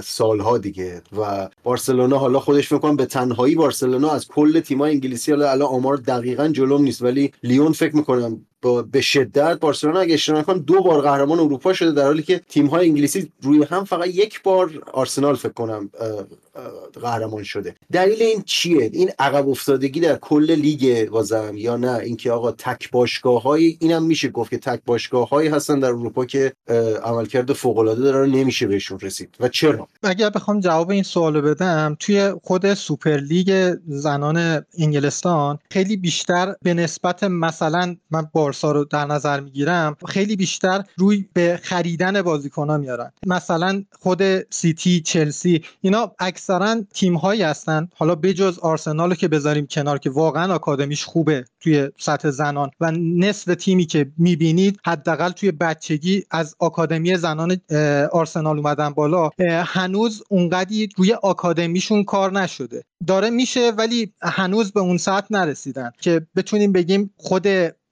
سالها 0.03 0.57
دیگه. 0.57 1.01
و 1.17 1.49
بارسلونا 1.63 2.17
حالا 2.17 2.39
خودش 2.39 2.71
می‌کنم 2.71 2.95
به 2.95 3.05
تنهایی 3.05 3.55
بارسلونا 3.55 4.09
از 4.09 4.27
کل 4.27 4.59
تیمای 4.59 4.91
انگلیسی 4.91 5.31
حالا 5.31 5.51
الان 5.51 5.67
آمار 5.67 5.97
دقیقا 5.97 6.47
جلوم 6.47 6.81
نیست. 6.81 7.01
ولی 7.01 7.31
لیون 7.43 7.71
فکر 7.71 7.95
می‌کنم 7.95 8.45
با 8.61 8.81
به 8.81 9.01
شدت 9.01 9.59
بارسلونا 9.59 9.99
اگه 9.99 10.13
اشتباه 10.13 10.39
نکنم 10.39 10.59
دو 10.59 10.81
بار 10.83 11.01
قهرمان 11.01 11.39
اروپا 11.39 11.73
شده 11.73 11.91
در 11.91 12.03
حالی 12.03 12.23
که 12.23 12.41
تیم 12.49 12.65
های 12.65 12.87
انگلیسی 12.87 13.31
روی 13.41 13.63
هم 13.63 13.83
فقط 13.83 14.07
یک 14.07 14.43
بار 14.43 14.71
آرسنال 14.93 15.35
فکر 15.35 15.53
کنم 15.53 15.89
قهرمان 17.01 17.43
شده. 17.43 17.75
دلیل 17.91 18.21
این 18.21 18.41
چیه؟ 18.45 18.89
این 18.93 19.11
عقب 19.19 19.49
افتادگی 19.49 19.99
در 19.99 20.15
کل 20.15 20.51
لیگ 20.51 21.09
بازم 21.09 21.53
یا 21.55 21.77
نه؟ 21.77 21.93
اینکه 21.93 22.31
آقا 22.31 22.51
تک 22.51 22.91
باشگاه 22.91 23.41
های 23.41 23.77
اینم 23.79 24.03
میشه 24.03 24.29
گفت 24.29 24.49
که 24.49 24.57
تک 24.57 24.81
باشگاه 24.85 25.29
هایی 25.29 25.49
هستن 25.49 25.79
در 25.79 25.87
اروپا 25.87 26.25
که 26.25 26.53
عملکرد 27.03 27.53
فوق 27.53 27.77
العاده 27.77 28.01
داره 28.01 28.27
نمیشه 28.27 28.67
بهشون 28.67 28.99
رسید. 28.99 29.35
و 29.39 29.47
چرا؟ 29.47 29.87
اگر 30.03 30.29
بخوام 30.29 30.59
جواب 30.59 30.89
این 30.89 31.03
سوالو 31.03 31.41
بدم 31.41 31.97
توی 31.99 32.33
خود 32.43 32.73
سوپر 32.73 33.17
لیگ 33.17 33.75
زنان 33.87 34.65
انگلستان 34.77 35.59
خیلی 35.71 35.97
بیشتر 35.97 36.55
به 36.61 36.73
نسبت 36.73 37.23
مثلا 37.23 37.95
من 38.11 38.23
بارسا 38.47 38.71
رو 38.71 38.85
در 38.85 39.05
نظر 39.05 39.39
می‌گیرم 39.39 39.97
خیلی 40.07 40.35
بیشتر 40.35 40.83
روی 40.97 41.25
به 41.33 41.59
خریدن 41.63 42.21
بازیکن‌ها 42.21 42.77
میارن. 42.77 43.11
مثلا 43.25 43.83
خود 43.99 44.53
سیتی 44.53 45.01
چلسی 45.01 45.61
اینا 45.81 46.11
اکثرا 46.19 46.81
تیم 46.93 47.15
هایی 47.15 47.41
هستن. 47.41 47.89
حالا 47.95 48.15
بجز 48.15 48.59
آرسنال 48.59 49.15
که 49.15 49.27
بذاریم 49.27 49.67
کنار 49.67 49.97
که 49.97 50.09
واقعا 50.09 50.53
آکادمیش 50.53 51.05
خوبه 51.05 51.45
توی 51.59 51.89
سطح 51.97 52.29
زنان 52.29 52.71
و 52.79 52.91
نصف 52.91 53.55
تیمی 53.55 53.85
که 53.85 54.11
می‌بینید 54.17 54.79
حداقل 54.85 55.31
توی 55.31 55.51
بچگی 55.51 56.23
از 56.31 56.55
آکادمی 56.59 57.17
زنان 57.17 57.57
آرسنال 58.11 58.57
اومدن 58.57 58.89
بالا 58.89 59.29
هنوز 59.65 60.23
اونقدی 60.29 60.89
روی 60.97 61.13
آکادمیشون 61.13 62.03
کار 62.03 62.31
نشده. 62.31 62.83
داره 63.07 63.29
میشه 63.29 63.71
ولی 63.77 64.13
هنوز 64.21 64.71
به 64.71 64.79
اون 64.79 64.97
سطح 64.97 65.27
نرسیدن 65.31 65.91
که 66.01 66.27
بتونیم 66.35 66.71
بگیم 66.71 67.13
خود 67.17 67.47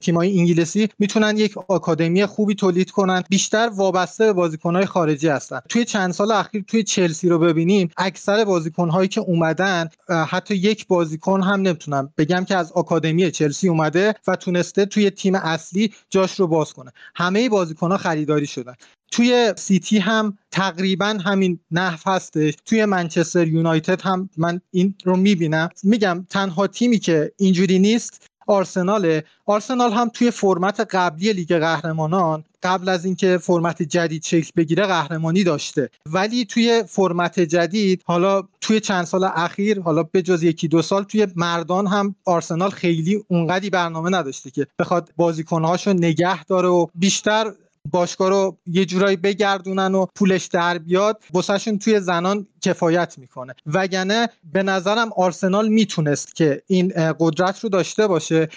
تیمای 0.05 0.39
انگلیسی 0.39 0.87
می‌تونن 0.99 1.37
یک 1.37 1.57
آکادمی 1.57 2.25
خوبی 2.25 2.55
تولید 2.55 2.91
کنن. 2.91 3.23
بیشتر 3.29 3.69
وابسته 3.75 4.25
به 4.25 4.33
بازیکنهای 4.33 4.85
خارجی 4.85 5.27
هستن. 5.27 5.59
توی 5.69 5.85
چند 5.85 6.11
سال 6.13 6.31
اخیر 6.31 6.63
توی 6.67 6.83
چلسی 6.83 7.29
رو 7.29 7.39
ببینیم 7.39 7.89
اکثر 7.97 8.45
بازیکنهایی 8.45 9.07
که 9.07 9.21
اومدن 9.21 9.89
حتی 10.27 10.55
یک 10.55 10.87
بازیکن 10.87 11.41
هم 11.43 11.61
نمی‌تونم 11.61 12.13
بگم 12.17 12.45
که 12.45 12.55
از 12.55 12.71
آکادمی 12.71 13.31
چلسی 13.31 13.69
اومده 13.69 14.13
و 14.27 14.35
تونسته 14.35 14.85
توی 14.85 15.09
تیم 15.09 15.35
اصلی 15.35 15.93
جاش 16.09 16.39
رو 16.39 16.47
باز 16.47 16.73
کنه. 16.73 16.91
همه 17.15 17.49
بازیکنها 17.49 17.97
خریداری 17.97 18.47
شدن. 18.47 18.73
توی 19.11 19.53
سیتی 19.57 19.97
هم 19.97 20.37
تقریبا 20.51 21.17
همین 21.25 21.59
نحو 21.71 21.99
هستش. 22.05 22.53
توی 22.65 22.85
منچستر 22.85 23.47
یونایتد 23.47 24.01
هم 24.01 24.29
من 24.37 24.61
این 24.71 24.95
رو 25.03 25.17
می‌بینم. 25.17 25.69
میگم 25.83 26.25
تنها 26.29 26.67
تیمی 26.67 26.99
که 26.99 27.31
اینجوری 27.37 27.79
نیست 27.79 28.27
آرسناله. 28.47 29.23
آرسنال 29.45 29.91
هم 29.91 30.09
توی 30.09 30.31
فرمت 30.31 30.79
قبلی 30.79 31.33
لیگ 31.33 31.57
قهرمانان 31.59 32.43
قبل 32.63 32.89
از 32.89 33.05
اینکه 33.05 33.37
فرمت 33.37 33.81
جدید 33.81 34.23
شکل 34.23 34.51
بگیره 34.55 34.85
قهرمانی 34.85 35.43
داشته. 35.43 35.89
ولی 36.05 36.45
توی 36.45 36.83
فرمت 36.87 37.39
جدید 37.39 38.01
حالا 38.05 38.43
توی 38.61 38.79
چند 38.79 39.05
سال 39.05 39.23
اخیر 39.23 39.81
حالا 39.81 40.03
به 40.03 40.21
جز 40.21 40.43
یکی 40.43 40.67
دو 40.67 40.81
سال 40.81 41.03
توی 41.03 41.27
مردان 41.35 41.87
هم 41.87 42.15
آرسنال 42.25 42.69
خیلی 42.69 43.23
اونقدی 43.27 43.69
برنامه 43.69 44.09
نداشته 44.09 44.51
که 44.51 44.67
بخواد 44.79 45.11
بازیکنهاشو 45.15 45.93
نگه 45.93 46.43
داره 46.43 46.67
و 46.67 46.87
بیشتر 46.95 47.51
باشگاه 47.91 48.29
رو 48.29 48.57
یه 48.67 48.85
جورایی 48.85 49.15
بگردونن 49.17 49.95
و 49.95 50.05
پولش 50.15 50.45
در 50.45 50.77
بیاد 50.77 51.23
بسشون 51.33 51.79
توی 51.79 51.99
زنان 51.99 52.47
کفایت 52.61 53.17
می‌کنه. 53.17 53.55
وگرنه 53.65 54.29
به 54.53 54.63
نظرم 54.63 55.09
آرسنال 55.17 55.67
می‌تونست 55.67 56.35
که 56.35 56.61
این 56.67 56.93
قدرت 57.19 57.59
رو 57.59 57.69
داشته 57.69 58.07
باشه 58.07 58.47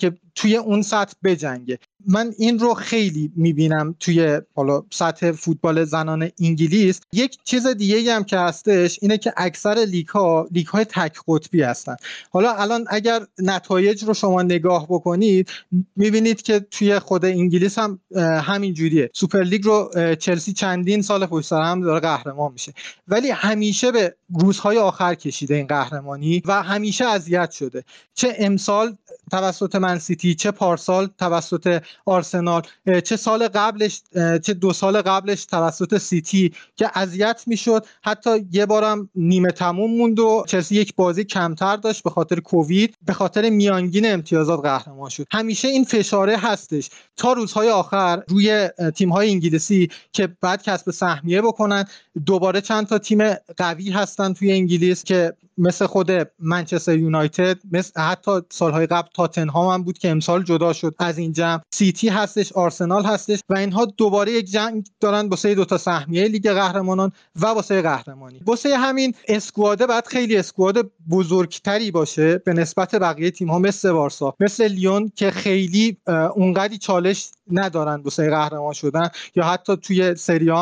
که 0.00 0.12
توی 0.34 0.56
اون 0.56 0.82
سطح 0.82 1.12
بجنگه. 1.24 1.78
من 2.06 2.34
این 2.38 2.58
رو 2.58 2.74
خیلی 2.74 3.32
می‌بینم 3.36 3.94
توی 4.00 4.40
حالا 4.54 4.82
سطح 4.90 5.32
فوتبال 5.32 5.84
زنان 5.84 6.30
انگلیس. 6.40 7.00
یک 7.12 7.38
چیز 7.44 7.66
دیگه 7.66 8.14
هم 8.14 8.24
که 8.24 8.38
هستش 8.38 8.98
اینه 9.02 9.18
که 9.18 9.32
اکثر 9.36 9.74
لیگ 9.74 10.08
ها 10.08 10.48
لیگ 10.50 10.66
های 10.66 10.84
تک 10.84 11.16
قطبی 11.28 11.62
هستن. 11.62 11.96
حالا 12.30 12.52
الان 12.52 12.84
اگر 12.88 13.26
نتایج 13.38 14.04
رو 14.04 14.14
شما 14.14 14.42
نگاه 14.42 14.86
بکنید 14.88 15.50
می‌بینید 15.96 16.42
که 16.42 16.60
توی 16.70 16.98
خود 16.98 17.24
انگلیس 17.24 17.78
هم 17.78 18.00
همین 18.16 18.74
جوریه. 18.74 19.10
سوپر 19.14 19.42
لیگ 19.42 19.64
رو 19.64 19.90
چلسی 20.18 20.52
چندین 20.52 21.02
سال 21.02 21.26
پشت 21.26 21.46
سر 21.46 21.62
هم 21.62 21.80
داره 21.80 22.00
قهرمان 22.00 22.52
میشه. 22.52 22.72
ولی 23.08 23.30
همیشه 23.30 23.92
به 23.92 24.16
روزهای 24.40 24.78
آخر 24.78 25.14
کشیده 25.14 25.54
این 25.54 25.66
قهرمانی 25.66 26.42
و 26.44 26.62
همیشه 26.62 27.04
اذیت 27.04 27.50
شده. 27.50 27.84
چه 28.14 28.36
امسال 28.38 28.96
توسط 29.30 29.76
منسیتی 30.22 30.34
چه 30.34 30.50
پارسال 30.50 31.08
توسط 31.18 31.82
آرسنال 32.06 32.62
چه 33.04 33.16
سال 33.16 33.48
قبلش 33.48 34.02
چه 34.42 34.54
دو 34.54 34.72
سال 34.72 35.02
قبلش 35.02 35.44
توسط 35.44 35.98
سیتی 35.98 36.52
که 36.76 36.90
اذیت 36.94 37.42
می‌شد. 37.46 37.86
حتی 38.02 38.46
یه 38.52 38.66
بارم 38.66 39.10
نیمه 39.14 39.50
تموم 39.50 39.90
موند 39.90 40.18
و 40.18 40.44
چلسی 40.48 40.74
یک 40.74 40.94
بازی 40.96 41.24
کمتر 41.24 41.76
داشت 41.76 42.02
به 42.02 42.10
خاطر 42.10 42.40
کووید 42.40 42.94
به 43.06 43.12
خاطر 43.12 43.50
میانگین 43.50 44.12
امتیازات 44.12 44.60
قهرمان 44.62 45.10
شد. 45.10 45.26
همیشه 45.30 45.68
این 45.68 45.84
فشاره 45.84 46.36
هستش. 46.36 46.90
تا 47.16 47.32
روزهای 47.32 47.68
آخر 47.68 48.22
روی 48.28 48.68
تیم‌های 48.94 49.30
انگلیسی 49.30 49.90
که 50.12 50.28
بعد 50.40 50.62
کسب 50.62 50.90
سهمیه 50.90 51.42
بکنن 51.42 51.84
دوباره 52.26 52.60
چند 52.60 52.86
تا 52.86 52.98
تیم 52.98 53.34
قوی 53.56 53.90
هستن 53.90 54.32
توی 54.32 54.52
انگلیس 54.52 55.04
که 55.04 55.32
مثل 55.62 55.86
خود 55.86 56.10
منچستر 56.38 56.98
یونایتد 56.98 57.58
مثل 57.72 58.00
حتی 58.00 58.30
سالهای 58.50 58.86
قبل 58.86 59.08
تاتنهام 59.14 59.74
هم 59.74 59.82
بود 59.82 59.98
که 59.98 60.10
امسال 60.10 60.42
جدا 60.42 60.72
شد 60.72 60.94
از 60.98 61.18
این 61.18 61.32
جمع. 61.32 61.60
سیتی 61.74 62.08
هستش 62.08 62.52
آرسنال 62.52 63.04
هستش 63.04 63.40
و 63.48 63.56
اینها 63.58 63.84
دوباره 63.84 64.32
یک 64.32 64.50
جنگ 64.50 64.86
دارن 65.00 65.28
واسه 65.28 65.54
دو 65.54 65.64
تا 65.64 65.78
سهمیه 65.78 66.24
لیگ 66.24 66.50
قهرمانان 66.50 67.12
و 67.36 67.46
واسه 67.46 67.82
قهرمانی. 67.82 68.40
واسه 68.46 68.76
همین 68.76 69.14
اسکواده 69.28 69.86
بعد 69.86 70.06
خیلی 70.06 70.36
اسکواد 70.36 70.90
بزرگتری 71.10 71.90
باشه 71.90 72.38
به 72.38 72.52
نسبت 72.52 72.94
بقیه 72.94 73.30
تیم 73.30 73.50
ها 73.50 73.58
مثل 73.58 73.92
بارسا 73.92 74.34
مثل 74.40 74.68
لیون 74.68 75.12
که 75.16 75.30
خیلی 75.30 75.96
اونقدی 76.34 76.78
چالش 76.78 77.30
ندارن 77.50 78.00
واسه 78.00 78.30
قهرمان 78.30 78.72
شدن 78.72 79.08
یا 79.34 79.44
حتی 79.44 79.76
توی 79.76 80.14
سری 80.14 80.52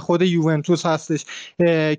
خود 0.00 0.22
یوونتوس 0.22 0.86
هستش 0.86 1.24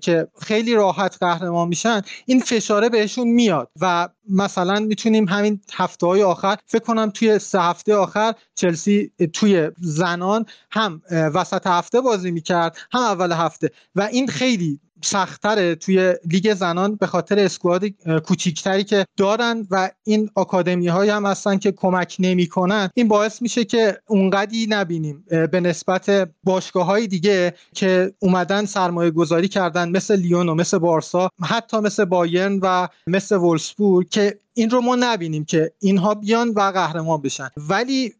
که 0.00 0.28
خیلی 0.40 0.74
راحت 0.74 1.16
قهرمان 1.20 1.68
میشن. 1.68 2.02
این 2.26 2.39
فشاره 2.40 2.88
بهشون 2.88 3.28
میاد 3.28 3.70
و 3.80 4.08
مثلا 4.30 4.80
می‌تونیم 4.80 5.28
همین 5.28 5.60
هفته 5.72 6.06
های 6.06 6.22
آخر 6.22 6.56
فکر 6.66 6.84
کنم 6.84 7.10
توی 7.10 7.38
سه 7.38 7.60
هفته 7.60 7.94
آخر 7.94 8.34
چلسی 8.54 9.12
توی 9.32 9.70
زنان 9.78 10.46
هم 10.70 11.02
وسط 11.10 11.66
هفته 11.66 12.00
بازی 12.00 12.30
می‌کرد 12.30 12.76
هم 12.92 13.00
اول 13.00 13.32
هفته. 13.32 13.70
و 13.94 14.02
این 14.02 14.28
خیلی 14.28 14.80
سختتره 15.04 15.74
توی 15.74 16.14
لیگ 16.24 16.54
زنان 16.54 16.96
به 16.96 17.06
خاطر 17.06 17.38
اسکواد 17.38 17.86
کوچیکتری 18.24 18.84
که 18.84 19.04
دارن 19.16 19.66
و 19.70 19.90
این 20.04 20.30
آکادمی 20.34 20.88
های 20.88 21.08
هم 21.08 21.26
هستن 21.26 21.58
که 21.58 21.72
کمک 21.72 22.16
نمی‌کنن. 22.18 22.90
این 22.94 23.08
باعث 23.08 23.42
میشه 23.42 23.64
که 23.64 23.98
اونقدی 24.06 24.66
نبینیم 24.70 25.24
به 25.52 25.60
نسبت 25.60 26.30
باشگاه 26.44 26.86
های 26.86 27.06
دیگه 27.06 27.54
که 27.74 28.12
اومدن 28.18 28.64
سرمایه 28.64 29.10
گذاری 29.10 29.48
کردن 29.48 29.88
مثل 29.88 30.16
لیون 30.16 30.48
و 30.48 30.54
مثل 30.54 30.78
بارسا 30.78 31.30
حتی 31.42 31.78
مثل 31.78 32.04
بایرن 32.04 32.58
و 32.62 32.88
مثل 33.06 33.36
وولسبورگ 33.36 34.08
که 34.20 34.38
این 34.54 34.70
رو 34.70 34.80
ما 34.80 34.96
نبینیم 34.96 35.44
که 35.44 35.72
اینها 35.78 36.14
بیان 36.14 36.48
و 36.48 36.60
قهرمان 36.60 37.22
بشن. 37.22 37.48
ولی 37.56 38.14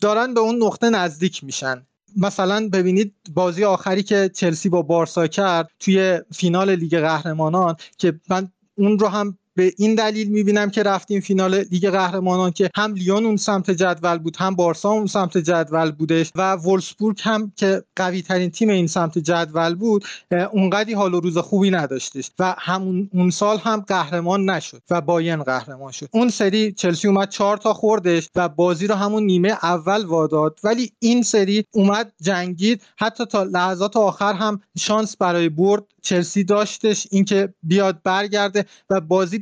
دارن 0.00 0.34
به 0.34 0.40
اون 0.40 0.62
نقطه 0.62 0.90
نزدیک 0.90 1.44
میشن. 1.44 1.86
مثلا 2.16 2.68
ببینید 2.68 3.14
بازی 3.34 3.64
آخری 3.64 4.02
که 4.02 4.30
چلسی 4.34 4.68
با 4.68 4.82
بارسا 4.82 5.26
کرد 5.26 5.70
توی 5.80 6.20
فینال 6.32 6.74
لیگ 6.74 6.98
قهرمانان 6.98 7.76
که 7.98 8.20
من 8.28 8.52
اون 8.78 8.98
رو 8.98 9.08
هم 9.08 9.38
به 9.54 9.72
این 9.78 9.94
دلیل 9.94 10.28
می‌بینم 10.28 10.70
که 10.70 10.82
رفتیم 10.82 11.20
فینال 11.20 11.64
لیگ 11.70 11.90
قهرمانان 11.90 12.50
که 12.50 12.70
هم 12.76 12.94
لیون 12.94 13.26
اون 13.26 13.36
سمت 13.36 13.70
جدول 13.70 14.18
بود 14.18 14.36
هم 14.36 14.54
بارسا 14.54 14.88
اون 14.90 15.06
سمت 15.06 15.38
جدول 15.38 15.90
بودش 15.90 16.32
و 16.34 16.52
وولسبورگ 16.52 17.18
هم 17.22 17.52
که 17.56 17.82
قوی 17.96 18.22
ترین 18.22 18.50
تیم 18.50 18.68
این 18.68 18.86
سمت 18.86 19.18
جدول 19.18 19.74
بود 19.74 20.04
اونقدی 20.52 20.92
حال 20.92 21.14
و 21.14 21.20
روز 21.20 21.38
خوبی 21.38 21.70
نداشتش 21.70 22.30
و 22.38 22.54
همون 22.58 23.10
اون 23.12 23.30
سال 23.30 23.58
هم 23.58 23.80
قهرمان 23.80 24.50
نشد 24.50 24.82
و 24.90 25.00
باین 25.00 25.42
قهرمان 25.42 25.92
شد. 25.92 26.08
اون 26.12 26.28
سری 26.28 26.72
چلسی 26.72 27.08
اومد 27.08 27.28
چهار 27.28 27.56
تا 27.56 27.72
خوردش 27.74 28.28
و 28.34 28.48
بازی 28.48 28.86
رو 28.86 28.94
همون 28.94 29.22
نیمه 29.22 29.48
اول 29.62 30.04
واداد 30.04 30.60
ولی 30.64 30.92
این 30.98 31.22
سری 31.22 31.64
اومد 31.70 32.12
جنگید. 32.20 32.82
حتی 32.96 33.26
تا 33.26 33.42
لحظات 33.42 33.96
آخر 33.96 34.32
هم 34.32 34.60
شانس 34.78 35.16
برای 35.16 35.48
برد 35.48 35.82
چلسی 36.02 36.44
داشتش. 36.44 37.06
اینکه 37.10 37.54
بیاد 37.62 38.00
برگرده 38.04 38.64
و 38.90 39.00
بازی 39.00 39.41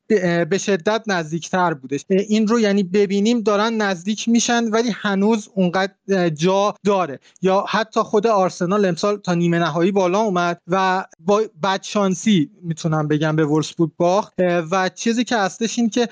به 0.45 0.57
شدت 0.57 1.03
نزدیکتر 1.07 1.73
بودش. 1.73 2.05
این 2.09 2.47
رو 2.47 2.59
یعنی 2.59 2.83
ببینیم 2.83 3.41
دارن 3.41 3.73
نزدیک 3.73 4.29
میشن 4.29 4.63
ولی 4.63 4.89
هنوز 4.95 5.49
اونقدر 5.55 6.29
جا 6.29 6.73
داره. 6.85 7.19
یا 7.41 7.65
حتی 7.69 7.99
خود 7.99 8.27
آرسنال 8.27 8.85
امسال 8.85 9.17
تا 9.17 9.33
نیمه 9.33 9.59
نهایی 9.59 9.91
بالا 9.91 10.19
اومد 10.19 10.61
و 10.67 11.05
با 11.19 11.41
بدشانسی 11.63 12.49
می‌تونم 12.63 13.07
بگم 13.07 13.35
به 13.35 13.45
ولسبورگ 13.45 13.91
باخت. 13.97 14.33
و 14.71 14.89
چیزی 14.95 15.23
که 15.23 15.37
هستش 15.37 15.79
این 15.79 15.89
که 15.89 16.07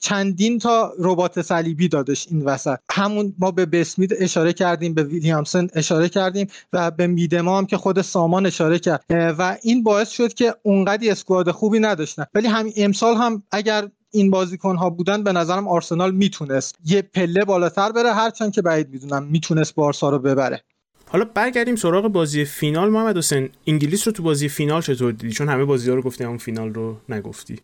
چندین 0.00 0.58
تا 0.58 0.92
ربات 0.98 1.42
صلیبی 1.42 1.88
دادش 1.88 2.26
این 2.30 2.42
وسط. 2.42 2.78
همون 2.92 3.34
ما 3.38 3.50
به 3.50 3.66
بسمید 3.66 4.14
اشاره 4.18 4.52
کردیم 4.52 4.94
به 4.94 5.02
ویلیامسن 5.02 5.68
اشاره 5.74 6.08
کردیم 6.08 6.46
و 6.72 6.90
به 6.90 7.06
میدما 7.06 7.58
هم 7.58 7.66
که 7.66 7.76
خود 7.76 8.02
سامان 8.02 8.46
اشاره 8.46 8.78
کرد. 8.78 9.04
و 9.10 9.56
این 9.62 9.82
باعث 9.82 10.10
شد 10.10 10.34
که 10.34 10.54
اونقدی 10.62 11.10
اسکواد 11.10 11.50
خوبی 11.50 11.80
نداشتن. 11.80 12.24
ولی 12.34 12.48
همین 12.48 12.72
امسال 12.76 13.14
هم 13.14 13.23
اگر 13.50 13.88
این 14.10 14.30
بازیکن 14.30 14.76
ها 14.76 14.90
بودن 14.90 15.22
به 15.22 15.32
نظرم 15.32 15.68
آرسنال 15.68 16.14
می‌تونست 16.14 16.76
یه 16.84 17.02
پله 17.02 17.44
بالاتر 17.44 17.92
بره. 17.92 18.12
هرچند 18.12 18.52
که 18.52 18.62
بعید 18.62 18.90
می‌دونم 18.90 19.24
می‌تونست 19.24 19.74
بارسا 19.74 20.10
رو 20.10 20.18
ببره. 20.18 20.64
حالا 21.08 21.24
برگردیم 21.24 21.76
سراغ 21.76 22.08
بازی 22.08 22.44
فینال. 22.44 22.90
محمد 22.90 23.16
حسین 23.18 23.48
انگلیس 23.66 24.06
رو 24.06 24.12
تو 24.12 24.22
بازی 24.22 24.48
فینال 24.48 24.82
چطور 24.82 25.12
دیدی؟ 25.12 25.32
چون 25.32 25.48
همه 25.48 25.64
بازی 25.64 25.90
ها 25.90 25.96
رو 25.96 26.02
گفتی 26.02 26.24
اون 26.24 26.38
فینال 26.38 26.74
رو 26.74 26.96
نگفتی. 27.08 27.56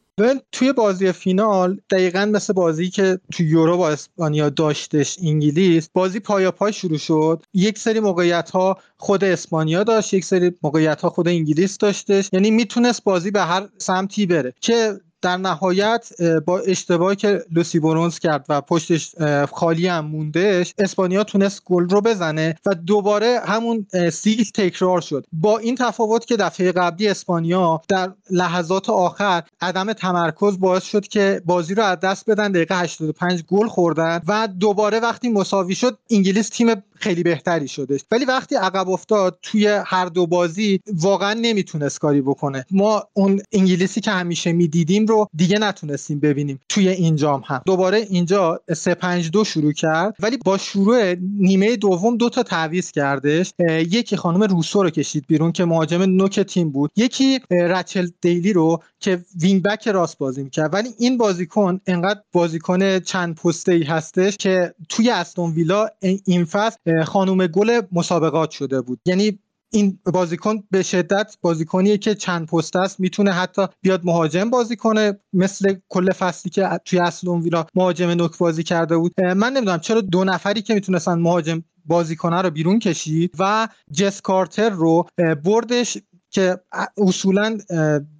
توی 0.52 0.72
بازی 0.72 1.12
فینال 1.12 1.80
دقیقا 1.90 2.24
مثل 2.24 2.52
بازی 2.52 2.90
که 2.90 3.18
تو 3.32 3.42
یورو 3.42 3.76
با 3.76 3.90
اسپانیا 3.90 4.48
داشتش 4.48 5.18
انگلیس 5.22 5.88
بازی 5.92 6.20
پایا 6.20 6.52
پای 6.52 6.72
شروع 6.72 6.98
شد. 6.98 7.42
یک 7.54 7.78
سری 7.78 8.00
موقعیت 8.00 8.50
ها 8.50 8.78
خود 8.96 9.24
اسپانیا 9.24 9.84
داشت 9.84 10.14
یک 10.14 10.24
سری 10.24 10.52
موقعیت 10.62 11.00
ها 11.00 11.10
خود 11.10 11.28
انگلیس 11.28 11.78
داشتش. 11.78 12.28
یعنی 12.32 12.50
می‌تونست 12.50 13.04
بازی 13.04 13.30
به 13.30 13.40
هر 13.40 13.68
سمتی 13.78 14.26
بره. 14.26 14.54
که 14.60 15.00
در 15.22 15.36
نهایت 15.36 16.08
با 16.46 16.58
اشتباهی 16.58 17.16
که 17.16 17.44
لوسی 17.50 17.80
برونز 17.80 18.18
کرد 18.18 18.46
و 18.48 18.60
پشتش 18.60 19.14
خالی 19.52 19.86
هم 19.86 20.06
موندهش 20.06 20.74
اسپانیا 20.78 21.24
تونست 21.24 21.62
گل 21.64 21.88
رو 21.88 22.00
بزنه 22.00 22.54
و 22.66 22.74
دوباره 22.74 23.40
همون 23.44 23.86
سیل 24.12 24.44
تکرار 24.54 25.00
شد. 25.00 25.26
با 25.32 25.58
این 25.58 25.74
تفاوت 25.74 26.24
که 26.24 26.36
دفعه 26.36 26.72
قبلی 26.72 27.08
اسپانیا 27.08 27.80
در 27.88 28.12
لحظات 28.30 28.90
آخر 28.90 29.42
عدم 29.60 29.92
تمرکز 29.92 30.58
باعث 30.58 30.84
شد 30.84 31.08
که 31.08 31.42
بازی 31.44 31.74
رو 31.74 31.82
از 31.82 32.00
دست 32.00 32.30
بدن 32.30 32.52
دقیقه 32.52 32.80
85 32.80 33.42
گل 33.42 33.68
خوردن 33.68 34.20
و 34.28 34.48
دوباره 34.60 35.00
وقتی 35.00 35.28
مساوی 35.28 35.74
شد 35.74 35.98
انگلیس 36.10 36.48
تیم 36.48 36.82
خیلی 37.00 37.22
بهتری 37.22 37.68
شدش 37.68 38.00
ولی 38.10 38.24
وقتی 38.24 38.54
عقب 38.54 38.90
افتاد 38.90 39.38
توی 39.42 39.66
هر 39.86 40.06
دو 40.06 40.26
بازی 40.26 40.80
واقعا 40.92 41.34
نمی‌تونست 41.34 41.98
کاری 41.98 42.20
بکنه. 42.20 42.64
ما 42.70 43.04
اون 43.12 43.40
انگلیسی 43.52 44.00
که 44.00 44.10
همیشه 44.10 44.52
می‌دیدیم 44.52 45.06
رو 45.06 45.28
دیگه 45.36 45.58
نتونستیم 45.58 46.20
ببینیم. 46.20 46.60
توی 46.68 46.88
این 46.88 47.16
جام 47.16 47.42
هم. 47.46 47.62
دوباره 47.66 48.06
اینجا 48.10 48.60
3 48.76 48.94
5 48.94 49.30
2 49.30 49.44
شروع 49.44 49.72
کرد. 49.72 50.16
ولی 50.20 50.36
با 50.36 50.58
شروع 50.58 51.14
نیمه 51.38 51.76
دوم 51.76 52.16
دو 52.16 52.28
تا 52.28 52.42
تعویض 52.42 52.90
کردش. 52.90 53.52
یکی 53.68 54.16
خانم 54.16 54.42
روسو 54.42 54.82
رو 54.82 54.90
کشید 54.90 55.24
بیرون 55.28 55.52
که 55.52 55.64
مهاجم 55.64 56.02
نوک 56.02 56.40
تیم 56.40 56.70
بود. 56.70 56.90
یکی 56.96 57.40
رچل 57.50 58.08
دیلی 58.20 58.52
رو 58.52 58.82
که 59.00 59.24
wing 59.40 59.62
back 59.62 59.88
راست 59.88 60.18
بازی 60.18 60.42
می‌کرد. 60.42 60.74
ولی 60.74 60.88
این 60.98 61.18
بازیکن 61.18 61.80
انقدر 61.86 62.20
بازیکن 62.32 62.98
چند 62.98 63.34
پسته 63.34 63.72
ای 63.72 63.82
هستش 63.82 64.36
که 64.36 64.74
توی 64.88 65.10
استون 65.10 65.50
ویلا 65.50 65.88
این 66.24 66.44
فصل 66.44 66.76
خانم 67.06 67.46
گل 67.46 67.80
مسابقات 67.92 68.50
شده 68.50 68.80
بود. 68.80 69.00
یعنی 69.06 69.38
این 69.72 69.98
بازیکن 70.04 70.62
به 70.70 70.82
شدت 70.82 71.36
بازیکنیه 71.40 71.98
که 71.98 72.14
چند 72.14 72.46
پسته 72.46 72.76
است 72.76 73.00
می‌تونه 73.00 73.32
حتی 73.32 73.66
بیاد 73.82 74.00
مهاجم 74.04 74.50
بازی 74.50 74.76
کنه 74.76 75.20
مثل 75.32 75.74
کل 75.88 76.12
فصلی 76.12 76.50
که 76.50 76.68
توی 76.84 76.98
استون 76.98 77.28
ویلا 77.28 77.66
مهاجم 77.74 78.10
نوک 78.10 78.38
بازی 78.38 78.62
کرده 78.62 78.96
بود. 78.96 79.20
من 79.20 79.52
نمی‌دونم 79.52 79.80
چرا 79.80 80.00
دو 80.00 80.24
نفری 80.24 80.62
که 80.62 80.74
می‌تونستن 80.74 81.18
مهاجم 81.18 81.62
بازی 81.84 82.09
کنن 82.09 82.42
رو 82.42 82.50
بیرون 82.50 82.78
کشید 82.78 83.34
و 83.38 83.68
جس 83.92 84.20
کارتر 84.20 84.70
رو 84.70 85.06
بردش 85.44 85.98
که 86.30 86.60
اصولا 86.98 87.58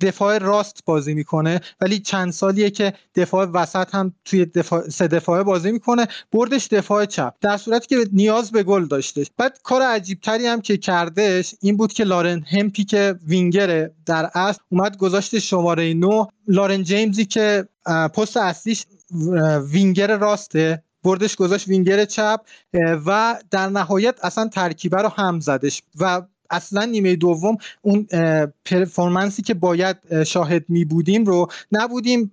دفاع 0.01 0.39
راست 0.39 0.85
بازی 0.85 1.15
می‌کنه 1.15 1.61
ولی 1.81 1.99
چند 1.99 2.33
سالیه 2.33 2.71
که 2.71 2.93
دفاع 3.15 3.47
وسط 3.47 3.95
هم 3.95 4.15
توی 4.25 4.45
دفاع 4.45 4.89
سه 4.89 5.09
دفاعه 5.09 5.43
بازی 5.43 5.73
می‌کنه 5.73 6.07
بردش 6.33 6.67
دفاع 6.67 7.05
چپ. 7.05 7.35
در 7.41 7.57
صورتی 7.57 7.87
که 7.87 8.09
نیاز 8.13 8.51
به 8.51 8.63
گل 8.63 8.87
داشتش 8.87 9.31
بعد 9.37 9.59
کار 9.63 9.83
عجیب 9.83 10.21
تری 10.21 10.47
هم 10.47 10.61
که 10.61 10.77
کردش 10.77 11.55
این 11.61 11.77
بود 11.77 11.93
که 11.93 12.05
لارن 12.05 12.41
همپی 12.41 12.85
که 12.85 13.15
وینگر 13.27 13.91
در 14.07 14.31
اصل 14.35 14.61
اومد 14.69 14.97
گذاشت 14.97 15.39
شماره 15.39 15.95
9 15.95 16.27
لارن 16.49 16.83
جیمزی 16.83 17.25
که 17.25 17.69
پست 18.15 18.37
اصلیش 18.37 18.87
وینگر 19.71 20.17
راسته. 20.17 20.83
بردش 21.05 21.37
گذاشت 21.37 21.69
وینگر 21.69 22.05
چپ 22.05 22.41
و 23.07 23.37
در 23.51 23.67
نهایت 23.67 24.25
اصلا 24.25 24.49
ترکیبه 24.49 25.03
رو 25.03 25.09
هم 25.09 25.41
زدش. 25.41 25.83
و 26.01 26.23
اصلا 26.51 26.85
نیمه 26.85 27.17
دوم 27.17 27.57
اون 27.83 28.07
performance 28.65 29.36
ی 29.36 29.43
که 29.43 29.55
باید 29.55 30.23
شاهد 30.25 30.65
می 30.69 30.85
بودیم 30.85 31.25
رو 31.25 31.49
نبودیم 31.73 32.33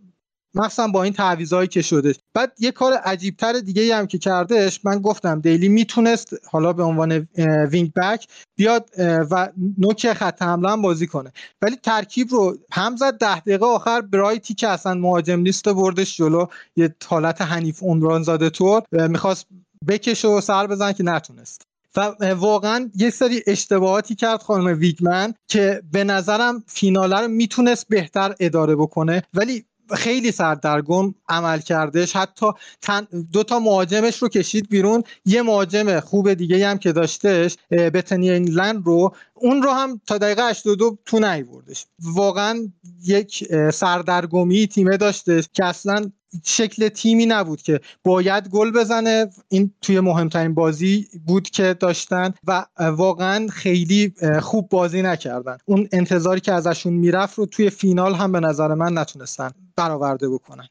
مخصوصا 0.56 0.88
با 0.88 1.04
این 1.04 1.14
تعویضایی 1.14 1.68
که 1.68 1.82
شده 1.82 2.14
بعد 2.34 2.52
یه 2.60 2.72
کار 2.72 2.94
عجیبتر 2.94 3.54
دیگه 3.54 3.96
هم 3.96 4.08
که 4.08 4.18
کردش 4.18 4.86
من 4.86 5.00
گفتم 5.00 5.40
دیلی 5.40 5.70
می‌تونست 5.70 6.34
حالا 6.52 6.74
به 6.74 6.84
عنوان 6.84 7.28
wing 7.72 7.94
back 7.94 8.28
بیاد 8.56 8.90
و 9.32 9.50
نوک 9.78 10.14
خط 10.14 10.42
حمله 10.42 10.70
هم 10.70 10.82
بازی 10.82 11.08
کنه. 11.08 11.32
ولی 11.62 11.76
ترکیب 11.76 12.28
رو 12.32 12.58
هم 12.72 12.96
زد 12.96 13.18
ده 13.18 13.40
دقیقه 13.40 13.66
آخر 13.66 14.02
برایتی 14.02 14.54
که 14.54 14.68
اصلا 14.68 14.94
مهاجم 14.94 15.40
نیست 15.40 15.70
بردش 15.70 16.18
جلو. 16.18 16.46
یه 16.76 16.96
حالت 17.06 17.42
حنیف 17.42 17.84
عمران 17.84 18.24
زاده 18.24 18.50
طور 18.50 18.82
می‌خواست 18.92 19.48
بکشه 19.88 20.28
و 20.28 20.42
سر 20.42 20.68
بزن 20.68 20.92
که 20.92 21.04
نتونست. 21.04 21.67
و 21.98 22.14
واقعا 22.34 22.92
یه 22.96 23.10
سری 23.10 23.44
اشتباهاتی 23.48 24.16
کرد 24.16 24.42
خانم 24.42 24.80
ویگمن 24.80 25.34
که 25.48 25.82
به 25.92 26.04
نظرم 26.04 26.64
فیناله 26.68 27.20
رو 27.20 27.28
می‌تونست 27.28 27.88
بهتر 27.90 28.36
اداره 28.40 28.76
بکنه 28.76 29.24
ولی 29.34 29.66
خیلی 29.94 30.32
سردرگم 30.32 31.14
عمل 31.30 31.60
کردش. 31.60 32.16
حتی 32.16 32.46
تن 32.82 33.08
دو 33.32 33.44
تا 33.44 33.60
مهاجمش 33.60 34.18
رو 34.18 34.30
کشید 34.30 34.70
بیرون. 34.70 35.04
یه 35.26 35.42
مهاجم 35.42 36.00
خوب 36.00 36.34
دیگه 36.34 36.68
هم 36.68 36.78
که 36.78 36.92
داشتش 36.92 37.58
بتنی 37.72 38.32
انگلند 38.32 38.86
رو 38.86 39.16
اون 39.34 39.62
رو 39.62 39.72
هم 39.72 40.02
تا 40.08 40.18
دقیقه 40.18 40.50
82 40.50 40.98
تو 41.06 41.20
نیوردش. 41.20 41.86
واقعا 42.00 42.72
یک 43.04 43.48
سردرگمی 43.74 44.68
تیمه 44.68 44.98
داشتش 44.98 45.50
که 45.54 45.66
اصلا 45.66 46.12
شکل 46.44 46.90
تیمی 46.90 47.26
نبود 47.26 47.62
که 47.62 47.80
باید 48.04 48.48
گل 48.48 48.72
بزنه. 48.72 49.30
این 49.50 49.74
توی 49.82 50.00
مهمترین 50.00 50.54
بازی 50.54 51.08
بود 51.26 51.50
که 51.50 51.74
داشتن 51.74 52.34
و 52.48 52.66
واقعا 52.80 53.48
خیلی 53.48 54.14
خوب 54.42 54.70
بازی 54.70 55.02
نکردن. 55.02 55.58
اون 55.66 55.88
انتظاری 55.92 56.40
که 56.40 56.54
ازشون 56.54 56.94
می‌رفت 56.94 57.38
رو 57.38 57.46
توی 57.46 57.70
فینال 57.70 58.14
هم 58.14 58.32
به 58.32 58.40
نظر 58.40 58.74
من 58.74 58.98
نتونستن 58.98 59.52
برآورده 59.76 60.30
بکنن. 60.30 60.68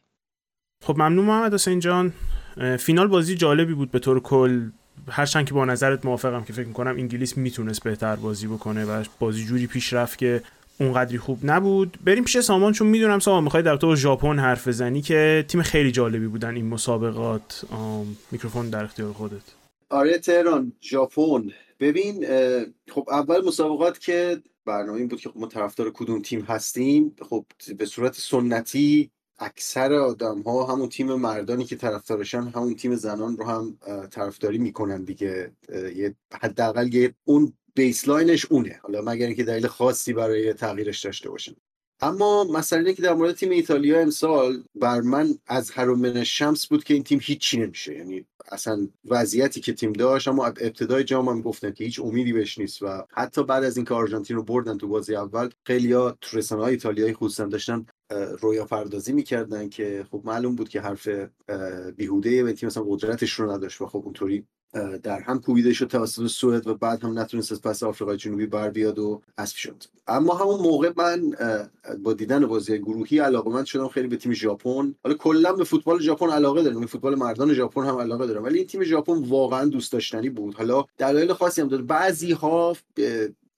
خب 0.84 0.96
ممنون 0.96 1.24
محمد 1.24 1.54
حسین 1.54 1.80
جان. 1.80 2.12
فینال 2.78 3.06
بازی 3.08 3.34
جالبی 3.34 3.74
بود 3.74 3.90
به 3.90 3.98
طور 3.98 4.20
کل. 4.20 4.70
هرچند 5.08 5.46
که 5.46 5.54
با 5.54 5.64
نظرت 5.64 6.04
موافقم 6.04 6.44
که 6.44 6.52
فکر 6.52 6.66
می‌کنم 6.66 6.90
انگلیس 6.90 7.36
می‌تونست 7.36 7.82
بهتر 7.82 8.16
بازی 8.16 8.46
بکنه 8.46 8.84
و 8.84 9.04
بازی 9.18 9.44
جوری 9.44 9.66
پیش 9.66 9.92
رفت 9.92 10.18
که 10.18 10.42
اونقدری 10.80 11.18
خوب 11.18 11.38
نبود. 11.44 11.98
بریم 12.04 12.24
پیش 12.24 12.40
سامان 12.40 12.72
چون 12.72 12.86
می‌دونم 12.86 13.18
سامان 13.18 13.44
می‌خوای 13.44 13.62
در 13.62 13.76
تو 13.76 13.96
ژاپن 13.96 14.38
حرف 14.38 14.68
بزنی 14.68 15.02
که 15.02 15.44
تیم 15.48 15.62
خیلی 15.62 15.92
جالبی 15.92 16.26
بودن 16.26 16.56
این 16.56 16.66
مسابقات. 16.66 17.64
میکروفون 18.30 18.70
در 18.70 18.84
اختیار 18.84 19.12
خودت. 19.12 19.42
آره 19.90 20.18
تهران 20.18 20.72
ژاپن. 20.82 21.50
ببین 21.80 22.26
خب 22.88 23.08
اول 23.10 23.44
مسابقات 23.44 23.98
که 23.98 24.42
برنامه 24.64 24.98
این 24.98 25.08
بود 25.08 25.20
که 25.20 25.28
خب 25.28 25.38
ما 25.40 25.46
طرفدار 25.46 25.90
کدوم 25.90 26.22
تیم 26.22 26.40
هستیم 26.40 27.16
خب 27.30 27.44
به 27.78 27.86
صورت 27.86 28.14
سنتی 28.14 29.10
اکثر 29.38 29.92
آدم 29.92 30.42
ها 30.42 30.66
همون 30.66 30.88
تیم 30.88 31.14
مردانی 31.14 31.64
که 31.64 31.76
طرفدارشن 31.76 32.42
همون 32.42 32.74
تیم 32.74 32.94
زنان 32.94 33.36
رو 33.36 33.44
هم 33.44 33.78
طرفداری 34.10 34.58
می‌کنن 34.58 35.04
دیگه. 35.04 35.52
حداقل 36.32 36.94
یه 36.94 37.14
اون 37.24 37.52
بیسلاینش 37.76 38.46
اونه. 38.50 38.80
حالا 38.82 39.02
مگر 39.02 39.26
اینکه 39.26 39.44
دلیل 39.44 39.66
خاصی 39.66 40.12
برای 40.12 40.52
تغییرش 40.52 41.04
داشته 41.04 41.30
باشن 41.30 41.52
اما 42.00 42.44
مسئله 42.44 42.80
اینه 42.80 42.94
که 42.94 43.02
در 43.02 43.14
مورد 43.14 43.34
تیم 43.34 43.50
ایتالیا 43.50 44.00
امسال 44.00 44.62
بر 44.74 45.00
من 45.00 45.28
از 45.46 45.70
هرومن 45.70 46.24
شمس 46.24 46.66
بود 46.66 46.84
که 46.84 46.94
این 46.94 47.02
تیم 47.02 47.18
هیچی 47.22 47.58
نمیشه. 47.58 47.94
یعنی 47.94 48.26
اصلا 48.52 48.88
وضعیتی 49.04 49.60
که 49.60 49.72
تیم 49.72 49.92
داشت 49.92 50.28
اما 50.28 50.46
ابتدای 50.46 51.04
جام 51.04 51.28
هم 51.28 51.40
گفتن 51.42 51.72
که 51.72 51.84
هیچ 51.84 52.00
امیدی 52.00 52.32
بهش 52.32 52.58
نیست 52.58 52.82
و 52.82 53.04
حتی 53.12 53.44
بعد 53.44 53.64
از 53.64 53.76
اینکه 53.76 53.94
آرژانتین 53.94 54.36
رو 54.36 54.42
بردن 54.42 54.78
تو 54.78 54.88
بازی 54.88 55.16
اول 55.16 55.48
خیلیا 55.66 56.18
تو 56.20 56.36
رسانه 56.36 56.62
های 56.62 56.70
ایتالیایی 56.70 57.14
خصوصا 57.14 57.44
داشتن 57.44 57.86
رویا 58.40 58.64
پردازی 58.64 59.12
می‌کردن 59.12 59.68
که 59.68 60.06
خب 60.10 60.22
معلوم 60.24 60.56
بود 60.56 60.68
که 60.68 60.80
حرف 60.80 61.08
بیهوده 61.96 62.44
به 62.44 62.52
تیم 62.52 62.66
مثلا 62.66 62.84
قدرتش 62.88 63.32
رو 63.32 63.50
نداشت 63.50 63.80
و 63.80 63.86
خب 63.86 64.02
اونطوری 64.04 64.46
در 65.02 65.20
هم 65.20 65.40
کوبیده 65.40 65.72
شد 65.72 65.86
توسط 65.86 66.26
سوئد 66.26 66.66
و 66.66 66.74
بعد 66.74 67.04
هم 67.04 67.18
نتونست 67.18 67.52
از 67.52 67.62
پس 67.62 67.82
آفریقای 67.82 68.16
جنوبی 68.16 68.46
بر 68.46 68.70
بیاد 68.70 68.98
و 68.98 69.22
حذف 69.38 69.56
شد. 69.56 69.84
اما 70.08 70.34
همون 70.34 70.60
موقع 70.60 70.92
من 70.96 71.32
با 72.02 72.12
دیدن 72.12 72.46
بازی 72.46 72.78
گروهی 72.78 73.18
علاقه 73.18 73.50
من 73.50 73.64
شدم 73.64 73.88
خیلی 73.88 74.08
به 74.08 74.16
تیم 74.16 74.32
ژاپن 74.32 74.94
حالا 75.04 75.16
کلا 75.18 75.52
به 75.52 75.64
فوتبال 75.64 76.00
ژاپن 76.00 76.30
علاقه 76.30 76.62
دارم 76.62 76.80
به 76.80 76.86
فوتبال 76.86 77.14
مردان 77.14 77.54
ژاپن 77.54 77.84
هم 77.84 77.96
علاقه 77.96 78.26
دارم 78.26 78.44
ولی 78.44 78.58
این 78.58 78.66
تیم 78.66 78.84
ژاپن 78.84 79.12
واقعا 79.12 79.64
دوست 79.64 79.92
داشتنی 79.92 80.30
بود. 80.30 80.54
حالا 80.54 80.84
دلایل 80.98 81.32
خاصی 81.32 81.60
هم 81.60 81.68
داره. 81.68 81.82
بعضی 81.82 82.32
ها 82.32 82.76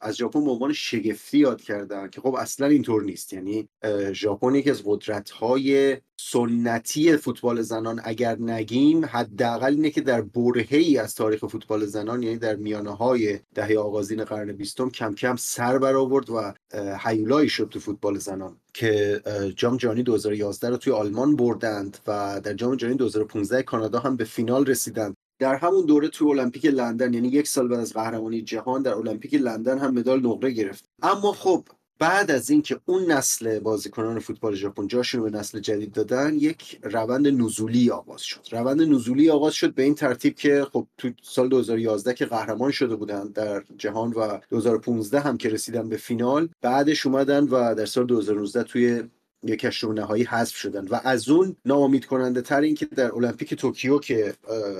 از 0.00 0.16
ژاپن 0.16 0.44
به 0.44 0.50
عنوان 0.50 0.72
شگفتی 0.72 1.38
یاد 1.38 1.60
کردن 1.60 2.08
که 2.10 2.20
خب 2.20 2.34
اصلا 2.34 2.66
اینطور 2.66 3.02
نیست. 3.02 3.32
یعنی 3.32 3.68
ژاپن 4.12 4.54
یکی 4.54 4.70
از 4.70 4.82
قدرت 4.84 5.30
های 5.30 5.96
سنتی 6.20 7.16
فوتبال 7.16 7.62
زنان 7.62 8.00
اگر 8.04 8.36
نگیم 8.40 9.04
حداقل 9.04 9.74
اینه 9.74 9.90
که 9.90 10.00
در 10.00 10.20
برهه 10.22 10.78
ای 10.78 10.98
از 10.98 11.14
تاریخ 11.14 11.46
فوتبال 11.46 11.86
زنان 11.86 12.22
یعنی 12.22 12.36
در 12.36 12.56
میانه 12.56 12.96
های 12.96 13.38
دهه 13.54 13.78
آغازین 13.78 14.24
قرن 14.24 14.52
بیستم 14.52 14.90
کم 14.90 15.14
کم 15.14 15.36
سر 15.36 15.78
برآورد 15.78 16.30
و 16.30 16.54
حیولایی 17.00 17.48
شد 17.48 17.68
تو 17.70 17.80
فوتبال 17.80 18.18
زنان 18.18 18.56
که 18.74 19.22
جام 19.56 19.76
جهانی 19.76 20.02
2011 20.02 20.68
رو 20.68 20.76
توی 20.76 20.92
آلمان 20.92 21.36
بردند 21.36 21.98
و 22.06 22.40
در 22.44 22.54
جام 22.54 22.76
جهانی 22.76 22.96
2015 22.96 23.62
کانادا 23.62 23.98
هم 23.98 24.16
به 24.16 24.24
فینال 24.24 24.66
رسیدند. 24.66 25.14
در 25.38 25.54
همون 25.54 25.86
دوره 25.86 26.08
توی 26.08 26.30
المپیک 26.30 26.66
لندن 26.66 27.14
یعنی 27.14 27.28
یک 27.28 27.48
سال 27.48 27.68
بعد 27.68 27.80
از 27.80 27.92
قهرمانی 27.92 28.42
جهان 28.42 28.82
در 28.82 28.94
المپیک 28.94 29.34
لندن 29.34 29.78
هم 29.78 29.94
مدال 29.94 30.26
نقره 30.26 30.50
گرفت. 30.50 30.84
اما 31.02 31.32
خب 31.32 31.64
بعد 31.98 32.30
از 32.30 32.50
اینکه 32.50 32.80
اون 32.86 33.12
نسل 33.12 33.58
بازیکنان 33.58 34.18
فوتبال 34.18 34.54
ژاپن 34.54 34.86
جاشون 34.86 35.22
به 35.22 35.38
نسل 35.38 35.60
جدید 35.60 35.92
دادن 35.92 36.34
یک 36.34 36.78
روند 36.82 37.28
نزولی 37.28 37.90
آغاز 37.90 38.22
شد. 38.22 38.40
روند 38.52 38.82
نزولی 38.82 39.30
آغاز 39.30 39.54
شد 39.54 39.74
به 39.74 39.82
این 39.82 39.94
ترتیب 39.94 40.34
که 40.34 40.66
خب 40.72 40.86
تو 40.98 41.10
سال 41.22 41.48
2011 41.48 42.14
که 42.14 42.26
قهرمان 42.26 42.70
شده 42.70 42.96
بودن 42.96 43.28
در 43.28 43.64
جهان 43.78 44.12
و 44.12 44.38
2015 44.50 45.20
هم 45.20 45.36
که 45.36 45.48
رسیدن 45.48 45.88
به 45.88 45.96
فینال 45.96 46.48
بعدش 46.62 47.06
اومدن 47.06 47.44
و 47.44 47.74
در 47.74 47.86
سال 47.86 48.06
2019 48.06 48.62
توی 48.62 49.02
یک 49.42 49.64
هشتم 49.64 49.92
نهایی 49.92 50.24
حذف 50.24 50.56
شدن. 50.56 50.88
و 50.88 51.00
از 51.04 51.28
اون 51.28 51.56
ناامید 51.64 52.06
کننده 52.06 52.42
تر 52.42 52.60
این 52.60 52.74
که 52.74 52.86
در 52.86 53.14
المپیک 53.14 53.54
توکیو 53.54 53.98
که 53.98 54.34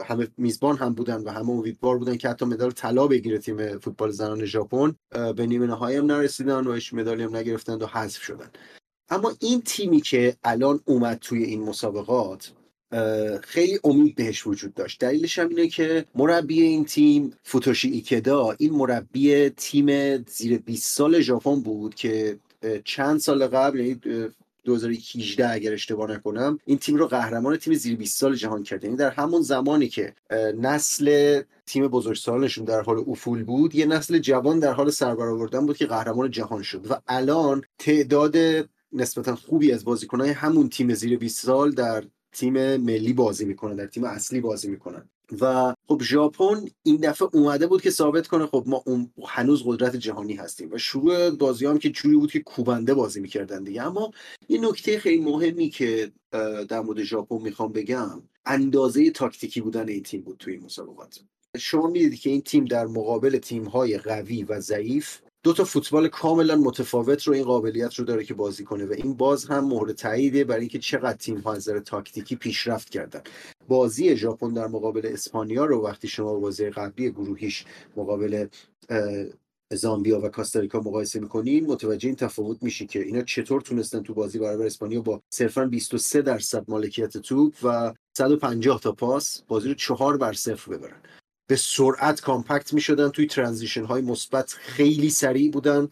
همه 0.07 0.29
میزبان 0.37 0.77
هم 0.77 0.95
بودن 0.95 1.23
و 1.23 1.31
همه 1.31 1.51
امیدوار 1.51 1.99
بودن 1.99 2.17
که 2.17 2.29
حتی 2.29 2.45
مدال 2.45 2.71
طلا 2.71 3.07
بگیره 3.07 3.39
تیم 3.39 3.79
فوتبال 3.79 4.11
زنان 4.11 4.45
ژاپن 4.45 4.95
به 5.37 5.47
نیمه 5.47 5.67
نهایی 5.67 5.97
هم 5.97 6.07
نرسیدن 6.07 6.67
و 6.67 6.73
هیچ 6.73 6.95
مدالی 6.95 7.23
هم 7.23 7.37
نگرفتن 7.37 7.75
و 7.75 7.87
حذف 7.87 8.23
شدن. 8.23 8.51
اما 9.11 9.33
این 9.41 9.63
تیمی 9.63 10.01
که 10.01 10.37
الان 10.45 10.81
اومد 10.85 11.19
توی 11.19 11.45
این 11.45 11.63
مسابقات 11.63 12.53
خیلی 13.43 13.79
امید 13.85 14.15
بهش 14.15 14.47
وجود 14.47 14.75
داشت. 14.75 15.01
دلیلش 15.01 15.39
هم 15.39 15.49
اینه 15.49 15.69
که 15.69 16.05
مربی 16.15 16.63
این 16.63 16.85
تیم 16.85 17.33
فوتوشی 17.43 17.91
ایکدا 17.91 18.55
این 18.59 18.75
مربی 18.75 19.49
تیم 19.49 20.17
زیر 20.17 20.59
20 20.59 20.97
سال 20.97 21.21
ژاپن 21.21 21.61
بود 21.61 21.95
که 21.95 22.39
چند 22.85 23.21
سال 23.21 23.47
قبل 23.47 23.81
یعنی 23.81 24.01
2018 24.69 25.53
اگر 25.53 25.73
اشتباه 25.73 26.11
نکنم 26.11 26.59
این 26.65 26.79
تیم 26.79 26.97
رو 26.97 27.07
قهرمان 27.07 27.57
تیم 27.57 27.75
زیر 27.75 27.97
20 27.97 28.21
سال 28.21 28.35
جهان 28.35 28.63
کرد. 28.63 28.85
یعنی 28.85 28.97
در 28.97 29.11
همون 29.11 29.43
زمانی 29.43 29.89
که 29.89 30.15
نسل 30.61 31.43
تیم 31.67 31.89
بزرگسالانشون 31.89 32.65
در 32.65 32.81
حال 32.81 33.05
افول 33.09 33.45
بود 33.45 33.75
یه 33.75 33.87
نسل 33.87 34.19
جوان 34.19 34.59
در 34.59 34.73
حال 34.73 34.91
سربرآوردن 34.91 35.67
بود 35.67 35.77
که 35.77 35.87
قهرمان 35.87 36.31
جهان 36.31 36.63
شد. 36.63 36.91
و 36.91 36.95
الان 37.07 37.65
تعداد 37.79 38.37
نسبتا 38.93 39.37
خوبی 39.37 39.73
از 39.73 39.85
بازیکنهای 39.85 40.31
همون 40.31 40.69
تیم 40.69 40.95
زیر 40.95 41.19
20 41.19 41.45
سال 41.45 41.71
در 41.71 42.05
تیم 42.33 42.77
ملی 42.77 43.13
بازی 43.13 43.45
می‌کنن 43.45 43.77
در 43.77 43.87
تیم 43.87 44.05
اصلی 44.05 44.41
بازی 44.41 44.69
می‌کنن. 44.69 45.11
و 45.41 45.75
خب 45.89 46.03
ژاپن 46.03 46.65
این 46.83 46.97
دفعه 46.97 47.29
اومده 47.33 47.67
بود 47.67 47.83
که 47.83 47.91
ثابت 47.91 48.27
کنه 48.27 48.47
خب 48.47 48.65
ما 48.67 48.85
هنوز 49.27 49.63
قدرت 49.67 49.97
جهانی 49.97 50.35
هستیم 50.35 50.73
و 50.73 50.79
شروع 50.79 51.31
بازی 51.31 51.67
هم 51.67 51.79
که 51.79 51.91
جوری 51.91 52.17
بود 52.17 52.33
که 52.33 52.41
کوبنده 52.41 52.95
بازی 52.95 53.21
می‌کردن 53.21 53.65
دیگه. 53.65 53.83
اما 53.83 54.11
یه 54.49 54.61
نکته 54.61 54.99
خیلی 54.99 55.21
مهمی 55.21 55.71
که 55.71 56.13
در 56.69 56.81
مورد 56.81 57.03
ژاپن 57.03 57.43
می‌خوام 57.43 57.73
بگم 57.73 58.23
اندازه 58.47 59.11
تاکتیکی 59.11 59.61
بودن 59.61 59.89
این 59.89 60.03
تیم 60.03 60.21
بود 60.21 60.37
توی 60.39 60.57
مسابقات. 60.57 61.21
شما 61.57 61.87
می‌دید 61.87 62.21
که 62.21 62.31
این 62.31 62.41
تیم 62.41 62.65
در 62.65 62.87
مقابل 62.87 63.39
تیم 63.39 63.65
های 63.65 63.99
قوی 63.99 64.43
و 64.43 64.61
ضعیف 64.61 65.19
دو 65.49 65.55
تا 65.55 65.65
فوتبال 65.65 66.09
کاملا 66.09 66.57
متفاوت 66.57 67.23
رو 67.23 67.35
این 67.35 67.45
قابلیت 67.45 67.95
رو 67.95 68.05
داره 68.05 68.25
که 68.25 68.35
بازی 68.35 68.65
کنه 68.65 68.87
و 68.87 68.93
این 68.93 69.15
باز 69.15 69.45
هم 69.45 69.65
مهر 69.65 69.93
تاییده 69.93 70.45
برای 70.45 70.61
اینکه 70.61 70.79
چقدر 70.79 71.17
تیم 71.17 71.39
ها 71.39 71.53
از 71.53 71.59
نظر 71.59 71.81
تاکتیکی 71.81 72.37
پیشرفت 72.37 72.91
کردن. 72.91 73.21
بازی 73.69 74.17
ژاپن 74.17 74.53
در 74.53 74.67
مقابل 74.67 75.01
اسپانیا 75.05 75.65
رو 75.65 75.85
وقتی 75.85 76.09
شما 76.09 76.35
بازی 76.35 76.71
قبلی 76.71 77.11
گروهیش 77.11 77.65
مقابل 77.97 78.47
زامبیا 79.73 80.21
و 80.21 80.29
کاستاریکا 80.29 80.81
مقایسه 80.81 81.21
می‌کنین 81.21 81.67
متوجه 81.67 82.07
این 82.07 82.17
تفاوت 82.17 82.63
میشی 82.63 82.87
که 82.87 83.03
اینا 83.03 83.23
چطور 83.23 83.61
تونستن 83.61 84.03
تو 84.03 84.15
بازی 84.15 84.39
برابر 84.39 84.67
اسپانیا 84.67 85.01
با 85.01 85.23
صرفا 85.35 85.67
23 85.67 86.23
درصد 86.23 86.65
مالکیت 86.69 87.19
توپ 87.19 87.55
و 87.63 87.95
150 88.19 88.81
تا 88.81 88.93
پاس 88.93 89.43
بازی 89.49 89.69
رو 89.69 89.75
چهار 89.75 90.17
بر 90.17 90.33
صفر 90.33 90.73
ببرن. 90.73 91.03
به 91.49 91.57
سرعت 91.57 92.21
compact 92.21 92.73
می 92.73 92.81
شدن 92.81 93.09
توی 93.09 93.27
transition 93.27 93.85
های 93.85 94.03
مثبت 94.03 94.53
خیلی 94.59 95.11
سریع 95.11 95.51
بودن. 95.51 95.89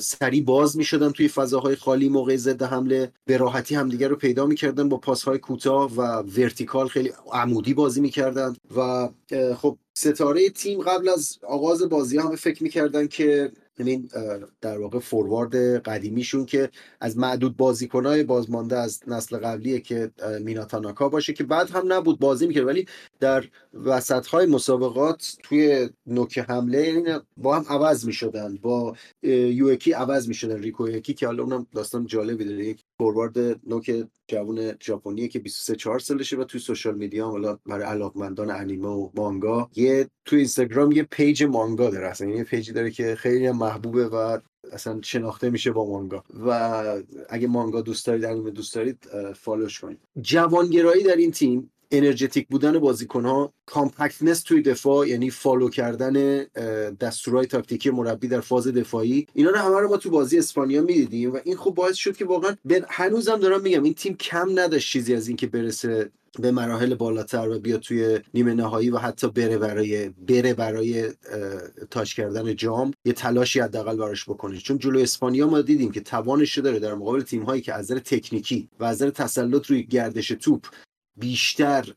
سریع 0.00 0.44
باز 0.44 0.76
می 0.76 0.84
شدن 0.84 1.10
توی 1.10 1.28
فضاهای 1.28 1.76
خالی 1.76 2.08
موقع 2.08 2.36
ضد 2.36 2.62
حمله. 2.62 3.12
به 3.24 3.36
راحتی 3.36 3.74
همدیگر 3.74 4.08
رو 4.08 4.16
پیدا 4.16 4.46
می 4.46 4.54
کردن 4.54 4.88
با 4.88 4.96
پاس 4.96 5.22
های 5.22 5.38
کوتاه 5.38 5.92
و 5.96 6.02
vertical 6.02 6.88
خیلی 6.88 7.12
عمودی 7.32 7.74
بازی 7.74 8.00
می 8.00 8.10
کردن 8.10 8.56
و 8.76 9.08
خب 9.56 9.78
ستاره 9.94 10.50
تیم 10.50 10.80
قبل 10.80 11.08
از 11.08 11.38
آغاز 11.48 11.82
بازی 11.82 12.18
هم 12.18 12.36
فکر 12.36 12.62
می‌کردن 12.62 13.06
که 13.06 13.52
یعنی 13.78 14.08
در 14.60 14.78
واقع 14.78 14.98
فوروارد 14.98 15.54
قدیمیشون 15.82 16.46
که 16.46 16.70
از 17.00 17.18
معدود 17.18 17.56
بازیکنهای 17.56 18.22
بازمانده 18.22 18.78
از 18.78 19.02
نسل 19.06 19.38
قبلیه 19.38 19.80
که 19.80 20.10
مینا 20.40 20.69
تاناکا 20.69 21.08
باشه 21.08 21.32
که 21.32 21.44
بعد 21.44 21.70
هم 21.70 21.92
نبود 21.92 22.18
بازی 22.18 22.46
می‌کرد. 22.46 22.66
ولی 22.66 22.86
در 23.20 23.44
وسط 23.74 24.26
های 24.26 24.46
مسابقات 24.46 25.36
توی 25.42 25.88
نوک 26.06 26.38
حمله 26.38 26.86
یعنی 26.86 27.20
با 27.36 27.56
هم 27.56 27.64
عوض 27.68 28.06
می‌شدن. 28.06 28.56
با 28.56 28.96
یوکی 29.22 29.92
عوض 29.92 30.28
می‌شدن. 30.28 30.58
ریکو 30.62 30.88
یوکی 30.88 31.14
که 31.14 31.26
حالا 31.26 31.42
اونم 31.42 31.66
داستان 31.74 32.06
جالبی 32.06 32.44
داره. 32.44 32.66
یک 32.66 32.84
فوروارد 33.02 33.38
نوک 33.66 34.06
جوون 34.28 34.72
ژاپنیه 34.82 35.28
که 35.28 35.38
23 35.38 35.76
4 35.76 35.98
سالشه 35.98 36.36
و 36.36 36.44
توی 36.44 36.60
social 36.60 36.94
media 36.94 37.26
حالا 37.26 37.58
برای 37.66 37.84
علاقمندان 37.84 38.50
انیمه 38.50 38.88
و 38.88 39.10
مانگا 39.14 39.70
یه 39.76 40.08
توی 40.24 40.38
اینستاگرام 40.38 40.92
یه 40.92 41.02
پیج 41.02 41.42
مانگا 41.42 41.90
داره. 41.90 42.08
اصلا 42.08 42.28
یه 42.28 42.44
پیجی 42.44 42.72
داره 42.72 42.90
که 42.90 43.14
خیلی 43.14 43.50
محبوبه 43.50 44.08
و 44.08 44.38
اصلا 44.72 45.00
شناخته 45.02 45.50
میشه 45.50 45.72
با 45.72 45.90
مانگا. 45.90 46.24
و 46.46 46.48
اگه 47.28 47.46
مانگا 47.46 47.80
دوست 47.80 48.06
دارید 48.06 48.24
انیمه 48.24 48.50
دوست 48.50 48.74
دارید 48.74 49.08
follow 49.34 49.68
ش 49.68 49.80
کنید. 49.80 49.98
جوانگرایی 50.20 51.02
در 51.02 51.16
این 51.16 51.30
تیم 51.30 51.71
energetic 51.92 52.48
بودن 52.48 52.78
بازیکن 52.78 53.24
ها 53.24 53.52
compactness 53.66 54.42
توی 54.42 54.62
دفاع 54.62 55.08
یعنی 55.08 55.30
follow 55.30 55.68
کردن 55.68 56.44
دستورهای 57.00 57.46
تاکتیکی 57.46 57.90
مربی 57.90 58.28
در 58.28 58.40
فاز 58.40 58.66
دفاعی 58.66 59.26
اینا 59.34 59.50
رو 59.50 59.56
همه 59.56 59.80
رو 59.80 59.88
ما 59.88 59.96
تو 59.96 60.10
بازی 60.10 60.38
اسپانیا 60.38 60.82
می‌دیدیم 60.82 61.32
و 61.32 61.38
این 61.44 61.56
خب 61.56 61.70
باعث 61.70 61.96
شد 61.96 62.16
که 62.16 62.24
واقعا 62.24 62.56
هنوزم 62.88 63.36
دارم 63.36 63.60
میگم 63.60 63.82
این 63.82 63.94
تیم 63.94 64.16
کم 64.16 64.58
نداشت 64.58 64.92
چیزی 64.92 65.14
از 65.14 65.28
اینکه 65.28 65.46
برسه 65.46 66.10
به 66.38 66.50
مراحل 66.50 66.94
بالاتر 66.94 67.48
و 67.48 67.58
بیا 67.58 67.78
توی 67.78 68.18
نیمه 68.34 68.54
نهایی 68.54 68.90
و 68.90 68.98
حتی 68.98 69.28
بره 69.28 69.58
برای 69.58 70.08
بره 70.08 70.54
برای 70.54 71.10
touch 71.90 72.14
کردن 72.14 72.56
جام 72.56 72.90
یه 73.04 73.12
تلاشی 73.12 73.60
حداقل 73.60 73.96
براش 73.96 74.24
بکنه. 74.24 74.58
چون 74.58 74.78
جلو 74.78 74.98
اسپانیا 74.98 75.46
ما 75.46 75.60
دیدیم 75.60 75.90
که 75.90 76.00
توانش 76.00 76.58
داره 76.58 76.78
در 76.78 76.94
مقابل 76.94 77.20
تیم 77.20 77.42
هایی 77.42 77.62
که 77.62 77.74
از 77.74 77.92
نظر 77.92 78.00
تکنیکی 78.00 78.68
و 78.80 78.84
از 78.84 79.02
نظر 79.02 79.10
تسلط 79.10 79.66
روی 79.66 79.82
گردش 79.82 80.28
توپ 80.28 80.66
بیشتر 81.16 81.94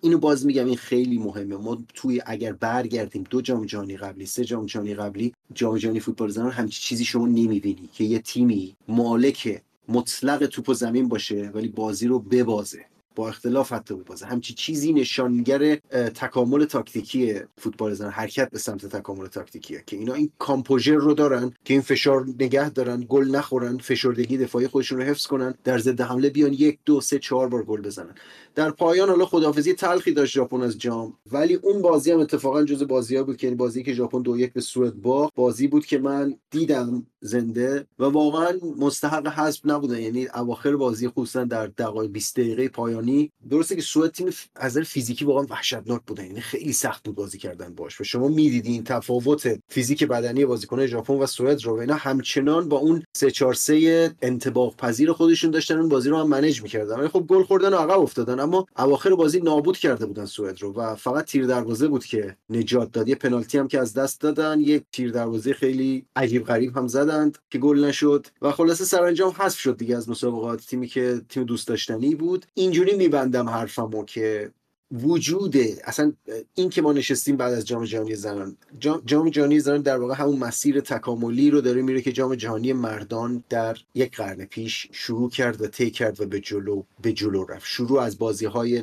اینو 0.00 0.18
باز 0.18 0.46
میگم 0.46 0.66
این 0.66 0.76
خیلی 0.76 1.18
مهمه. 1.18 1.56
ما 1.56 1.78
توی 1.94 2.22
اگر 2.26 2.52
برگردیم 2.52 3.24
دو 3.30 3.40
جام 3.40 3.64
جهانی 3.66 3.96
قبلی 3.96 4.26
سه 4.26 4.44
جام 4.44 4.66
جهانی 4.66 4.94
قبلی 4.94 5.34
جام 5.54 5.78
جهانی 5.78 6.00
فوتبال 6.00 6.28
زنان 6.28 6.50
همچی 6.50 6.80
چیزی 6.80 7.04
شما 7.04 7.26
نمی‌بینی 7.26 7.88
که 7.94 8.04
یه 8.04 8.18
تیمی 8.18 8.76
مالک 8.88 9.62
مطلق 9.88 10.46
توپ 10.46 10.68
و 10.68 10.74
زمین 10.74 11.08
باشه 11.08 11.50
ولی 11.54 11.68
بازی 11.68 12.06
رو 12.06 12.18
ببازه. 12.18 12.84
با 13.14 13.28
اختلاف 13.28 13.72
حتی 13.72 13.94
ببازه 13.94 14.26
همچی 14.26 14.54
چیزی 14.54 14.92
نشانگر 14.92 15.74
تکامل 16.14 16.64
تاکتیکی 16.64 17.34
فوتبال 17.58 17.94
زن. 17.94 18.10
حرکت 18.10 18.50
به 18.50 18.58
سمت 18.58 18.86
تکامل 18.86 19.26
تاکتیکیه 19.26 19.82
که 19.86 19.96
اینا 19.96 20.14
این 20.14 20.32
کامپوژر 20.38 20.94
رو 20.94 21.14
دارن 21.14 21.52
که 21.64 21.74
این 21.74 21.80
فشار 21.80 22.26
نگه 22.40 22.70
دارن 22.70 23.06
گل 23.08 23.28
نخورن 23.30 23.78
فشردگی 23.78 24.38
دفاعی 24.38 24.66
خودشون 24.66 24.98
رو 24.98 25.04
حفظ 25.04 25.26
کنن 25.26 25.54
در 25.64 25.78
ضد 25.78 26.00
حمله 26.00 26.30
بیان 26.30 26.52
یک 26.52 26.78
دو 26.84 27.00
سه 27.00 27.18
چهار 27.18 27.48
بار 27.48 27.64
گل 27.64 27.80
بزنن. 27.80 28.14
در 28.54 28.70
پایان 28.70 29.08
حالا 29.08 29.26
خدافزی 29.26 29.72
تلخی 29.72 30.12
داشت 30.12 30.34
ژاپن 30.34 30.60
از 30.60 30.78
جام 30.78 31.12
ولی 31.32 31.54
اون 31.54 31.82
بازی 31.82 32.12
هم 32.12 32.20
اتفاقا 32.20 32.64
جز 32.64 32.82
بازی 32.82 33.22
بود 33.22 33.36
که 33.36 33.46
یعنی 33.46 33.56
بازی 33.56 33.82
که 33.82 33.92
ژاپن 33.92 34.22
دو 34.22 34.38
یک 34.38 34.52
به 34.52 34.60
سوئد 34.60 34.94
باخت 34.94 35.34
بازی 35.34 35.68
بود 35.68 35.86
که 35.86 35.98
من 35.98 36.36
دیدم 36.50 37.06
زنده 37.20 37.86
و 37.98 38.04
واقعا 38.04 38.58
مستحق 38.78 39.26
حذف 39.26 39.60
نبودن 39.64 40.00
یعنی 40.00 40.28
اواخر 40.34 40.76
بازی 40.76 41.08
خصوصا 41.08 41.44
در 41.44 41.66
دقایق 41.66 42.10
20 42.10 42.40
دقیقه 42.40 42.68
پایانی 43.00 43.30
درسته 43.50 43.76
که 43.76 43.82
سوئد 43.82 44.10
تیم 44.10 44.26
از 44.26 44.72
نظر 44.72 44.82
فیزیکی 44.82 45.24
واقعا 45.24 45.46
وحشتناک 45.50 46.00
بودن 46.06 46.26
یعنی 46.26 46.40
خیلی 46.40 46.72
سخت 46.72 47.04
بود 47.04 47.14
بازی 47.14 47.38
کردن 47.38 47.74
باش 47.74 48.00
و 48.00 48.04
شما 48.04 48.28
می‌دیدین 48.28 48.84
تفاوت 48.84 49.58
فیزیک 49.68 50.04
بدنی 50.04 50.44
بازیکنان 50.44 50.86
ژاپن 50.86 51.14
و 51.14 51.26
سوئد 51.26 51.64
رو 51.64 51.72
اینا 51.72 51.94
همچنان 51.94 52.68
با 52.68 52.78
اون 52.78 53.02
3 53.16 53.30
4 53.30 53.54
3 53.54 54.14
انطباق 54.22 54.76
پذیر 54.76 55.12
خودشون 55.12 55.50
داشتن 55.50 55.78
اون 55.78 55.88
بازی 55.88 56.08
رو 56.08 56.16
هم 56.16 56.28
منیج 56.28 56.62
می‌کردن. 56.62 56.98
ولی 56.98 57.08
خب 57.08 57.24
گل 57.28 57.42
خوردن 57.42 57.74
و 57.74 57.76
عقب 57.76 58.00
افتادن 58.00 58.40
اما 58.40 58.66
اواخر 58.78 59.14
بازی 59.14 59.40
نابود 59.40 59.78
کرده 59.78 60.06
بودن 60.06 60.24
سوئد 60.24 60.62
رو 60.62 60.72
و 60.72 60.94
فقط 60.94 61.24
تیر 61.24 61.46
دروازه 61.46 61.88
بود 61.88 62.04
که 62.04 62.36
نجات 62.50 62.92
داد. 62.92 63.08
یه 63.08 63.14
پنالتی 63.14 63.58
هم 63.58 63.68
که 63.68 63.80
از 63.80 63.94
دست 63.94 64.20
دادن 64.20 64.60
یک 64.60 64.82
تیر 64.92 65.10
دروازه 65.10 65.52
خیلی 65.52 66.04
عجیب 66.16 66.44
غریب 66.44 66.76
هم 66.76 66.86
زدند 66.86 67.38
که 67.50 67.58
گل 67.58 67.84
نشد. 67.84 68.26
و 68.42 68.52
خلاصه 68.52 68.84
سرانجام 68.84 69.34
حذف 69.38 69.58
شد 69.58 69.76
دیگه 69.76 69.96
از 69.96 70.08
مسابقات. 70.08 70.66
تیمی 70.66 70.86
که 70.86 71.20
تیم 71.28 71.44
دوست 71.44 71.68
داشتنی 71.68 72.14
بود. 72.14 72.46
اینجوری 72.54 72.89
میبندم 72.96 73.48
حرفمو 73.48 74.04
که 74.04 74.52
وجود 74.92 75.56
اصلا 75.84 76.12
این 76.54 76.70
که 76.70 76.82
ما 76.82 76.92
نشستیم 76.92 77.36
بعد 77.36 77.52
از 77.52 77.66
جام 77.66 77.84
جهانی 77.84 78.14
زنان. 78.14 78.56
جام 79.04 79.30
جهانی 79.30 79.60
زنان 79.60 79.82
در 79.82 79.98
واقع 79.98 80.14
همون 80.14 80.38
مسیر 80.38 80.80
تکاملی 80.80 81.50
رو 81.50 81.60
داره 81.60 81.82
میره 81.82 82.00
که 82.00 82.12
جام 82.12 82.34
جهانی 82.34 82.72
مردان 82.72 83.44
در 83.48 83.76
یک 83.94 84.16
قرن 84.16 84.44
پیش 84.44 84.88
شروع 84.92 85.30
کرد 85.30 85.62
و 85.62 85.66
طی 85.66 85.90
کرد 85.90 86.20
و 86.20 86.26
به 86.26 86.40
جلو 86.40 86.82
به 87.02 87.12
جلو 87.12 87.44
رفت. 87.44 87.66
شروع 87.66 88.00
از 88.00 88.18
بازی 88.18 88.46
های 88.46 88.82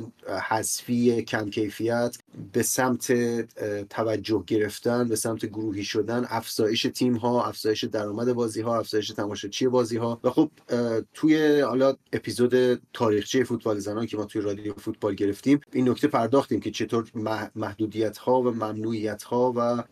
حذفی 0.49 1.21
کم 1.21 1.49
کیفیت 1.49 2.17
به 2.53 2.63
سمت 2.63 3.11
توجه 3.89 4.43
گرفتن 4.47 5.07
به 5.07 5.15
سمت 5.15 5.45
گروهی 5.45 5.83
شدن 5.83 6.25
افزایش 6.29 6.87
تیم 6.93 7.15
ها 7.15 7.45
افزایش 7.45 7.83
درآمد 7.83 8.33
بازی 8.33 8.61
ها 8.61 8.79
افزایش 8.79 9.07
تماشاچی 9.07 9.67
بازی 9.67 9.97
ها 9.97 10.19
و 10.23 10.29
خب 10.29 10.51
توی 11.13 11.59
حالا 11.59 11.95
اپیزود 12.13 12.81
تاریخچه 12.93 13.43
فوتبال 13.43 13.79
زنان 13.79 14.05
که 14.05 14.17
ما 14.17 14.25
توی 14.25 14.41
رادیو 14.41 14.73
فوتبال 14.73 15.15
گرفتیم 15.15 15.59
این 15.73 15.87
نکته 15.97 16.07
پرداختیم 16.07 16.59
که 16.59 16.71
چطور 16.71 17.11
محدودیت 17.55 18.17
ها 18.17 18.41
و 18.41 18.51
ممنوعیت 18.51 19.23
ها 19.23 19.53
و 19.55 19.83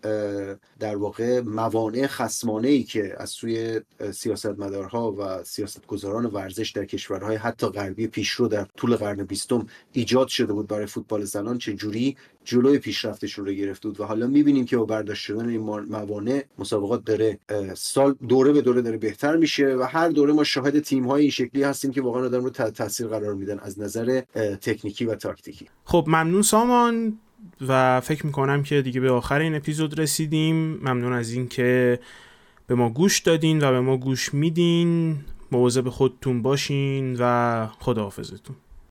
در 0.80 0.96
واقع 0.96 1.42
موانع 1.42 2.08
خصمانه 2.08 2.68
ای 2.68 2.84
که 2.84 3.16
از 3.18 3.30
سوی 3.30 3.82
سیاستمدارها 4.12 5.12
و 5.12 5.44
سیاستگزاران 5.44 6.26
ورزش 6.26 6.70
در 6.70 6.86
کشورهای 6.86 7.36
حتی 7.36 7.68
غربی 7.68 8.08
پیشرو 8.08 8.48
در 8.48 8.68
طول 8.78 8.96
قرن 8.96 9.24
بیستم 9.24 9.68
ایجاد 9.92 10.28
شده 10.28 10.54
بود 10.54 10.68
برای 10.68 10.86
فوتبال 10.86 11.24
زنان 11.24 11.58
چه 11.58 11.74
جوری 11.74 12.18
جلوی 12.46 12.80
پیشرفتشون 12.80 13.46
رو 13.46 13.52
گرفته 13.52 13.88
بود 13.88 14.00
و 14.00 14.04
حالا 14.04 14.28
می‌بینیم 14.28 14.66
که 14.66 14.78
با 14.78 14.86
برداشت 14.86 15.22
شدن 15.22 15.50
این 15.50 15.62
موانع 15.90 16.44
مسابقات 16.60 17.06
داره 17.06 17.40
سال 17.74 18.16
دوره 18.28 18.52
به 18.52 18.62
دوره 18.62 18.82
داره 18.82 18.98
بهتر 18.98 19.36
میشه 19.36 19.76
و 19.76 19.84
هر 19.84 20.10
دوره 20.10 20.34
ما 20.34 20.44
شاهد 20.44 20.80
تیم 20.80 21.08
های 21.08 21.22
این 21.22 21.32
شکلی 21.32 21.64
هستیم 21.64 21.92
که 21.92 22.02
واقعا 22.02 22.26
آدم 22.26 22.44
رو 22.44 22.50
تاثیر 22.50 23.08
قرار 23.08 23.34
میدن 23.34 23.60
از 23.60 23.80
نظر 23.80 24.22
تکنیکی 24.62 25.06
و 25.06 25.16
تاکتیکی. 25.16 25.66
خب 25.86 26.06
ممنون 26.08 26.42
سامان 26.42 27.20
و 27.68 28.02
فکر 28.02 28.26
می‌کنم 28.26 28.64
که 28.64 28.82
دیگه 28.82 29.02
به 29.02 29.12
آخر 29.12 29.40
این 29.40 29.56
اپیزود 29.56 30.00
رسیدیم. 30.00 30.56
ممنون 30.56 31.14
از 31.14 31.32
اینکه 31.32 32.00
به 32.68 32.76
ما 32.76 32.90
گوش 32.90 33.20
دادین 33.20 33.64
و 33.64 33.72
به 33.72 33.80
ما 33.80 33.98
گوش 33.98 34.34
میدین. 34.34 35.18
مواظب 35.52 35.90
خودتون 35.90 36.42
باشین 36.42 37.16
و 37.20 37.68
خداحافظتون. 37.80 38.56